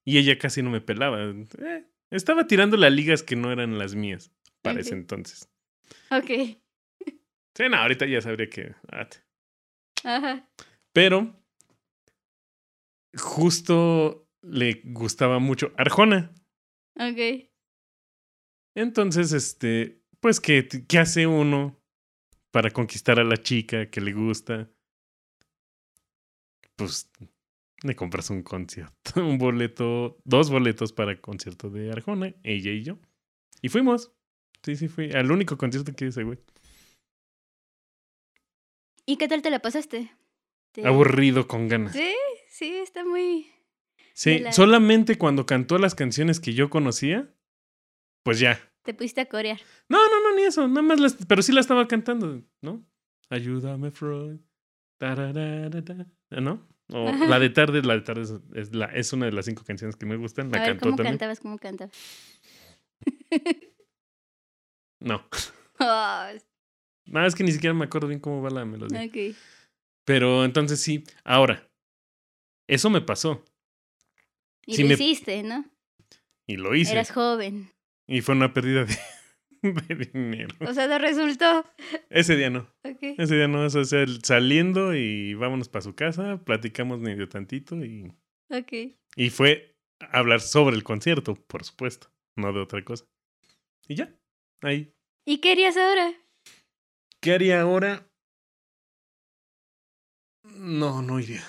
Y 0.05 0.19
ella 0.19 0.39
casi 0.39 0.63
no 0.63 0.71
me 0.71 0.81
pelaba. 0.81 1.23
Eh, 1.23 1.87
estaba 2.11 2.47
tirando 2.47 2.77
las 2.77 2.93
ligas 2.93 3.23
que 3.23 3.37
no 3.37 3.53
eran 3.53 3.79
las 3.79 3.95
mías 3.95 4.33
para 4.63 4.81
ese 4.81 4.95
entonces. 4.95 5.49
Ok, 6.11 6.59
Sí, 7.57 7.65
no, 7.69 7.77
ahorita 7.77 8.07
ya 8.07 8.21
sabría 8.21 8.49
que... 8.49 8.75
ah, 8.93 9.09
ajá, 10.05 10.49
Pero 10.93 11.35
justo 13.17 14.29
le 14.43 14.81
gustaba 14.85 15.39
mucho 15.39 15.73
Arjona. 15.77 16.33
ok. 16.97 17.49
Entonces, 18.77 19.33
este, 19.33 20.01
pues, 20.21 20.41
¿qué, 20.41 20.69
¿qué 20.89 20.99
hace 20.99 21.27
uno 21.27 21.80
para 22.51 22.71
conquistar 22.71 23.19
a 23.21 23.25
la 23.25 23.37
chica 23.37 23.91
que 23.91 24.01
le 24.01 24.13
gusta? 24.13 24.69
Pues, 26.77 27.11
le 27.83 27.95
compras 27.97 28.31
un 28.31 28.43
concierto, 28.43 28.95
un 29.17 29.39
boleto, 29.39 30.19
dos 30.25 30.51
boletos 30.51 30.93
para 30.93 31.13
el 31.13 31.21
concierto 31.21 31.71
de 31.71 31.91
Arjona, 31.91 32.35
ella 32.43 32.71
y 32.73 32.83
yo. 32.83 32.99
Y 33.63 33.69
fuimos. 33.69 34.13
Sí, 34.63 34.77
sí, 34.77 34.89
fui 34.89 35.11
al 35.13 35.31
único 35.33 35.57
concierto 35.57 35.95
que 35.95 36.07
hice, 36.07 36.23
güey. 36.23 36.39
¿Y 39.07 39.17
qué 39.17 39.27
tal 39.29 39.43
te 39.43 39.51
la 39.51 39.61
pasaste? 39.61 40.11
¿Te- 40.73 40.87
Aburrido 40.87 41.49
con 41.49 41.69
ganas. 41.69 41.93
Sí, 41.95 42.15
sí, 42.49 42.77
está 42.77 43.05
muy... 43.05 43.51
Sí, 44.13 44.39
la- 44.41 44.53
solamente 44.53 45.17
cuando 45.17 45.47
cantó 45.47 45.79
las 45.79 45.95
canciones 45.95 46.41
que 46.41 46.53
yo 46.53 46.69
conocía, 46.69 47.35
pues 48.23 48.39
ya. 48.39 48.70
Te 48.91 48.95
pusiste 48.95 49.21
a 49.21 49.27
corear. 49.27 49.61
No, 49.89 49.99
no, 49.99 50.21
no, 50.21 50.35
ni 50.35 50.43
eso. 50.43 50.67
Nada 50.67 50.83
más 50.83 50.99
las. 50.99 51.15
Pero 51.29 51.43
sí 51.43 51.53
la 51.53 51.61
estaba 51.61 51.87
cantando, 51.87 52.43
¿no? 52.61 52.85
Ayúdame, 53.29 53.93
Freud. 53.93 54.41
¿No? 56.31 56.67
O 56.93 57.07
Ajá. 57.07 57.27
la 57.29 57.39
de 57.39 57.51
tarde, 57.51 57.83
la 57.83 57.95
de 57.95 58.01
tarde 58.01 58.23
es, 58.23 58.35
es 58.53 58.75
la, 58.75 58.87
es 58.87 59.13
una 59.13 59.27
de 59.27 59.33
las 59.33 59.45
cinco 59.45 59.63
canciones 59.65 59.95
que 59.95 60.07
me 60.07 60.17
gustan. 60.17 60.51
La 60.51 60.57
a 60.59 60.61
ver, 60.63 60.71
cantó 60.71 60.87
¿cómo 60.87 60.97
también. 60.97 61.13
cantabas? 61.15 61.39
¿Cómo 61.39 61.59
cantabas? 61.59 61.95
No. 65.01 65.25
Oh, 65.83 66.27
Nada, 67.07 67.27
es 67.27 67.35
que 67.35 67.43
ni 67.45 67.53
siquiera 67.53 67.73
me 67.73 67.85
acuerdo 67.87 68.07
bien 68.09 68.21
cómo 68.21 68.43
va 68.43 68.51
la 68.51 68.67
melodía. 68.67 69.03
ok. 69.05 69.35
Pero 70.05 70.45
entonces 70.45 70.79
sí. 70.83 71.05
Ahora, 71.25 71.71
eso 72.69 72.91
me 72.91 73.01
pasó. 73.01 73.43
Y 74.67 74.83
lo 74.83 74.89
me- 74.89 74.95
hiciste, 74.95 75.43
¿no? 75.43 75.65
Y 76.47 76.57
lo 76.57 76.75
hice. 76.75 76.93
Eras 76.93 77.13
joven. 77.13 77.71
Y 78.11 78.23
fue 78.23 78.35
una 78.35 78.53
pérdida 78.53 78.85
de, 78.85 78.97
de 79.95 80.11
dinero. 80.13 80.57
O 80.61 80.75
sea, 80.75 80.89
no 80.89 80.99
resultó. 80.99 81.65
Ese 82.11 82.37
día 82.37 82.51
no. 82.51 82.69
Ese 82.83 83.37
día 83.37 83.47
no. 83.47 83.65
Eso, 83.65 83.81
o 83.81 83.85
sea, 83.85 84.05
saliendo 84.25 84.95
y 84.97 85.35
vámonos 85.35 85.69
para 85.69 85.83
su 85.83 85.95
casa, 85.95 86.43
platicamos 86.45 86.99
medio 86.99 87.29
tantito 87.29 87.77
y 87.77 88.13
Ok. 88.51 88.73
Y 89.15 89.31
fue 89.31 89.77
hablar 90.01 90.41
sobre 90.41 90.75
el 90.75 90.83
concierto, 90.83 91.35
por 91.35 91.65
supuesto, 91.65 92.13
no 92.37 92.53
de 92.53 92.61
otra 92.61 92.85
cosa. 92.85 93.07
Y 93.87 93.95
ya, 93.95 94.13
ahí. 94.63 94.93
¿Y 95.25 95.39
qué 95.39 95.53
harías 95.53 95.77
ahora? 95.77 96.13
¿Qué 97.21 97.33
haría 97.33 97.61
ahora? 97.61 98.11
No, 100.43 101.01
no 101.01 101.21
iría. 101.21 101.45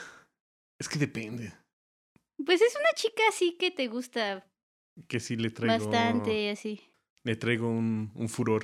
Es 0.78 0.88
que 0.88 1.00
depende. 1.00 1.54
Pues 2.46 2.62
es 2.62 2.76
una 2.76 2.92
chica 2.94 3.24
así 3.30 3.58
que 3.58 3.72
te 3.72 3.88
gusta 3.88 4.51
Que 5.08 5.20
sí 5.20 5.36
le 5.36 5.50
traigo. 5.50 5.74
bastante, 5.74 6.50
así. 6.50 6.82
Le 7.24 7.36
traigo 7.36 7.70
un, 7.70 8.12
un 8.16 8.30
furor. 8.30 8.64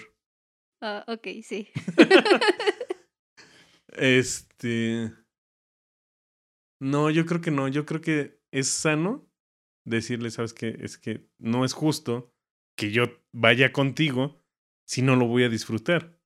Ah, 0.82 1.04
ok, 1.08 1.28
sí. 1.44 1.68
Este. 3.90 5.12
No, 6.80 7.10
yo 7.10 7.26
creo 7.26 7.42
que 7.42 7.52
no. 7.52 7.68
Yo 7.68 7.86
creo 7.86 8.02
que 8.02 8.40
es 8.52 8.68
sano 8.68 9.28
decirle, 9.86 10.30
¿sabes 10.30 10.54
qué? 10.54 10.78
Es 10.80 10.98
que 10.98 11.28
no 11.40 11.66
es 11.66 11.74
justo 11.74 12.34
que 12.78 12.92
yo 12.92 13.06
vaya 13.34 13.72
contigo 13.72 14.44
si 14.86 15.02
no 15.02 15.16
lo 15.16 15.26
voy 15.28 15.44
a 15.44 15.50
disfrutar. 15.50 16.20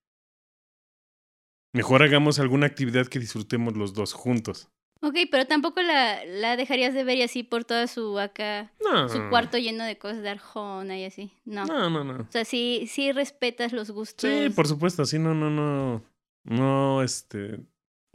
Mejor 1.74 2.04
hagamos 2.04 2.40
alguna 2.40 2.68
actividad 2.68 3.08
que 3.08 3.20
disfrutemos 3.20 3.78
los 3.78 3.94
dos 3.94 4.14
juntos. 4.14 4.70
Ok, 5.04 5.16
pero 5.32 5.48
tampoco 5.48 5.82
la, 5.82 6.24
la 6.26 6.56
dejarías 6.58 6.94
de 6.94 7.04
ver 7.04 7.18
y 7.18 7.24
así 7.24 7.42
por 7.44 7.66
toda 7.66 7.88
su 7.88 8.20
acá, 8.20 8.72
No. 8.84 9.10
su 9.10 9.18
cuarto 9.30 9.58
lleno 9.58 9.84
de 9.84 9.98
cosas 9.98 10.22
de 10.22 10.30
Arjona 10.30 10.98
y 10.98 11.06
así. 11.06 11.32
No. 11.44 11.66
No, 11.66 11.90
no, 11.90 12.04
no. 12.04 12.22
O 12.22 12.32
sea, 12.32 12.46
sí, 12.46 12.86
sí 12.88 13.12
respetas 13.12 13.74
los 13.74 13.90
gustos. 13.90 14.30
Sí, 14.30 14.50
por 14.52 14.68
supuesto, 14.68 15.04
sí, 15.06 15.18
no, 15.18 15.34
no, 15.34 15.50
no. 15.50 16.04
No, 16.44 17.02
este. 17.02 17.60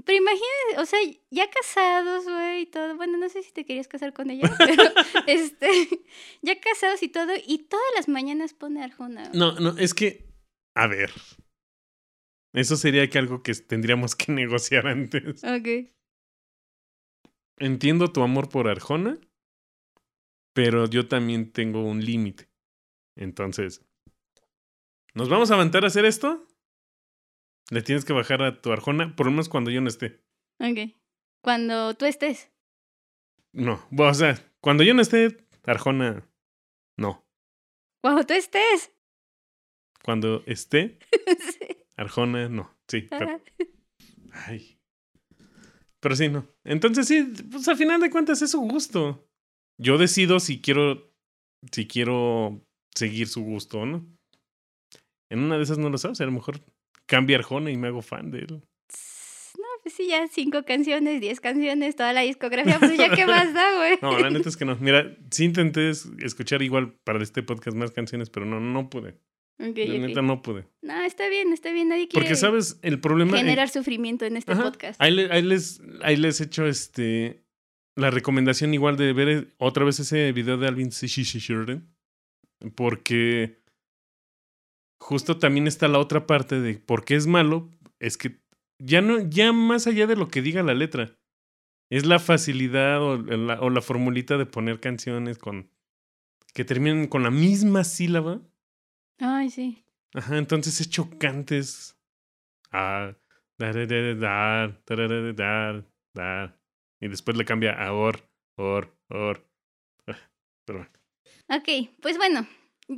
Pero 0.05 0.19
imagínate, 0.19 0.79
o 0.81 0.87
sea, 0.87 0.99
ya 1.31 1.51
casados, 1.51 2.25
güey, 2.25 2.63
y 2.63 2.67
todo. 2.67 2.97
Bueno, 2.97 3.19
no 3.19 3.29
sé 3.29 3.43
si 3.43 3.53
te 3.53 3.65
querías 3.65 3.89
casar 3.89 4.13
con 4.13 4.31
ella, 4.31 4.49
pero 4.59 4.83
este, 5.27 5.89
ya 6.43 6.61
casados 6.61 7.03
y 7.03 7.09
todo, 7.09 7.33
y 7.47 7.59
todas 7.67 7.87
las 7.97 8.09
mañanas 8.09 8.55
pone 8.55 8.85
Arjona. 8.85 9.31
No, 9.35 9.53
no, 9.59 9.77
es 9.79 9.93
que. 9.95 10.27
A 10.77 10.87
ver. 10.87 11.11
Eso 12.53 12.77
sería 12.77 13.09
que 13.11 13.19
algo 13.19 13.43
que 13.43 13.55
tendríamos 13.55 14.15
que 14.15 14.31
negociar 14.33 14.87
antes. 14.87 15.43
Ok. 15.43 15.91
Entiendo 17.59 18.13
tu 18.13 18.23
amor 18.23 18.49
por 18.49 18.69
Arjona, 18.69 19.19
pero 20.53 20.87
yo 20.87 21.09
también 21.09 21.53
tengo 21.53 21.83
un 21.83 22.05
límite. 22.05 22.49
Entonces, 23.17 23.85
¿nos 25.15 25.29
vamos 25.29 25.51
a 25.51 25.55
aventar 25.55 25.85
a 25.85 25.87
hacer 25.87 26.05
esto? 26.05 26.47
Le 27.71 27.83
tienes 27.83 28.05
que 28.05 28.13
bajar 28.13 28.43
a 28.43 28.61
tu 28.61 28.73
Arjona, 28.73 29.17
por 29.17 29.27
lo 29.27 29.33
menos 29.33 29.49
cuando 29.49 29.71
yo 29.71 29.81
no 29.81 29.89
esté. 29.89 30.23
Ok. 30.61 30.95
Cuando 31.43 31.95
tú 31.95 32.05
estés. 32.05 32.53
No, 33.53 33.87
o 33.97 34.15
sea, 34.15 34.39
cuando 34.61 34.85
yo 34.85 34.93
no 34.95 35.03
esté, 35.03 35.37
Arjona, 35.65 36.29
no. 36.99 37.27
Cuando 38.03 38.25
tú 38.25 38.35
estés. 38.35 38.93
Cuando 40.03 40.43
esté, 40.47 40.99
Sí. 41.41 41.87
Arjona, 41.97 42.49
no. 42.49 42.77
Sí, 42.87 43.03
pero, 43.03 43.41
ay. 44.33 44.76
Pero 46.07 46.15
sí, 46.15 46.29
no. 46.29 46.47
Entonces 46.63 47.09
sí, 47.09 47.25
pues 47.51 47.67
al 47.67 47.77
final 47.77 48.01
de 48.01 48.11
cuentas 48.11 48.41
es 48.41 48.53
su 48.53 48.61
gusto. 48.61 49.29
Yo 49.77 49.99
decido 49.99 50.39
si 50.39 50.61
quiero, 50.61 51.13
si 51.73 51.89
quiero 51.89 52.65
seguir 52.95 53.27
su 53.27 53.43
gusto 53.43 53.81
o 53.81 53.87
no. 53.87 54.07
En 55.33 55.41
una 55.41 55.57
de 55.57 55.65
esas 55.65 55.79
no 55.79 55.91
lo 55.91 55.99
sabes, 55.99 56.21
a 56.21 56.25
lo 56.25 56.31
mejor 56.31 56.61
cambia 57.07 57.39
Arjona 57.39 57.73
y 57.73 57.77
me 57.77 57.89
hago 57.89 58.03
fan 58.03 58.31
de 58.31 58.39
él. 58.39 58.47
No, 59.59 59.65
pues 59.83 59.97
sí, 59.97 60.07
ya 60.07 60.29
cinco 60.29 60.63
canciones, 60.65 61.21
diez 61.21 61.41
canciones, 61.41 61.97
toda 61.97 62.13
la 62.13 62.21
discografía, 62.21 62.79
pues 62.79 62.97
ya 62.97 63.11
qué 63.13 63.27
más 63.27 63.53
da, 63.53 63.77
güey. 63.77 63.99
No, 64.03 64.17
la 64.17 64.31
neta 64.31 64.49
es 64.49 64.57
que 64.57 64.65
no. 64.65 64.77
Mira, 64.77 65.17
sí 65.33 65.43
intenté 65.45 65.91
es- 65.91 66.09
escuchar 66.21 66.63
igual 66.63 66.93
para 67.03 67.21
este 67.21 67.43
podcast 67.43 67.77
más 67.77 67.91
canciones, 67.91 68.31
pero 68.31 68.47
no, 68.47 68.61
no 68.61 68.89
pude. 68.91 69.19
Ok, 69.59 69.77
La 69.79 69.95
ok. 69.95 70.01
neta 70.01 70.23
no 70.23 70.43
pude. 70.43 70.67
No, 70.83 71.01
está 71.03 71.29
bien, 71.29 71.53
está 71.53 71.73
bien, 71.73 71.89
nadie 71.89 72.09
quiere 72.09 72.25
Porque, 72.27 72.37
¿sabes? 72.37 72.79
El 72.83 73.01
problema... 73.01 73.37
generar 73.39 73.69
sufrimiento 73.71 74.25
en 74.27 74.37
este 74.37 74.53
Ajá. 74.53 74.65
podcast. 74.65 75.01
Ahí, 75.01 75.13
le- 75.15 75.33
ahí 75.33 75.43
les, 75.43 75.81
ahí 76.03 76.17
les 76.17 76.41
he 76.41 76.45
hecho 76.45 76.67
este, 76.67 77.43
la 77.97 78.11
recomendación 78.11 78.75
igual 78.75 78.97
de 78.99 79.13
ver 79.15 79.29
eh, 79.29 79.55
otra 79.59 79.85
vez 79.85 79.99
ese 79.99 80.31
video 80.33 80.59
de 80.59 80.69
Alvin. 80.69 80.91
Porque 82.75 83.63
justo 85.01 85.39
también 85.39 85.67
está 85.67 85.89
la 85.89 85.99
otra 85.99 86.27
parte 86.27 86.61
de 86.61 86.75
por 86.75 87.05
qué 87.05 87.15
es 87.15 87.27
malo. 87.27 87.71
Es 87.99 88.17
que 88.19 88.41
ya 88.79 89.01
no, 89.01 89.21
ya 89.29 89.53
más 89.53 89.87
allá 89.87 90.07
de 90.07 90.17
lo 90.17 90.29
que 90.29 90.43
diga 90.43 90.63
la 90.63 90.75
letra, 90.75 91.17
es 91.91 92.05
la 92.05 92.19
facilidad 92.19 93.03
o 93.03 93.17
la, 93.17 93.61
o 93.61 93.71
la 93.71 93.81
formulita 93.81 94.37
de 94.37 94.47
poner 94.47 94.81
canciones 94.81 95.39
con 95.39 95.71
que 96.53 96.65
terminen 96.65 97.07
con 97.07 97.23
la 97.23 97.31
misma 97.31 97.85
sílaba. 97.85 98.43
Ay, 99.19 99.51
sí. 99.51 99.85
Ajá, 100.15 100.39
entonces 100.39 100.81
es 100.81 100.91
chocante. 100.91 101.61
Ah, 102.73 103.15
dar, 103.59 103.75
dar, 103.87 104.19
dar, 104.85 105.35
dar, 105.35 105.85
dar. 106.15 106.61
Y 107.01 107.09
después 107.09 107.37
le 107.37 107.45
cambia 107.45 107.73
a 107.73 107.93
or, 107.93 108.29
or, 108.57 108.97
or. 109.11 109.47
Ah, 110.07 110.19
pero. 110.65 110.89
Ok, 111.49 111.91
pues 112.01 112.17
bueno, 112.17 112.47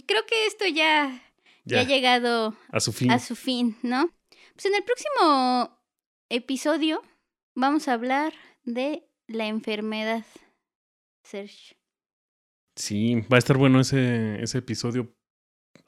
creo 0.07 0.25
que 0.27 0.47
esto 0.47 0.67
ya, 0.67 1.23
ya, 1.65 1.77
ya, 1.77 1.81
ha 1.81 1.85
llegado 1.85 2.57
a 2.71 2.81
su 2.81 2.93
fin. 2.93 3.11
A 3.11 3.19
su 3.19 3.37
fin, 3.37 3.77
¿no? 3.83 4.11
Pues 4.55 4.67
en 4.67 4.75
el 4.75 4.85
próximo 4.85 5.79
episodio 6.29 7.03
vamos 7.55 7.89
a 7.89 7.95
hablar 7.95 8.33
de 8.65 9.09
la 9.27 9.47
enfermedad, 9.47 10.25
Serge. 11.23 11.77
Sí, 12.77 13.23
va 13.33 13.37
a 13.37 13.39
estar 13.39 13.57
bueno 13.57 13.81
ese, 13.81 14.43
ese 14.43 14.59
episodio 14.59 15.18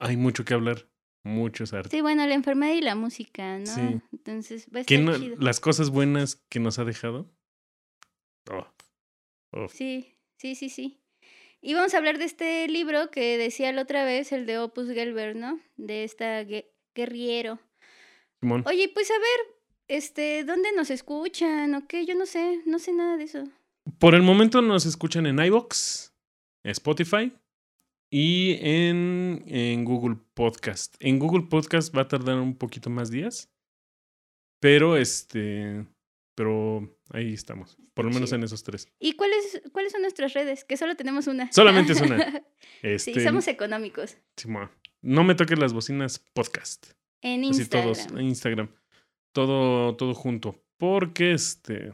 hay 0.01 0.17
mucho 0.17 0.43
que 0.45 0.53
hablar. 0.53 0.87
Muchos 1.23 1.71
artes. 1.73 1.91
Sí, 1.91 2.01
bueno, 2.01 2.25
la 2.25 2.33
enfermedad 2.33 2.73
y 2.73 2.81
la 2.81 2.95
música, 2.95 3.59
¿no? 3.59 3.67
Sí. 3.67 4.01
Entonces 4.11 4.67
va 4.75 4.79
a 4.81 4.83
¿Qué 4.83 4.95
estar 4.95 5.13
no- 5.13 5.19
chido. 5.19 5.35
las 5.39 5.59
cosas 5.59 5.91
buenas 5.91 6.41
que 6.49 6.59
nos 6.59 6.79
ha 6.79 6.83
dejado. 6.83 7.29
Oh, 8.49 8.65
oh. 9.51 9.67
Sí, 9.69 10.15
sí, 10.37 10.55
sí, 10.55 10.69
sí. 10.69 10.97
Y 11.61 11.75
vamos 11.75 11.93
a 11.93 11.97
hablar 11.97 12.17
de 12.17 12.25
este 12.25 12.67
libro 12.67 13.11
que 13.11 13.37
decía 13.37 13.71
la 13.71 13.83
otra 13.83 14.03
vez, 14.03 14.31
el 14.31 14.47
de 14.47 14.57
Opus 14.57 14.87
Gelber, 14.87 15.35
¿no? 15.35 15.59
De 15.77 16.03
esta 16.03 16.41
gue- 16.43 16.71
guerriero. 16.95 17.59
Simón. 18.39 18.63
Oye, 18.65 18.89
pues 18.91 19.11
a 19.11 19.19
ver, 19.19 19.55
este, 19.87 20.43
¿dónde 20.43 20.69
nos 20.75 20.89
escuchan 20.89 21.75
o 21.75 21.87
qué? 21.87 22.07
Yo 22.07 22.15
no 22.15 22.25
sé, 22.25 22.61
no 22.65 22.79
sé 22.79 22.93
nada 22.93 23.15
de 23.17 23.25
eso. 23.25 23.43
Por 23.99 24.15
el 24.15 24.23
momento 24.23 24.63
nos 24.63 24.87
escuchan 24.87 25.27
en 25.27 25.37
iVoox, 25.37 26.09
Spotify 26.63 27.31
y 28.13 28.57
en, 28.59 29.41
en 29.47 29.85
Google 29.85 30.17
Podcast. 30.33 30.95
En 30.99 31.17
Google 31.17 31.47
Podcast 31.49 31.95
va 31.95 32.01
a 32.01 32.07
tardar 32.09 32.37
un 32.39 32.57
poquito 32.57 32.89
más 32.89 33.09
días. 33.09 33.49
Pero 34.59 34.97
este. 34.97 35.87
Pero 36.35 36.93
ahí 37.09 37.33
estamos. 37.33 37.77
Por 37.93 38.05
lo 38.05 38.11
menos 38.11 38.33
en 38.33 38.43
esos 38.43 38.63
tres. 38.63 38.89
¿Y 38.99 39.13
cuáles, 39.13 39.61
cuáles 39.71 39.93
son 39.93 40.01
nuestras 40.01 40.33
redes? 40.33 40.65
Que 40.65 40.75
solo 40.75 40.95
tenemos 40.95 41.27
una. 41.27 41.51
Solamente 41.51 41.93
es 41.93 42.01
una. 42.01 42.43
Este, 42.83 43.13
sí, 43.13 43.19
somos 43.21 43.47
económicos. 43.47 44.17
No 45.01 45.23
me 45.23 45.35
toques 45.35 45.57
las 45.59 45.71
bocinas 45.71 46.19
podcast. 46.19 46.93
En 47.21 47.41
Así 47.41 47.61
Instagram. 47.61 47.93
todos. 47.93 48.05
En 48.11 48.21
Instagram. 48.21 48.69
Todo, 49.33 49.95
todo 49.95 50.13
junto. 50.15 50.63
Porque 50.77 51.31
este. 51.31 51.93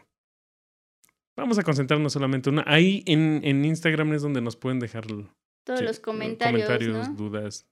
Vamos 1.36 1.60
a 1.60 1.64
concentrarnos 1.64 2.14
solamente 2.14 2.50
en 2.50 2.56
una. 2.56 2.64
Ahí 2.66 3.04
en, 3.06 3.42
en 3.44 3.66
Instagram 3.66 4.14
es 4.14 4.22
donde 4.22 4.42
nos 4.42 4.56
pueden 4.56 4.80
dejar 4.80 5.06
Todos 5.68 5.80
Sí, 5.80 5.86
los 5.86 6.00
comentarios, 6.00 6.64
comentarios, 6.66 7.10
¿no? 7.10 7.16
dudas, 7.16 7.68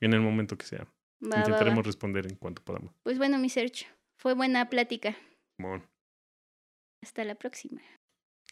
en 0.00 0.12
el 0.12 0.20
momento 0.20 0.58
que 0.58 0.66
sea. 0.66 0.80
Va, 0.80 1.28
va, 1.28 1.30
va. 1.30 1.38
Intentaremos 1.38 1.86
responder 1.86 2.26
en 2.26 2.34
cuanto 2.36 2.60
podamos. 2.62 2.92
Pues 3.04 3.18
bueno, 3.18 3.38
mi 3.38 3.48
Sergio, 3.48 3.86
fue 4.16 4.34
buena 4.34 4.68
plática. 4.68 5.16
Simón. 5.56 5.82
Hasta 7.02 7.22
la 7.24 7.36
próxima. 7.36 7.80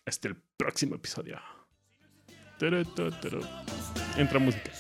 Hasta 0.07 0.29
el 0.29 0.37
próximo 0.57 0.95
episodio. 0.95 1.41
Entra 4.17 4.39
música. 4.39 4.71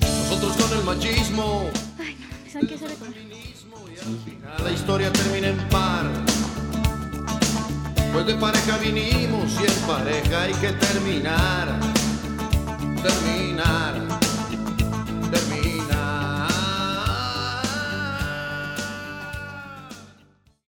Nosotros 0.00 0.56
con 0.56 0.78
el 0.78 0.84
machismo, 0.84 1.70
Ay, 1.98 2.16
no, 2.18 2.26
mames, 2.28 2.52
¿saben 2.52 2.68
qué 2.68 2.74
hacer 2.74 2.88
de 2.88 2.94
comer? 2.96 4.62
la 4.64 4.70
historia 4.72 5.12
termina 5.12 5.48
en 5.48 5.68
par. 5.68 6.06
Pues 8.12 8.26
de 8.26 8.34
pareja 8.34 8.78
vinimos 8.78 9.52
y 9.60 9.64
en 9.66 9.86
pareja 9.86 10.42
hay 10.42 10.52
que 10.54 10.72
terminar, 10.72 11.78
the 13.02 13.10
mean 13.26 13.58
I 13.60 14.11